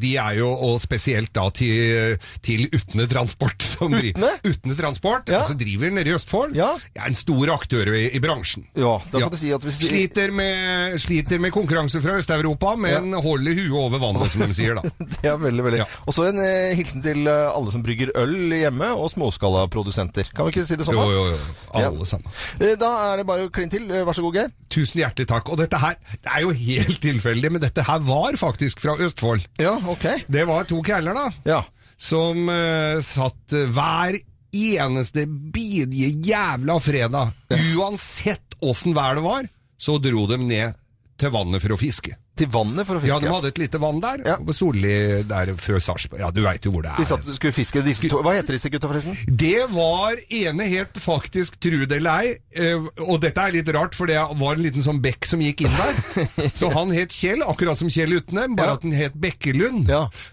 De 0.00 0.10
er 0.20 0.36
jo, 0.40 0.50
og 0.52 0.76
spesielt 0.82 1.32
da 1.36 1.46
til, 1.54 2.16
til 2.44 2.66
Utne 2.76 3.06
Transport. 3.10 3.64
Utne? 3.80 4.30
Utne 4.46 4.76
Transport, 4.78 5.30
Ja. 5.30 5.40
altså 5.40 5.56
driver 5.58 5.90
nede 5.94 6.10
i 6.12 6.14
Østfold. 6.16 6.54
Ja. 6.58 6.68
Er 6.98 7.08
en 7.08 7.16
stor 7.18 7.52
aktør 7.54 7.90
i, 7.96 8.04
i 8.16 8.20
bransjen. 8.22 8.66
Ja, 8.78 8.96
da 9.12 9.22
kan 9.24 9.32
du 9.32 9.38
si 9.40 9.50
at 9.56 9.64
hvis 9.66 9.80
sliter, 9.80 10.30
med, 10.34 10.98
sliter 11.02 11.40
med 11.42 11.54
konkurranse 11.56 12.02
fra 12.04 12.18
Øst-Europa, 12.20 12.74
men 12.80 13.14
holder 13.16 13.56
huet 13.58 13.78
over 13.80 14.02
vannet, 14.02 14.28
som 14.34 14.44
de 14.44 14.56
sier 14.56 14.76
da. 14.78 14.84
Det 15.20 15.30
er 15.32 15.40
veldig, 15.40 15.64
veldig. 15.66 15.82
Og 16.06 16.14
så 16.16 16.28
en 16.30 16.38
eh, 16.44 16.74
hilsen 16.78 17.02
til 17.04 17.24
eh, 17.30 17.48
alle 17.50 17.72
som 17.74 17.82
brygger 17.86 18.12
øl 18.20 18.36
hjemme, 18.60 18.92
og 18.96 19.10
småskalaprodusenter. 19.14 20.30
Kan 20.36 20.48
vi 20.50 20.54
ikke 20.56 20.66
si 20.68 20.78
det 20.80 20.86
sånn? 20.88 21.00
da? 21.00 21.08
Jo, 21.08 21.26
jo, 21.32 21.34
jo. 21.34 21.80
Alle 21.80 22.08
sammen. 22.08 22.30
Eh, 22.60 22.76
Da 22.80 22.92
er 23.10 23.20
det 23.22 23.26
bare 23.28 23.48
å 23.48 23.52
kline 23.52 23.69
til. 23.72 23.84
Eh, 23.90 24.04
Vær 24.06 24.16
så 24.16 24.22
god, 24.24 24.36
Geir. 24.38 24.50
Tusen 24.72 25.00
hjertelig 25.02 25.28
takk. 25.30 25.50
Og 25.52 25.58
dette 25.60 25.78
her, 25.82 25.96
det 26.16 26.30
er 26.34 26.44
jo 26.46 26.50
helt 26.56 27.00
tilfeldig, 27.02 27.52
men 27.54 27.62
dette 27.62 27.84
her 27.86 28.02
var 28.06 28.38
faktisk 28.40 28.80
fra 28.84 28.96
Østfold. 29.00 29.46
Ja, 29.62 29.76
ok. 29.90 30.06
Det 30.28 30.46
var 30.48 30.64
to 30.70 30.80
kæler 30.86 31.14
da, 31.16 31.28
Ja. 31.48 31.62
som 32.00 32.48
uh, 32.48 33.00
satt 33.04 33.52
eh, 33.52 33.66
hver 33.70 34.18
eneste 34.56 35.26
bidige 35.54 36.08
jævla 36.26 36.78
fredag, 36.82 37.34
uansett 37.76 38.56
åssen 38.66 38.94
vær 38.96 39.14
det 39.18 39.22
var, 39.24 39.46
så 39.80 39.98
dro 40.02 40.26
de 40.26 40.38
ned 40.42 40.74
til 41.20 41.30
vannet 41.34 41.62
for 41.62 41.76
å 41.76 41.78
fiske. 41.78 42.16
Til 42.40 42.48
vannet 42.52 42.88
for 42.88 42.96
å 42.96 43.02
fiske? 43.02 43.12
Ja, 43.12 43.20
de 43.20 43.32
hadde 43.32 43.50
et 43.52 43.60
lite 43.60 43.80
vann 43.82 44.00
der, 44.00 44.22
på 44.46 44.54
Solli 44.56 44.94
der 45.28 45.52
før 45.60 45.80
Sarpsborg. 45.84 46.22
Ja, 46.22 46.30
du 46.32 46.40
veit 46.44 46.64
jo 46.64 46.72
hvor 46.74 46.86
det 46.86 46.94
er. 46.94 47.02
De 47.02 47.08
satt, 47.08 47.26
skulle 47.36 47.54
fiske 47.54 47.82
disse 47.84 48.08
to. 48.10 48.22
Hva 48.24 48.34
heter 48.38 48.56
disse 48.56 48.70
gutta, 48.72 48.88
forresten? 48.90 49.18
Det 49.28 49.66
var 49.72 50.20
ene 50.40 50.68
het 50.70 51.00
faktisk, 51.00 51.60
tru 51.60 51.84
det 51.84 52.00
eller 52.00 52.24
ei, 52.24 52.34
eh, 52.56 52.88
og 53.04 53.20
dette 53.22 53.44
er 53.44 53.56
litt 53.58 53.70
rart, 53.76 53.96
for 53.98 54.10
det 54.10 54.16
var 54.16 54.56
en 54.56 54.64
liten 54.64 54.84
sånn 54.84 55.02
bekk 55.04 55.28
som 55.28 55.42
gikk 55.44 55.66
inn 55.66 55.76
der. 55.76 56.02
Så 56.60 56.72
han 56.74 56.94
het 56.96 57.14
Kjell, 57.14 57.44
akkurat 57.44 57.80
som 57.80 57.92
Kjell 57.92 58.16
Utne, 58.20 58.48
bare 58.56 58.78
at 58.78 58.86
den 58.86 58.96
het 58.96 59.16
Bekkelund. 59.20 59.90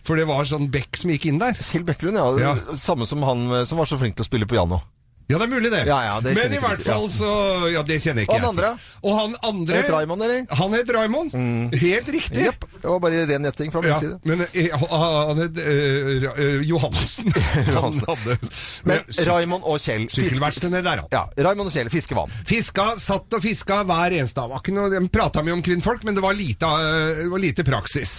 For 0.08 0.20
det 0.20 0.28
var 0.30 0.48
sånn 0.48 0.70
bekk 0.74 1.00
som 1.00 1.12
gikk 1.14 1.28
inn 1.32 1.42
der. 1.44 1.58
Kjell 1.60 1.86
Bekkelund, 1.88 2.22
ja. 2.42 2.56
Samme 2.80 3.08
som 3.10 3.26
han 3.28 3.50
eh, 3.52 3.66
som 3.68 3.82
var 3.82 3.90
så 3.90 4.00
flink 4.00 4.18
til 4.18 4.26
å 4.26 4.32
spille 4.32 4.50
piano. 4.50 4.82
Ja, 5.28 5.38
det 5.38 5.44
er 5.44 5.52
mulig 5.52 5.72
det. 5.74 5.82
Ja, 5.90 5.98
ja, 6.06 6.20
det 6.24 6.34
Men 6.38 6.54
i 6.56 6.60
hvert 6.64 6.84
fall 6.86 7.10
så 7.12 7.32
Ja, 7.74 7.82
det 7.84 7.98
kjenner 8.04 8.24
ikke 8.24 8.38
Og 8.38 8.40
han 8.40 8.50
andre? 8.54 8.70
Og 9.04 9.18
han 9.18 9.34
andre 9.44 9.82
Het 9.82 9.90
Raymond, 9.92 10.24
eller? 10.24 10.46
Mm. 10.46 10.54
Han 10.62 10.76
het 10.78 10.92
Raymond. 10.96 11.34
Helt 11.82 12.12
riktig. 12.16 12.46
Jepp. 12.48 12.64
Det 12.78 12.88
var 12.88 13.02
bare 13.04 13.26
ren 13.28 13.44
gjetting 13.48 13.74
fra 13.74 13.82
min 13.84 13.92
Ja, 13.92 14.00
side. 14.00 14.20
men 14.24 14.46
eh, 14.48 14.86
han 14.92 15.42
het 15.42 15.60
uh, 15.60 16.28
eh, 16.32 16.62
Johansen. 16.72 17.28
han 17.68 18.00
hadde 18.08 18.38
Men 18.88 19.04
Raymond 19.28 19.68
og 19.68 19.80
Kjell 19.84 20.08
Sykkelverkstedet 20.14 20.84
der, 20.86 21.04
han. 21.04 21.12
Ja, 21.12 21.26
Raymond 21.50 21.72
og 21.72 21.76
Kjell 21.76 21.90
fiskevann. 21.92 22.32
Fiska, 22.48 22.88
satt 23.02 23.34
og 23.36 23.44
fiska 23.44 23.82
hver 23.90 24.16
eneste 24.22 24.40
dag. 24.46 24.56
Ikke 24.62 24.76
noe- 24.78 24.90
De 24.94 25.04
prata 25.12 25.44
mye 25.44 25.58
om 25.58 25.64
kvinnfolk, 25.66 26.06
men 26.08 26.16
det 26.16 26.24
var 26.24 26.38
lite, 26.38 26.66
uh, 26.72 27.26
var 27.34 27.44
lite 27.44 27.66
praksis. 27.68 28.16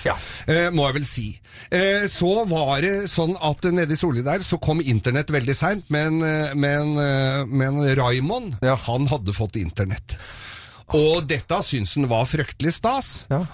Eh, 0.46 0.68
må 0.74 0.88
jeg 0.90 0.98
vel 1.00 1.08
si. 1.08 1.26
Eh, 1.70 2.04
så 2.12 2.44
var 2.48 2.80
det 2.84 2.94
sånn 3.10 3.34
at 3.40 3.64
nede 3.72 3.96
i 3.96 3.98
Solli 3.98 4.22
der 4.26 4.44
så 4.44 4.58
kom 4.60 4.80
internett 4.84 5.30
veldig 5.32 5.56
seint, 5.56 5.88
men, 5.94 6.20
eh, 6.22 6.52
men, 6.54 6.94
eh, 6.97 6.97
men 7.48 7.80
Raymond, 7.98 8.58
han 8.62 9.08
hadde 9.10 9.34
fått 9.36 9.58
internett. 9.60 10.18
Og 10.96 11.26
dette 11.28 11.58
syntes 11.66 11.96
han 11.98 12.08
var 12.08 12.28
fryktelig 12.28 12.78
stas. 12.78 13.08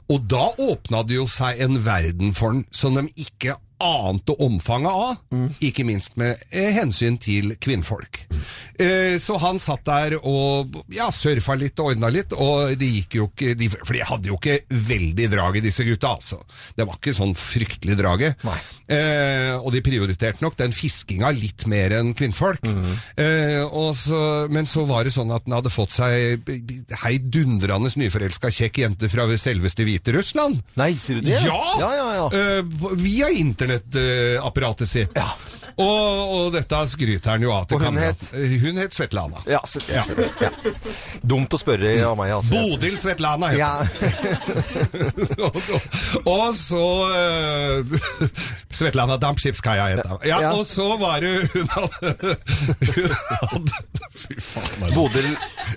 Og 0.06 0.26
da 0.30 0.52
åpna 0.62 1.02
det 1.06 1.18
jo 1.18 1.26
seg 1.30 1.62
en 1.64 1.80
verden 1.82 2.34
for 2.36 2.54
han 2.54 2.64
som 2.74 2.98
de 2.98 3.08
ikke 3.18 3.56
ante 3.82 4.34
omfanget 4.44 4.90
av, 4.90 5.40
ikke 5.64 5.84
minst 5.86 6.14
med 6.20 6.40
eh, 6.50 6.70
hensyn 6.76 7.16
til 7.20 7.54
kvinnfolk. 7.62 8.24
Eh, 8.78 9.16
så 9.22 9.38
han 9.42 9.60
satt 9.62 9.84
der 9.86 10.16
og 10.18 10.74
ja, 10.92 11.08
surfa 11.14 11.56
litt 11.58 11.78
og 11.82 11.92
ordna 11.92 12.10
litt, 12.12 12.34
og 12.34 12.74
de 12.78 12.88
gikk 12.98 13.18
jo 13.20 13.28
ikke 13.30 13.54
de, 13.58 13.68
For 13.70 13.94
de 13.94 14.02
hadde 14.06 14.30
jo 14.30 14.38
ikke 14.38 14.56
veldig 14.90 15.28
draget, 15.32 15.66
disse 15.66 15.86
gutta, 15.86 16.14
altså. 16.18 16.40
Det 16.76 16.86
var 16.86 16.98
ikke 16.98 17.14
sånn 17.16 17.34
fryktelig 17.38 17.98
draget. 18.00 18.44
Eh, 18.90 19.54
og 19.58 19.70
de 19.74 19.82
prioriterte 19.84 20.44
nok 20.44 20.58
den 20.60 20.74
fiskinga 20.74 21.30
litt 21.36 21.66
mer 21.70 21.96
enn 22.00 22.14
kvinnfolk. 22.16 22.64
Eh, 23.20 23.62
og 23.64 23.94
så, 23.98 24.20
men 24.52 24.68
så 24.70 24.86
var 24.88 25.06
det 25.06 25.14
sånn 25.14 25.32
at 25.34 25.46
den 25.46 25.56
hadde 25.56 25.72
fått 25.72 25.94
seg 25.94 26.48
heidundrende 27.04 27.92
nyforelska 28.00 28.50
kjekk 28.54 28.80
jente 28.84 29.10
fra 29.12 29.26
selveste 29.38 29.84
Hviterussland. 29.86 30.62
Nei, 30.80 30.92
sier 31.00 31.20
du 31.20 31.28
det? 31.28 31.38
Ja! 31.44 31.60
Ja, 31.80 31.90
ja, 31.96 32.08
ja. 32.18 32.26
Eh, 32.34 32.94
via 33.00 33.30
internettapparatet 33.64 34.88
sitt. 34.88 35.18
Og, 35.74 36.18
og 36.30 36.52
dette 36.54 36.78
skryter 36.86 37.32
han 37.34 37.42
jo 37.42 37.50
av 37.50 37.64
til 37.66 37.74
Og 37.74 37.80
hun 37.82 37.88
kamerat. 37.96 38.20
Hun 38.62 38.76
het 38.78 38.94
Svetlana. 38.94 39.40
Ja, 39.50 39.58
så, 39.66 39.80
ja. 39.90 40.04
Dumt 41.26 41.50
å 41.50 41.58
spørre 41.58 41.96
av 42.06 42.14
meg, 42.20 42.30
altså. 42.36 42.54
Bodil 42.54 42.94
Svetlana 43.00 43.48
het 43.50 43.58
Ja. 43.58 43.72
og, 45.48 45.58
og, 46.30 46.44
så 46.54 46.84
uh, 47.10 47.82
Svetlana 48.78 49.16
Dampskipskaia 49.18 49.88
het 49.96 50.04
hun. 50.06 50.20
Ja, 50.28 50.38
Ja. 50.44 50.52
og 50.54 50.62
så 50.68 50.86
var 51.00 51.20
det 51.26 51.48
hun 51.54 51.66
hadde, 51.74 52.14
hun 52.94 53.18
hadde 53.42 53.82
Fy 54.14 54.36
faen. 54.38 54.94
Bodil 54.94 55.26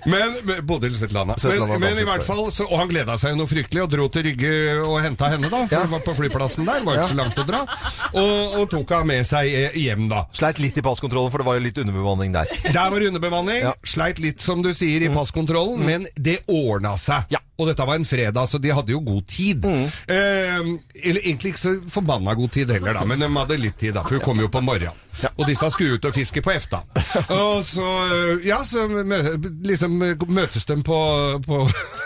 Men, 0.06 0.36
men 0.46 0.62
Bodil 0.66 0.94
Svetlana. 0.94 1.34
Svetlana 1.42 1.74
men, 1.74 1.88
men 1.96 2.02
i 2.04 2.06
hvert 2.06 2.22
fall, 2.26 2.44
så, 2.54 2.68
Og 2.70 2.78
han 2.84 2.90
gleda 2.92 3.18
seg 3.18 3.34
jo 3.34 3.40
noe 3.42 3.50
fryktelig, 3.50 3.82
og 3.82 3.90
dro 3.96 4.06
til 4.14 4.28
Rygge 4.28 4.52
og 4.84 5.00
henta 5.02 5.32
henne, 5.34 5.50
da. 5.50 5.64
For 5.66 5.88
hun 5.88 5.94
var 5.96 6.06
på 6.06 6.14
flyplassen 6.22 6.68
der, 6.70 6.86
var 6.86 7.00
ikke 7.00 7.02
Ja. 7.02 7.10
så 7.10 7.18
langt 7.18 7.38
å 7.42 7.46
dra. 7.50 7.64
Og, 8.12 8.54
og 8.60 8.68
tok 8.72 8.94
henne 8.94 9.10
med 9.10 9.26
seg 9.28 9.50
eh, 9.52 9.76
hjem, 9.78 10.06
da. 10.10 10.24
Sleit 10.36 10.60
litt 10.62 10.78
i 10.80 10.84
passkontrollen, 10.84 11.32
for 11.32 11.42
det 11.42 11.48
var 11.48 11.58
jo 11.58 11.66
litt 11.66 11.80
underbemanning 11.82 12.36
der. 12.36 12.50
Der 12.68 12.92
var 12.92 12.96
det 12.98 13.10
underbemanning. 13.12 13.60
Ja. 13.66 13.74
Mm. 13.76 13.90
Sleit 13.94 14.22
litt, 14.22 14.44
som 14.44 14.64
du 14.64 14.72
sier, 14.76 15.04
i 15.04 15.12
passkontrollen, 15.12 15.84
men 15.84 16.08
det 16.16 16.40
ordna 16.46 16.96
seg. 17.00 17.38
Og 17.58 17.66
dette 17.66 17.82
var 17.82 17.98
en 17.98 18.06
fredag, 18.06 18.46
så 18.46 18.60
de 18.62 18.70
hadde 18.70 18.94
jo 18.94 19.00
god 19.02 19.24
tid. 19.26 19.64
Mm. 19.66 19.88
Eh, 20.14 20.68
eller 21.10 21.24
egentlig 21.24 21.56
ikke 21.56 21.64
så 21.64 21.74
forbanna 21.90 22.36
god 22.38 22.54
tid 22.54 22.70
heller, 22.70 22.94
da, 22.94 23.02
men 23.08 23.18
de 23.18 23.30
hadde 23.34 23.58
litt 23.58 23.78
tid, 23.80 23.96
da, 23.96 24.04
for 24.06 24.18
hun 24.18 24.26
kom 24.28 24.42
jo 24.44 24.50
på 24.52 24.62
morgenen. 24.62 25.04
Og 25.34 25.48
disse 25.48 25.66
skulle 25.74 25.98
ut 25.98 26.06
og 26.06 26.14
fiske 26.14 26.42
på 26.46 26.52
Efta. 26.54 26.84
Og 27.34 27.64
så, 27.66 27.86
eh, 28.14 28.46
ja, 28.46 28.60
så 28.66 28.84
liksom 29.66 29.96
møtes 30.30 30.68
de 30.68 30.76
på, 30.86 30.98
på 31.42 31.58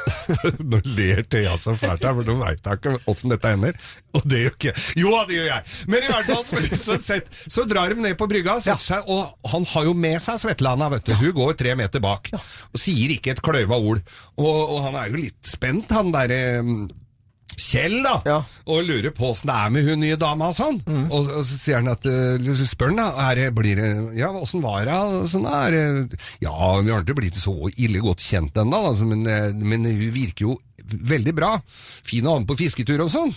Nå 0.73 0.81
ler 0.97 1.21
Thea 1.31 1.59
så 1.61 1.75
fælt 1.79 2.07
her, 2.07 2.17
for 2.17 2.27
nå 2.27 2.39
veit 2.41 2.65
hun 2.67 2.79
ikke 2.79 2.95
åssen 3.11 3.33
dette 3.35 3.53
ender. 3.53 3.77
Og 4.17 4.25
det 4.29 4.41
gjør 4.43 4.57
ikke 4.57 4.73
Jo, 4.99 5.13
det 5.29 5.37
gjør 5.37 5.49
jeg! 5.51 5.77
Men 5.93 6.07
i 6.07 6.11
hvert 6.11 6.31
fall 6.31 6.47
så, 6.49 6.63
så, 6.73 6.97
sett, 7.05 7.29
så 7.53 7.67
drar 7.69 7.93
de 7.93 8.07
ned 8.07 8.17
på 8.19 8.29
brygga, 8.31 8.57
setter 8.65 8.83
seg, 8.83 9.13
og 9.13 9.53
han 9.53 9.69
har 9.75 9.87
jo 9.91 9.95
med 10.07 10.19
seg 10.25 10.41
Svetlana, 10.43 10.89
vet 10.97 11.07
du. 11.07 11.15
Hun 11.21 11.37
går 11.37 11.57
tre 11.61 11.77
meter 11.79 12.03
bak. 12.03 12.33
Og 12.73 12.81
sier 12.81 13.13
ikke 13.15 13.37
et 13.37 13.45
kløyva 13.45 13.77
ord. 13.79 14.03
Og, 14.41 14.49
og 14.49 14.83
han 14.89 14.99
er 14.99 15.13
jo 15.13 15.21
litt 15.21 15.42
spent, 15.47 15.93
han 15.95 16.13
derre 16.15 16.43
Kjell, 17.53 17.99
da, 18.01 18.39
og 18.65 18.87
lurer 18.87 19.13
på 19.15 19.29
åssen 19.29 19.51
det 19.51 19.55
er 19.55 19.73
med 19.75 19.85
hun 19.85 20.01
nye 20.01 20.17
dama 20.17 20.49
og 20.51 20.57
sånn. 20.57 20.79
Og, 20.89 21.29
og 21.29 21.43
så 21.45 21.59
sier 21.59 21.83
han 21.83 21.91
at 21.93 22.07
uh, 22.09 22.63
spør 22.69 22.93
han 22.95 23.01
da, 23.03 23.09
er 23.29 23.39
det, 23.39 23.49
blir 23.57 23.77
det, 23.79 23.91
ja, 24.17 24.31
åssen 24.33 24.65
var 24.65 24.87
det? 24.89 24.99
Sånn 25.31 25.45
er? 25.51 25.77
Ja, 26.43 26.57
vi 26.81 26.93
har 26.93 27.05
ikke 27.05 27.19
blitt 27.21 27.37
så 27.39 27.55
ille 27.77 28.03
godt 28.05 28.25
kjent 28.25 28.57
ennå, 28.57 28.81
altså, 28.93 29.09
men, 29.09 29.27
eh, 29.29 29.51
men 29.53 29.85
hun 29.85 30.15
virker 30.15 30.49
jo 30.49 30.57
veldig 31.13 31.35
bra. 31.37 31.55
Fin 32.09 32.27
å 32.27 32.37
ha 32.37 32.43
med 32.43 32.49
på 32.51 32.59
fisketur 32.65 33.05
og 33.05 33.13
sånn. 33.13 33.35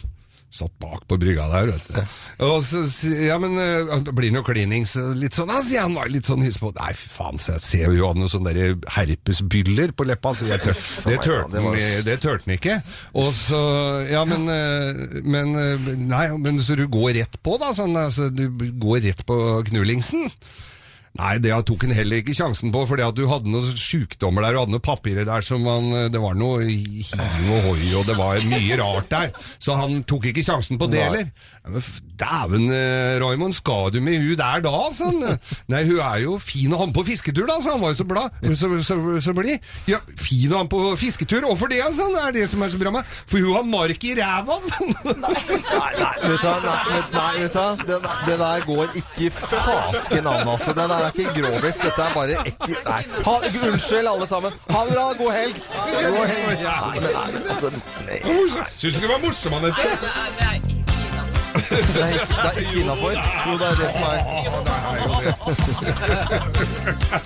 Satt 0.55 0.71
bak 0.79 1.01
på 1.09 1.17
brygga 1.19 1.49
der, 1.51 1.71
vet 1.73 1.87
du. 1.91 2.13
Og 2.47 2.61
så 2.63 2.85
Ja, 3.25 3.35
men 3.43 3.57
uh, 3.59 3.97
blir 4.15 4.29
det 4.29 4.35
noe 4.37 4.45
klinings? 4.47 4.93
Litt 5.19 5.35
sånn, 5.35 5.51
altså, 5.51 5.81
han. 5.83 5.95
Var 5.97 6.11
litt 6.13 6.27
sånn 6.29 6.43
hyss 6.45 6.59
på 6.61 6.71
Nei, 6.77 6.93
fy 6.95 7.09
faen, 7.11 7.39
så 7.41 7.57
jeg 7.57 7.63
ser 7.65 7.95
jo 7.97 8.07
han 8.07 8.21
noen 8.21 8.31
sånne 8.31 8.53
herpesbyller 8.95 9.91
på 9.95 10.07
leppa, 10.07 10.31
så 10.37 10.47
jeg 10.49 10.63
tør, 10.63 10.79
det 11.09 11.17
turte 11.23 11.63
var- 11.63 11.75
han 11.81 12.05
det 12.07 12.17
turte 12.23 12.55
ikke. 12.55 12.77
Og 13.13 13.33
så 13.35 13.61
Ja, 14.09 14.23
men, 14.27 14.47
eh, 14.49 15.21
men 15.23 15.55
eh, 15.55 15.89
Nei, 15.95 16.27
men 16.37 16.59
så 16.63 16.75
du 16.77 16.87
går 16.87 17.13
rett 17.19 17.35
på, 17.43 17.57
da? 17.59 17.73
Sånn, 17.75 17.95
altså, 17.97 18.29
du 18.33 18.47
går 18.79 19.03
rett 19.09 19.25
på 19.27 19.37
knullingsen? 19.69 20.29
Nei, 21.15 21.37
det 21.39 21.53
tok 21.67 21.85
han 21.87 21.95
heller 21.95 22.19
ikke 22.19 22.35
sjansen 22.35 22.73
på, 22.75 22.81
fordi 22.89 23.05
at 23.05 23.15
du 23.15 23.23
hadde 23.31 23.51
noen 23.51 23.77
sjukdommer 23.79 24.43
der, 24.43 24.55
du 24.55 24.61
hadde 24.63 24.75
noen 24.75 24.83
papirer 24.83 25.27
der 25.27 25.45
som 25.45 25.63
han 25.69 25.91
Det 26.11 26.19
var 26.21 26.35
noe 26.35 26.65
hiv 26.67 27.51
og 27.55 27.69
hoi, 27.69 27.91
og 27.95 28.03
det 28.09 28.17
var 28.19 28.41
mye 28.49 28.79
rart 28.81 29.07
der. 29.11 29.31
Så 29.61 29.77
han 29.79 30.01
tok 30.07 30.27
ikke 30.31 30.43
sjansen 30.45 30.79
på 30.81 30.89
det 30.91 31.03
heller. 31.05 31.29
Dæven, 32.19 32.67
eh, 32.71 33.15
Raymond, 33.21 33.55
skal 33.57 33.91
du 33.93 33.99
med 34.03 34.19
hun 34.21 34.35
der 34.39 34.61
da, 34.65 34.73
sånn? 34.93 35.23
Nei, 35.71 35.81
hun 35.87 36.01
er 36.03 36.19
jo 36.25 36.35
fin 36.43 36.73
å 36.75 36.81
ha 36.81 36.89
med 36.89 36.95
på 36.97 37.05
fisketur, 37.07 37.47
da, 37.49 37.57
så 37.63 37.75
han 37.75 37.81
var 37.81 37.93
jo 37.93 37.99
så 38.01 38.07
glad. 38.09 38.35
Så, 38.59 38.69
så, 38.85 38.97
så 39.23 39.33
blid. 39.35 39.63
Ja, 39.89 39.99
fin 40.19 40.51
å 40.51 40.59
ha 40.59 40.65
med 40.67 40.71
på 40.73 40.83
fisketur, 40.99 41.47
hvorfor 41.47 41.71
det, 41.71 41.81
altså, 41.85 42.09
er 42.21 42.35
det 42.35 42.45
som 42.51 42.63
er 42.63 42.73
så 42.73 42.79
bra 42.81 42.93
med 42.93 43.07
For 43.29 43.41
hun 43.41 43.55
har 43.55 43.65
mark 43.67 44.05
i 44.07 44.13
ræva, 44.19 44.59
sånn! 44.67 44.93
Nei, 45.25 45.91
nei, 45.99 46.13
vet 46.27 46.43
du, 46.43 46.49
hva, 47.55 47.67
det 48.27 48.37
der 48.39 48.67
går 48.67 48.99
ikke 49.01 49.31
fasken 49.33 50.29
an, 50.29 50.47
altså. 50.53 50.75
Det 50.75 50.87
der 50.91 51.04
er 51.07 51.19
ikke 51.19 51.33
grovis. 51.41 51.81
Dette 51.81 52.07
er 52.07 52.13
bare 52.13 52.37
ekkel... 52.45 52.77
Nei. 52.89 53.01
Ha, 53.27 53.35
unnskyld, 53.71 54.07
alle 54.13 54.29
sammen. 54.29 54.61
Ha 54.69 54.85
det 54.85 54.95
bra. 54.95 55.09
God 55.23 55.33
helg. 55.39 55.59
God 55.73 56.23
helg. 56.35 56.63
Nei, 56.63 56.99
men 57.01 57.11
nei, 57.11 57.43
altså 57.49 57.73
nei. 57.75 58.21
Syns 58.77 58.95
du 58.95 59.03
det 59.05 59.11
var 59.11 59.21
morsomt, 59.23 59.61
Anette? 59.61 60.74
Det 61.69 61.77
er 61.79 62.13
det 62.25 62.45
er 62.45 62.59
ikke 62.61 62.79
innafor. 62.81 63.11
Jo, 63.47 63.53
det 63.57 63.67
er 63.67 63.75
det 63.79 63.89
som 63.93 64.01
er 64.05 64.19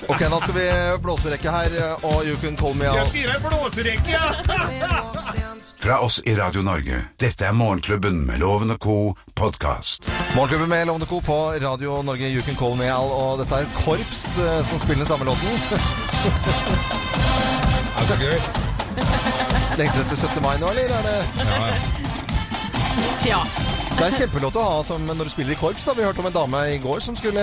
Ok, 0.10 0.20
da 0.20 0.40
skal 0.44 0.54
vi 0.56 0.66
blåserekke 1.04 1.52
her, 1.54 1.76
og 2.04 2.24
you 2.28 2.36
can 2.42 2.58
call 2.58 2.74
me 2.78 2.88
out. 2.90 3.12
gi 3.14 3.26
deg 3.28 3.42
blåserekke, 3.44 4.10
ja! 4.10 4.20
Fra 5.80 6.00
oss 6.04 6.20
i 6.28 6.34
Radio 6.36 6.62
Norge, 6.66 7.02
dette 7.22 7.46
er 7.48 7.52
Morgenklubben 7.56 8.22
med 8.28 8.40
Loven 8.44 8.72
og 8.76 8.80
Co. 8.84 8.98
podkast. 9.36 10.08
Morgenklubben 10.36 10.70
med 10.70 10.86
Lovende 10.88 11.06
Co. 11.08 11.20
på 11.22 11.38
Radio 11.64 12.02
Norge, 12.04 12.28
you 12.34 12.42
can 12.44 12.56
call 12.56 12.76
me 12.76 12.90
out. 12.94 13.12
og 13.12 13.40
dette 13.40 13.56
er 13.56 13.62
et 13.68 13.74
korps 13.86 14.26
eh, 14.38 14.60
som 14.70 14.80
spiller 14.80 15.04
den 15.04 15.08
samme 15.08 15.26
låten. 15.26 15.48
Det 17.96 18.02
er 18.04 18.08
så 18.08 18.16
gøy. 18.20 18.38
Lengter 19.80 20.00
etter 20.04 20.16
17. 20.16 20.42
mai 20.44 20.58
nå, 20.60 20.68
eller 20.72 20.90
er 20.98 21.04
det 21.08 21.20
Tja. 23.24 23.40
Det 23.90 24.06
er 24.08 24.14
kjempelåt 24.16 24.56
å 24.56 24.62
ha 24.64 24.76
som 24.88 25.04
når 25.04 25.28
du 25.28 25.32
spiller 25.34 25.52
i 25.52 25.58
korps. 25.60 25.84
da 25.90 25.94
Vi 25.98 26.04
hørte 26.06 26.22
om 26.24 26.28
en 26.30 26.36
dame 26.36 26.60
i 26.72 26.78
går 26.80 27.02
som 27.04 27.18
skulle 27.20 27.42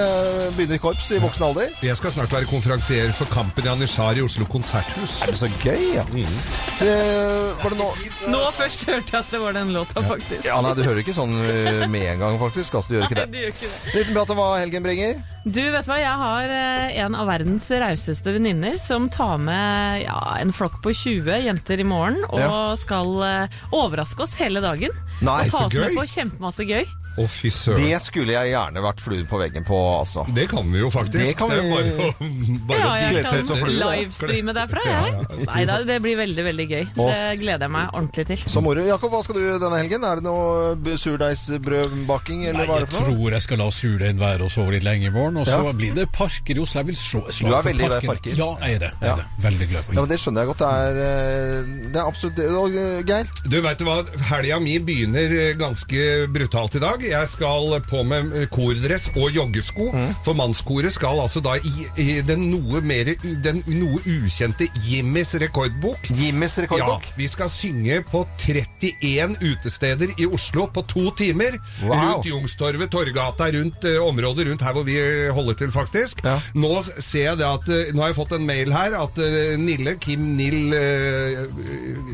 begynne 0.56 0.78
i 0.78 0.80
korps 0.80 1.10
i 1.12 1.18
voksen 1.20 1.44
alder. 1.50 1.74
Jeg 1.84 1.98
skal 1.98 2.14
snart 2.14 2.32
være 2.32 2.48
konferansier 2.48 3.10
for 3.16 3.28
Kampen 3.28 3.66
i 3.66 3.72
Anishar 3.74 4.16
i 4.16 4.22
Oslo 4.24 4.46
konserthus. 4.48 5.18
Er 5.26 5.34
det 5.34 5.40
så 5.42 5.50
gøy? 5.60 5.82
Ja. 5.98 6.04
Eh, 6.06 7.52
var 7.60 7.74
det 7.74 7.78
nå 7.80 7.90
Nå 8.32 8.40
først 8.56 8.86
hørte 8.88 9.12
jeg 9.12 9.20
at 9.20 9.34
det 9.34 9.40
var 9.42 9.52
den 9.58 9.74
låta, 9.76 10.00
faktisk. 10.06 10.46
Ja, 10.48 10.56
nei, 10.64 10.72
du 10.78 10.82
hører 10.86 11.02
ikke 11.02 11.14
sånn 11.16 11.34
eh, 11.44 11.84
med 11.92 12.06
en 12.14 12.24
gang, 12.24 12.38
faktisk. 12.40 12.78
Altså, 12.80 12.88
du 12.88 12.96
gjør 12.96 13.06
ikke 13.10 13.18
Nei, 13.20 13.26
det. 13.26 13.34
det 13.36 13.44
gjør 13.44 13.52
ikke 13.52 13.70
det. 13.74 13.94
Liten 13.98 14.16
prat 14.16 14.32
om 14.32 14.40
hva 14.40 14.48
helgen 14.62 14.86
bringer. 14.88 15.20
Du, 15.46 15.60
vet 15.76 15.86
du 15.86 15.92
hva? 15.92 15.98
Jeg 16.00 16.16
har 16.24 16.56
eh, 16.56 16.96
en 17.04 17.18
av 17.20 17.28
verdens 17.30 17.68
rauseste 17.84 18.32
venninner 18.38 18.80
som 18.82 19.10
tar 19.12 19.36
med 19.44 20.06
ja, 20.06 20.16
en 20.40 20.56
flokk 20.56 20.80
på 20.84 20.94
20 21.04 21.44
jenter 21.50 21.84
i 21.84 21.86
morgen 21.86 22.22
og 22.30 22.40
Ja. 22.40 22.56
skal 22.80 23.12
eh, 23.28 23.60
overraske 23.76 24.24
oss 24.24 24.34
hele 24.40 24.64
dagen. 24.64 24.96
Nei, 25.20 25.42
og 25.46 25.52
ta 25.52 25.62
oss 25.68 25.76
med 25.76 25.94
på 25.96 26.08
kjempemasse 26.46 26.64
gøy. 26.64 26.86
Å, 27.16 27.24
fy 27.32 27.48
søren. 27.50 27.80
Det 27.80 28.00
skulle 28.04 28.32
jeg 28.36 28.50
gjerne 28.52 28.82
vært 28.84 29.00
flue 29.00 29.24
på 29.28 29.38
veggen 29.40 29.64
på, 29.64 29.76
altså. 30.00 30.26
Det 30.36 30.48
kan 30.50 30.66
vi 30.72 30.78
jo 30.82 30.90
faktisk. 30.92 31.16
Det 31.16 31.36
kan 31.38 31.48
vi... 31.50 31.56
Det 31.56 31.70
bare 31.70 32.66
bare 32.66 32.80
Ja, 32.80 33.10
jeg 33.16 33.24
kan 33.24 33.46
flue, 33.56 33.76
livestreame 33.80 34.52
derfra, 34.56 34.82
jeg. 34.84 35.46
Nei 35.48 35.62
da, 35.68 35.78
det 35.88 35.96
blir 36.04 36.16
veldig, 36.20 36.44
veldig 36.50 36.66
gøy. 36.72 36.84
Så 36.96 37.06
Det 37.08 37.38
gleder 37.40 37.64
jeg 37.66 37.72
meg 37.76 37.88
ordentlig 37.96 38.26
til. 38.28 38.42
Så 38.52 38.62
moro. 38.64 38.84
Jakob, 38.86 39.10
hva 39.14 39.22
skal 39.24 39.38
du 39.40 39.44
denne 39.62 39.78
helgen? 39.80 40.04
Er 40.04 40.20
det 40.20 40.26
noe 40.26 40.96
surdeigsbrødbaking, 41.00 42.44
eller 42.50 42.60
Nei, 42.60 42.66
hva 42.68 42.76
er 42.76 42.84
jeg 42.84 42.88
det 42.88 42.92
for 42.94 43.06
noe? 43.06 43.16
tror 43.16 43.36
jeg 43.36 43.44
skal 43.46 43.60
la 43.62 43.68
surdeigen 43.74 44.20
være 44.20 44.46
og 44.46 44.52
sove 44.52 44.74
litt 44.76 44.86
lenge 44.86 45.08
i 45.08 45.14
morgen. 45.14 45.40
Og 45.42 45.46
så 45.48 45.56
Ja. 45.64 45.72
blir 45.72 45.94
det 45.96 46.06
parker 46.12 46.56
i 46.56 46.60
Oslo. 46.62 46.80
Jeg 46.80 46.86
vil 46.86 46.96
slå 47.00 47.22
et 47.28 47.34
slag 47.34 47.50
Du 47.50 47.54
er 47.56 47.62
for 47.62 47.70
veldig 47.70 47.86
glad 47.86 48.04
i 48.04 48.06
parker. 48.06 48.36
Ja, 48.36 48.50
jeg 48.66 48.74
er 48.74 48.78
det. 48.78 48.92
Jeg 49.00 49.08
Ja. 49.08 49.12
er 49.12 49.16
det. 49.16 49.26
Veldig 49.46 49.68
glad 49.70 49.82
i 49.90 49.94
Ja, 49.94 50.00
men 50.00 50.08
Det 50.08 50.18
skjønner 50.20 50.40
jeg 50.40 50.48
godt. 50.52 50.58
Det 50.58 50.70
er, 50.76 50.94
eh, 51.06 51.90
det 51.92 51.96
er 51.96 52.06
absolutt 52.06 52.38
eh, 52.38 53.02
Geir? 53.06 53.26
Du 53.48 53.60
vet 53.62 53.78
hva, 53.78 53.96
helga 54.30 54.60
mi 54.60 54.78
begynner 54.78 55.30
eh, 55.40 55.54
ganske 55.54 56.28
brutalt 56.32 56.74
i 56.76 56.78
dag. 56.78 57.05
Jeg 57.10 57.28
skal 57.30 57.76
på 57.86 58.02
med 58.06 58.34
kordress 58.52 59.08
og 59.14 59.30
joggesko. 59.34 59.90
Mm. 59.94 60.12
For 60.24 60.36
mannskoret 60.38 60.94
skal 60.94 61.20
altså 61.22 61.42
da 61.44 61.56
i, 61.60 61.86
i 62.02 62.06
den 62.26 62.48
noe 62.50 62.80
mer 62.84 63.12
den 63.44 63.62
noe 63.70 64.00
ukjente 64.02 64.68
Jimmys 64.86 65.34
rekordbok. 65.40 66.08
Jimmys 66.18 66.58
rekordbok? 66.64 67.06
Ja, 67.06 67.16
vi 67.18 67.28
skal 67.30 67.50
synge 67.52 68.00
på 68.06 68.24
31 68.42 69.36
utesteder 69.42 70.14
i 70.18 70.26
Oslo 70.26 70.66
på 70.72 70.84
to 70.88 71.10
timer. 71.18 71.56
Wow. 71.82 71.94
Rundt 71.94 72.30
Youngstorget, 72.30 72.90
Torgata, 72.92 73.50
rundt 73.54 73.86
uh, 73.86 74.00
området 74.06 74.48
rundt 74.50 74.64
her 74.66 74.76
hvor 74.76 74.86
vi 74.86 74.98
holder 75.36 75.58
til 75.62 75.72
faktisk. 75.74 76.22
Nå 76.56 76.72
ser 76.98 77.30
jeg 77.30 77.40
det 77.40 77.48
at 77.48 77.68
uh, 77.70 77.94
Nå 77.94 78.02
har 78.02 78.12
jeg 78.12 78.18
fått 78.18 78.36
en 78.36 78.46
mail 78.48 78.72
her 78.74 78.96
at 78.98 79.20
uh, 79.20 79.54
Nille, 79.60 79.96
Kim 80.02 80.32
Nill 80.36 80.74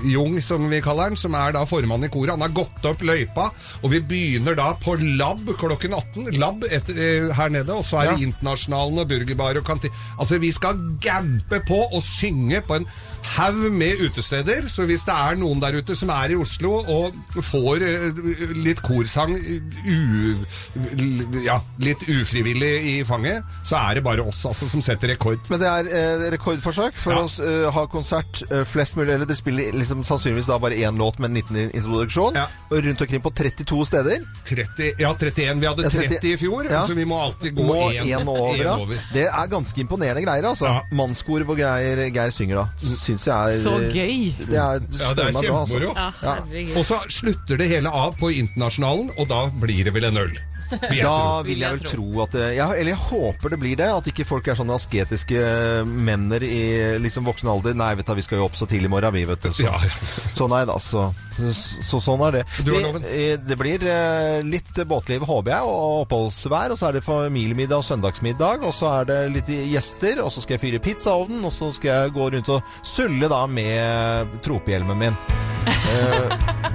Jung, 0.08 0.36
som 0.44 0.68
vi 0.70 0.82
kaller 0.84 1.12
han, 1.12 1.18
som 1.18 1.34
er 1.38 1.54
da 1.56 1.64
formann 1.68 2.04
i 2.06 2.10
koret, 2.12 2.34
han 2.34 2.44
har 2.44 2.54
gått 2.54 2.84
opp 2.88 3.02
løypa, 3.06 3.48
og 3.82 3.92
vi 3.92 4.02
begynner 4.12 4.56
da 4.58 4.72
på 4.82 4.96
Lab 5.18 5.40
klokken 5.58 5.94
18. 5.94 6.32
Lab 6.40 6.64
etter, 6.68 6.98
eh, 6.98 7.30
her 7.36 7.48
nede, 7.54 7.72
og 7.74 7.84
så 7.86 8.00
er 8.02 8.12
det 8.12 8.20
Ja. 8.20 8.26
Internasjonalen 8.28 8.98
og 9.04 9.08
burgerbar 9.08 9.56
og 9.60 9.64
kantin... 9.66 9.90
Altså, 10.20 10.38
vi 10.42 10.50
skal 10.52 10.78
gampe 11.00 11.60
på 11.68 11.78
og 11.92 12.02
synge 12.02 12.60
på 12.66 12.74
en 12.80 12.86
haug 13.36 13.70
med 13.72 14.00
utesteder, 14.02 14.66
så 14.68 14.84
hvis 14.88 15.04
det 15.06 15.14
er 15.14 15.36
noen 15.38 15.60
der 15.62 15.78
ute 15.78 15.94
som 15.96 16.10
er 16.10 16.34
i 16.34 16.38
Oslo 16.38 16.72
og 16.82 17.14
får 17.46 17.84
eh, 17.86 18.22
litt 18.58 18.82
korsang 18.82 19.36
u, 19.38 20.34
ja, 21.44 21.58
litt 21.82 22.02
ufrivillig 22.08 22.72
i 22.92 22.94
fanget, 23.06 23.44
så 23.68 23.78
er 23.78 23.98
det 23.98 24.04
bare 24.06 24.24
oss 24.26 24.42
altså, 24.48 24.68
som 24.72 24.82
setter 24.84 25.12
rekord. 25.14 25.40
Men 25.50 25.60
det 25.62 25.68
er 25.70 25.90
eh, 25.90 26.26
rekordforsøk 26.34 26.96
for 26.98 27.12
Ja. 27.16 27.22
å 27.22 27.46
eh, 27.46 27.68
ha 27.74 27.86
konsert 27.92 28.42
eh, 28.50 28.64
flest 28.68 28.96
mulig. 28.98 29.12
Eller 29.14 29.28
det 29.28 29.36
spiller 29.38 29.72
liksom, 29.76 30.02
sannsynligvis 30.06 30.48
da 30.50 30.58
bare 30.62 30.78
én 30.82 30.98
låt 31.00 31.18
med 31.22 31.30
en 31.30 31.38
liten 31.40 31.60
introduksjon. 31.70 32.36
Og 32.72 32.78
rundt 32.86 33.00
omkring 33.06 33.22
på 33.24 33.32
32 33.36 33.86
steder. 33.92 34.24
30, 34.48 34.71
ja, 34.98 35.12
31. 35.14 35.60
Vi 35.60 35.66
hadde 35.66 35.82
30 35.90 36.08
30 36.18 36.32
i 36.32 36.36
fjor, 36.40 36.64
Ja. 36.70 36.86
så 36.86 36.94
vi 36.94 37.04
må 37.04 37.18
alltid 37.22 37.54
gå 37.54 37.66
én 37.90 38.26
over, 38.28 38.56
ja. 38.62 38.76
over. 38.76 38.98
Det 39.12 39.26
er 39.28 39.46
ganske 39.52 39.80
imponerende 39.80 40.22
greier, 40.24 40.44
altså. 40.48 40.72
Mannskor 40.92 41.44
hvor 41.48 41.56
Geir, 41.56 42.02
Geir 42.14 42.30
synger, 42.30 42.56
da. 42.62 42.66
Syns 42.78 43.26
jeg 43.26 43.56
er 43.56 43.62
Så 43.62 43.76
gøy. 43.92 44.32
Det 44.38 44.56
er, 44.56 44.80
Ja, 45.02 45.12
det 45.14 45.26
er 45.26 45.32
kjempemoro. 45.32 45.60
altså. 45.60 45.78
kjempemoro. 45.78 45.94
Ja. 46.22 46.78
Og 46.80 46.84
så 46.88 47.00
slutter 47.08 47.56
det 47.58 47.68
hele 47.68 47.88
av 47.90 48.16
på 48.18 48.30
Internasjonalen, 48.32 49.10
og 49.18 49.28
da 49.28 49.46
blir 49.60 49.84
det 49.84 49.94
vel 49.94 50.04
en 50.04 50.16
øl. 50.16 50.38
Da 51.02 51.42
vil 51.46 51.60
jeg 51.62 51.76
vel 51.76 51.82
tro 51.88 52.22
at 52.24 52.34
det, 52.36 52.46
ja, 52.56 52.66
Eller 52.72 52.92
jeg 52.94 53.00
håper 53.02 53.52
det 53.54 53.58
blir 53.60 53.76
det. 53.80 53.88
At 53.92 54.06
ikke 54.12 54.24
folk 54.28 54.48
er 54.48 54.56
sånne 54.58 54.76
asketiske 54.78 55.42
menner 55.86 56.42
i 56.46 56.98
liksom 57.02 57.26
voksen 57.28 57.50
alder. 57.52 57.74
Nei, 57.78 57.92
vet 57.98 58.06
du, 58.08 58.14
vi 58.18 58.24
skal 58.26 58.40
jo 58.40 58.46
opp 58.48 58.56
så 58.58 58.66
tidlig 58.70 58.90
i 58.90 58.92
morgen, 58.94 59.14
vi, 59.14 59.24
vet 59.28 59.42
du. 59.46 59.50
Så, 59.56 59.70
så 60.38 60.48
nei 60.52 60.62
da, 60.68 60.78
så, 60.82 61.08
så 61.88 62.00
sånn 62.02 62.24
er 62.28 62.38
det. 62.40 62.44
Vi- 62.64 62.82
eh, 63.12 63.36
det 63.42 63.58
blir 63.60 63.84
eh, 63.88 64.40
litt 64.46 64.72
båtliv, 64.88 65.24
håper 65.28 65.54
jeg, 65.56 65.68
og 65.68 66.02
oppholdsvær. 66.06 66.74
Og 66.74 66.80
så 66.80 66.88
er 66.90 66.98
det 66.98 67.04
familiemiddag 67.06 67.82
og 67.82 67.86
søndagsmiddag. 67.88 68.64
Og 68.68 68.74
så 68.76 68.90
er 69.00 69.10
det 69.12 69.20
litt 69.36 69.52
gjester. 69.72 70.22
Og 70.24 70.32
så 70.34 70.42
skal 70.44 70.56
jeg 70.58 70.64
fyre 70.66 70.82
pizzaovnen. 70.84 71.44
Og 71.48 71.52
så 71.54 71.72
skal 71.76 71.92
jeg 72.06 72.16
gå 72.16 72.30
rundt 72.36 72.52
og 72.56 72.74
sulle 72.86 73.28
da 73.32 73.44
med 73.50 74.38
tropehjelmen 74.46 74.98
min. 75.06 75.20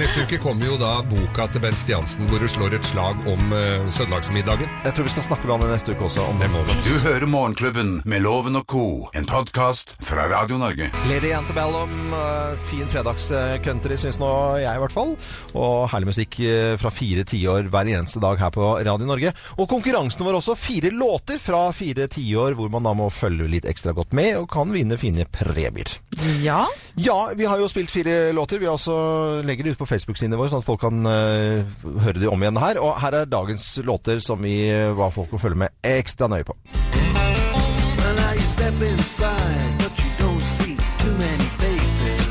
Neste 0.00 0.24
uke 0.24 0.38
kommer 0.42 0.66
jo 0.68 0.76
da 0.80 0.98
boka 1.06 1.48
til 1.52 1.62
Bent 1.64 1.78
Stiansen 1.80 2.28
hvor 2.30 2.42
du 2.42 2.48
slår 2.50 2.78
et 2.78 2.88
slag 2.88 3.20
om 3.28 3.52
uh, 3.52 3.88
søndagsmiddagen. 3.92 4.70
Jeg 4.86 4.94
tror 4.94 5.06
vi 5.08 5.10
skal 5.16 5.24
snakke 5.26 5.48
med 5.48 5.56
han 5.56 5.66
i 5.66 5.72
neste 5.72 5.94
uke 5.96 6.04
også. 6.06 6.22
Om 6.30 6.38
Det 6.38 6.48
må 6.52 6.60
vi. 6.66 6.74
Du 6.86 6.92
hører 7.02 7.26
Morgenklubben 7.26 7.88
med 8.06 8.22
Loven 8.22 8.58
og 8.60 8.66
Co., 8.70 8.84
en 9.18 9.26
podkast 9.26 9.96
fra 10.06 10.28
Radio 10.30 10.60
Norge. 10.60 10.92
Lady 11.10 11.32
Antebellum, 11.34 11.94
uh, 12.14 12.54
fin 12.68 12.86
fredagscountry, 12.90 13.96
syns 13.98 14.20
nå 14.22 14.30
jeg 14.62 14.70
i 14.70 14.82
hvert 14.84 14.94
fall. 14.94 15.16
Og 15.58 15.88
herlig 15.90 16.12
musikk 16.12 16.38
eh, 16.44 16.76
fra 16.78 16.92
fire 16.94 17.24
tiår 17.26 17.70
hver 17.72 17.90
eneste 17.96 18.22
dag 18.22 18.38
her 18.38 18.52
på 18.54 18.68
Radio 18.86 19.08
Norge. 19.08 19.32
Og 19.58 19.66
konkurransen 19.70 20.22
vår 20.26 20.38
også. 20.38 20.54
Fire 20.60 20.92
låter 20.94 21.40
fra 21.42 21.64
fire 21.74 22.06
tiår 22.12 22.54
hvor 22.54 22.70
man 22.70 22.86
da 22.86 22.94
må 22.94 23.10
følge 23.10 23.50
litt 23.50 23.66
ekstra 23.66 23.94
godt 23.96 24.14
med 24.14 24.36
og 24.38 24.50
kan 24.54 24.70
vinne 24.74 25.00
fine 25.00 25.26
premier. 25.26 25.96
Ja. 26.44 26.62
Ja, 26.94 27.30
vi 27.36 27.44
har 27.44 27.58
jo 27.60 27.68
spilt 27.68 27.90
fire 27.90 28.32
låter. 28.32 28.62
Vi 28.62 28.70
har 28.70 28.78
også 28.78 29.42
legger 29.44 29.66
det 29.66 29.74
ut 29.74 29.82
på 29.82 29.88
Facebook-sidene 29.90 30.38
våre, 30.38 30.52
sånn 30.52 30.62
at 30.62 30.68
folk 30.68 30.80
kan 30.84 31.10
eh, 31.10 31.66
høre 32.06 32.22
det 32.22 32.30
om 32.30 32.40
igjen 32.40 32.62
her. 32.62 32.80
Og 32.80 32.94
her 33.02 33.18
er 33.22 33.28
dagens 33.28 33.66
låter 33.84 34.22
som 34.22 34.40
vi 34.46 34.75
ba 34.98 35.10
folk 35.10 35.32
å 35.32 35.38
følge 35.40 35.58
med 35.64 35.74
ekstra 35.84 36.28
nøye 36.28 36.44
på. 36.46 36.54
Well, 36.74 38.14
now 38.16 38.32
you 38.32 38.46
step 38.46 38.74
inside, 38.82 39.78
but 39.78 39.92
you 40.02 40.10
don't 40.18 40.42
see 40.42 40.76
too 41.02 41.14
many 41.14 41.48
faces. 41.60 42.24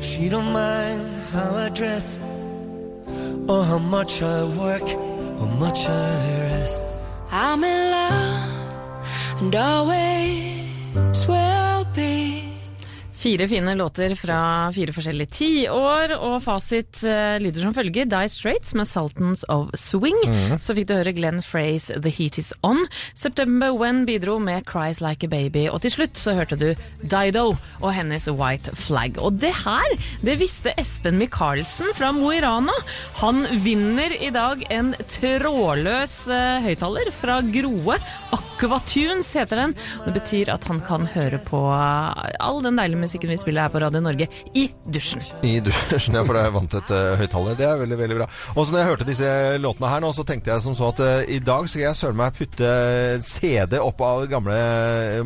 She 0.00 0.28
don't 0.28 0.52
mind 0.52 1.00
how 1.32 1.54
I 1.56 1.68
dress, 1.70 2.20
or 3.48 3.64
how 3.64 3.78
much 3.78 4.22
I 4.22 4.44
work, 4.58 4.88
or 5.40 5.48
much 5.58 5.86
I 5.88 6.48
rest. 6.52 6.96
I'm 7.32 7.62
in 7.64 7.90
love 7.90 8.50
and 9.40 9.54
always 9.54 11.26
will 11.26 11.86
be. 11.94 12.49
Fire 13.20 13.48
fine 13.48 13.74
låter 13.74 14.14
fra 14.16 14.72
fire 14.72 14.94
forskjellige 14.96 15.34
tiår, 15.36 16.14
og 16.24 16.38
fasit 16.40 17.02
eh, 17.04 17.34
lyder 17.42 17.66
som 17.66 17.74
følger. 17.76 18.06
Die 18.08 18.28
Straits 18.32 18.72
med 18.72 18.88
Sultans 18.88 19.42
of 19.52 19.68
Swing. 19.76 20.16
Mm. 20.24 20.54
Så 20.56 20.72
fikk 20.72 20.86
du 20.88 20.94
høre 20.96 21.12
Glenn 21.12 21.42
Freys 21.44 21.90
The 21.92 22.08
Heat 22.08 22.38
Is 22.40 22.54
On. 22.64 22.80
September 23.12 23.74
When 23.76 24.06
bidro 24.08 24.38
med 24.40 24.64
Cries 24.64 25.02
Like 25.04 25.28
a 25.28 25.32
Baby. 25.34 25.66
Og 25.68 25.82
til 25.84 25.92
slutt 25.92 26.16
så 26.16 26.32
hørte 26.38 26.56
du 26.56 26.70
Dido 27.02 27.58
og 27.82 27.92
hennes 27.92 28.24
White 28.32 28.72
Flag. 28.80 29.20
Og 29.20 29.36
det 29.42 29.52
her, 29.66 29.92
det 30.24 30.38
visste 30.40 30.72
Espen 30.80 31.20
Michaelsen 31.20 31.92
fra 31.98 32.14
Mo 32.16 32.32
i 32.32 32.40
Rana. 32.40 32.78
Han 33.20 33.44
vinner 33.66 34.16
i 34.16 34.32
dag 34.32 34.64
en 34.72 34.94
trådløs 35.12 36.16
uh, 36.32 36.64
høyttaler 36.64 37.12
fra 37.20 37.42
Groe. 37.52 38.00
Aquatunes 38.32 39.28
heter 39.36 39.66
den. 39.66 39.78
Det 40.08 40.16
betyr 40.16 40.54
at 40.56 40.64
han 40.72 40.80
kan 40.88 41.04
høre 41.18 41.44
på 41.44 41.66
eh, 41.68 42.32
all 42.40 42.64
den 42.64 42.80
deilige 42.80 42.96
musikken 42.96 43.09
musikken 43.10 43.30
vi 43.30 43.36
spiller 43.38 43.66
her 43.66 43.72
på 43.74 43.80
Radio 43.82 44.00
Norge, 44.00 44.28
i 44.54 44.68
dusjen. 44.86 45.22
I 45.42 45.58
dusjen, 45.60 46.14
ja, 46.14 46.22
for 46.22 46.36
det 46.36 46.44
er 46.46 46.52
vant 46.54 46.70
til 46.70 46.78
et 46.78 46.92
uh, 46.94 47.18
høyttaler. 47.18 47.56
Det 47.58 47.66
er 47.66 47.80
veldig, 47.80 47.96
veldig 47.98 48.18
bra. 48.20 48.28
Og 48.54 48.62
så 48.62 48.70
når 48.70 48.78
jeg 48.80 48.90
hørte 48.90 49.06
disse 49.08 49.30
låtene 49.58 49.90
her 49.90 50.04
nå, 50.04 50.12
så 50.14 50.24
tenkte 50.28 50.52
jeg 50.52 50.62
som 50.62 50.76
så 50.78 50.92
at 50.92 51.02
uh, 51.02 51.16
i 51.26 51.40
dag 51.42 51.66
skal 51.70 51.82
jeg 51.88 51.98
søren 51.98 52.20
meg 52.20 52.36
putte 52.38 52.70
CD 53.26 53.74
opp 53.82 54.04
av 54.06 54.22
gamle 54.30 54.54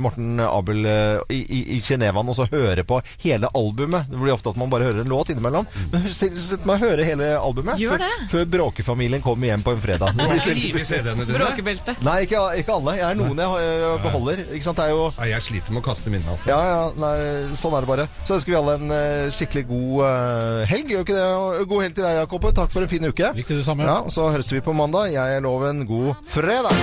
Morten 0.01 0.41
Abel 0.41 0.81
uh, 0.89 1.21
i, 1.29 1.43
i, 1.45 1.61
i 1.77 1.81
Genevaen 1.85 2.33
og 2.33 2.39
så 2.39 2.49
høre 2.49 2.87
på 2.89 3.03
hele 3.27 3.51
albumet. 3.53 4.09
Det 4.09 4.23
blir 4.23 4.33
ofte 4.33 4.55
at 4.55 4.61
man 4.61 4.73
bare 4.73 4.89
hører 4.89 5.05
en 5.05 5.13
låt 5.13 5.35
innimellom. 5.35 5.69
Men 5.93 6.09
sett 6.09 6.65
meg 6.65 6.81
høre 6.81 7.05
hele 7.05 7.35
albumet 7.37 7.83
Gjør 7.83 8.01
det. 8.01 8.11
før 8.33 8.49
bråkefamilien 8.57 9.25
kommer 9.25 9.53
hjem 9.53 9.67
på 9.67 9.77
en 9.77 9.85
fredag. 9.85 10.17
Det 10.17 10.31
blir 10.33 10.65
Ikke 10.71 10.87
CD-ene 10.89 11.29
dine. 11.29 11.37
Bråkebelte. 11.37 11.99
Nei, 12.07 12.17
ikke, 12.25 12.41
ikke 12.63 12.79
alle. 12.79 12.97
Jeg 13.03 13.09
er 13.11 13.21
noen 13.21 13.45
jeg 13.45 13.69
eh, 13.69 14.01
beholder. 14.07 14.45
Ikke 14.57 14.71
sant? 14.71 14.81
Det 14.81 14.89
er 14.89 14.95
jo 14.95 15.07
Nei, 15.19 15.29
jeg 15.35 15.47
sliter 15.51 15.75
med 15.75 15.83
å 15.83 15.87
kaste 15.87 16.13
minnet, 16.13 16.29
altså. 16.31 16.49
ja, 16.51 16.59
ja, 16.65 16.83
nei, 16.99 17.57
sånn 17.61 17.74
er 17.79 17.87
det 17.87 17.91
bare. 17.93 18.07
Så 18.25 18.37
ønsker 18.39 18.53
vi 18.55 18.59
alle 18.61 18.77
en 18.81 18.95
eh, 18.97 19.31
skikkelig 19.35 19.65
god 19.71 20.05
eh, 20.09 20.63
helg. 20.73 20.93
Gjør 20.95 21.05
ikke 21.07 21.19
det? 21.19 21.67
God 21.73 21.83
helg 21.87 21.95
til 21.99 22.07
deg, 22.07 22.21
Jakob. 22.23 22.49
Takk 22.61 22.73
for 22.75 22.87
en 22.87 22.93
fin 22.95 23.09
uke. 23.11 23.33
Likte 23.39 23.59
det 23.59 23.67
samme. 23.67 23.89
Ja, 23.89 23.99
Så 24.13 24.29
høres 24.35 24.53
vi 24.53 24.61
på 24.65 24.73
mandag. 24.77 25.13
Jeg 25.15 25.37
er 25.39 25.45
loven 25.45 25.85
god 25.89 26.15
fredag. 26.29 26.75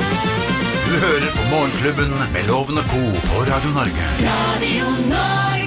Du 0.92 0.96
hører 1.00 1.30
på 1.38 1.44
Morgenklubben 1.54 2.12
med 2.36 2.48
Loven 2.52 2.78
og 2.82 2.92
Co. 2.92 3.02
på 3.30 3.46
Radio 3.48 3.72
Norge. 3.78 4.12
Radio 4.28 4.94
Norge. 5.08 5.61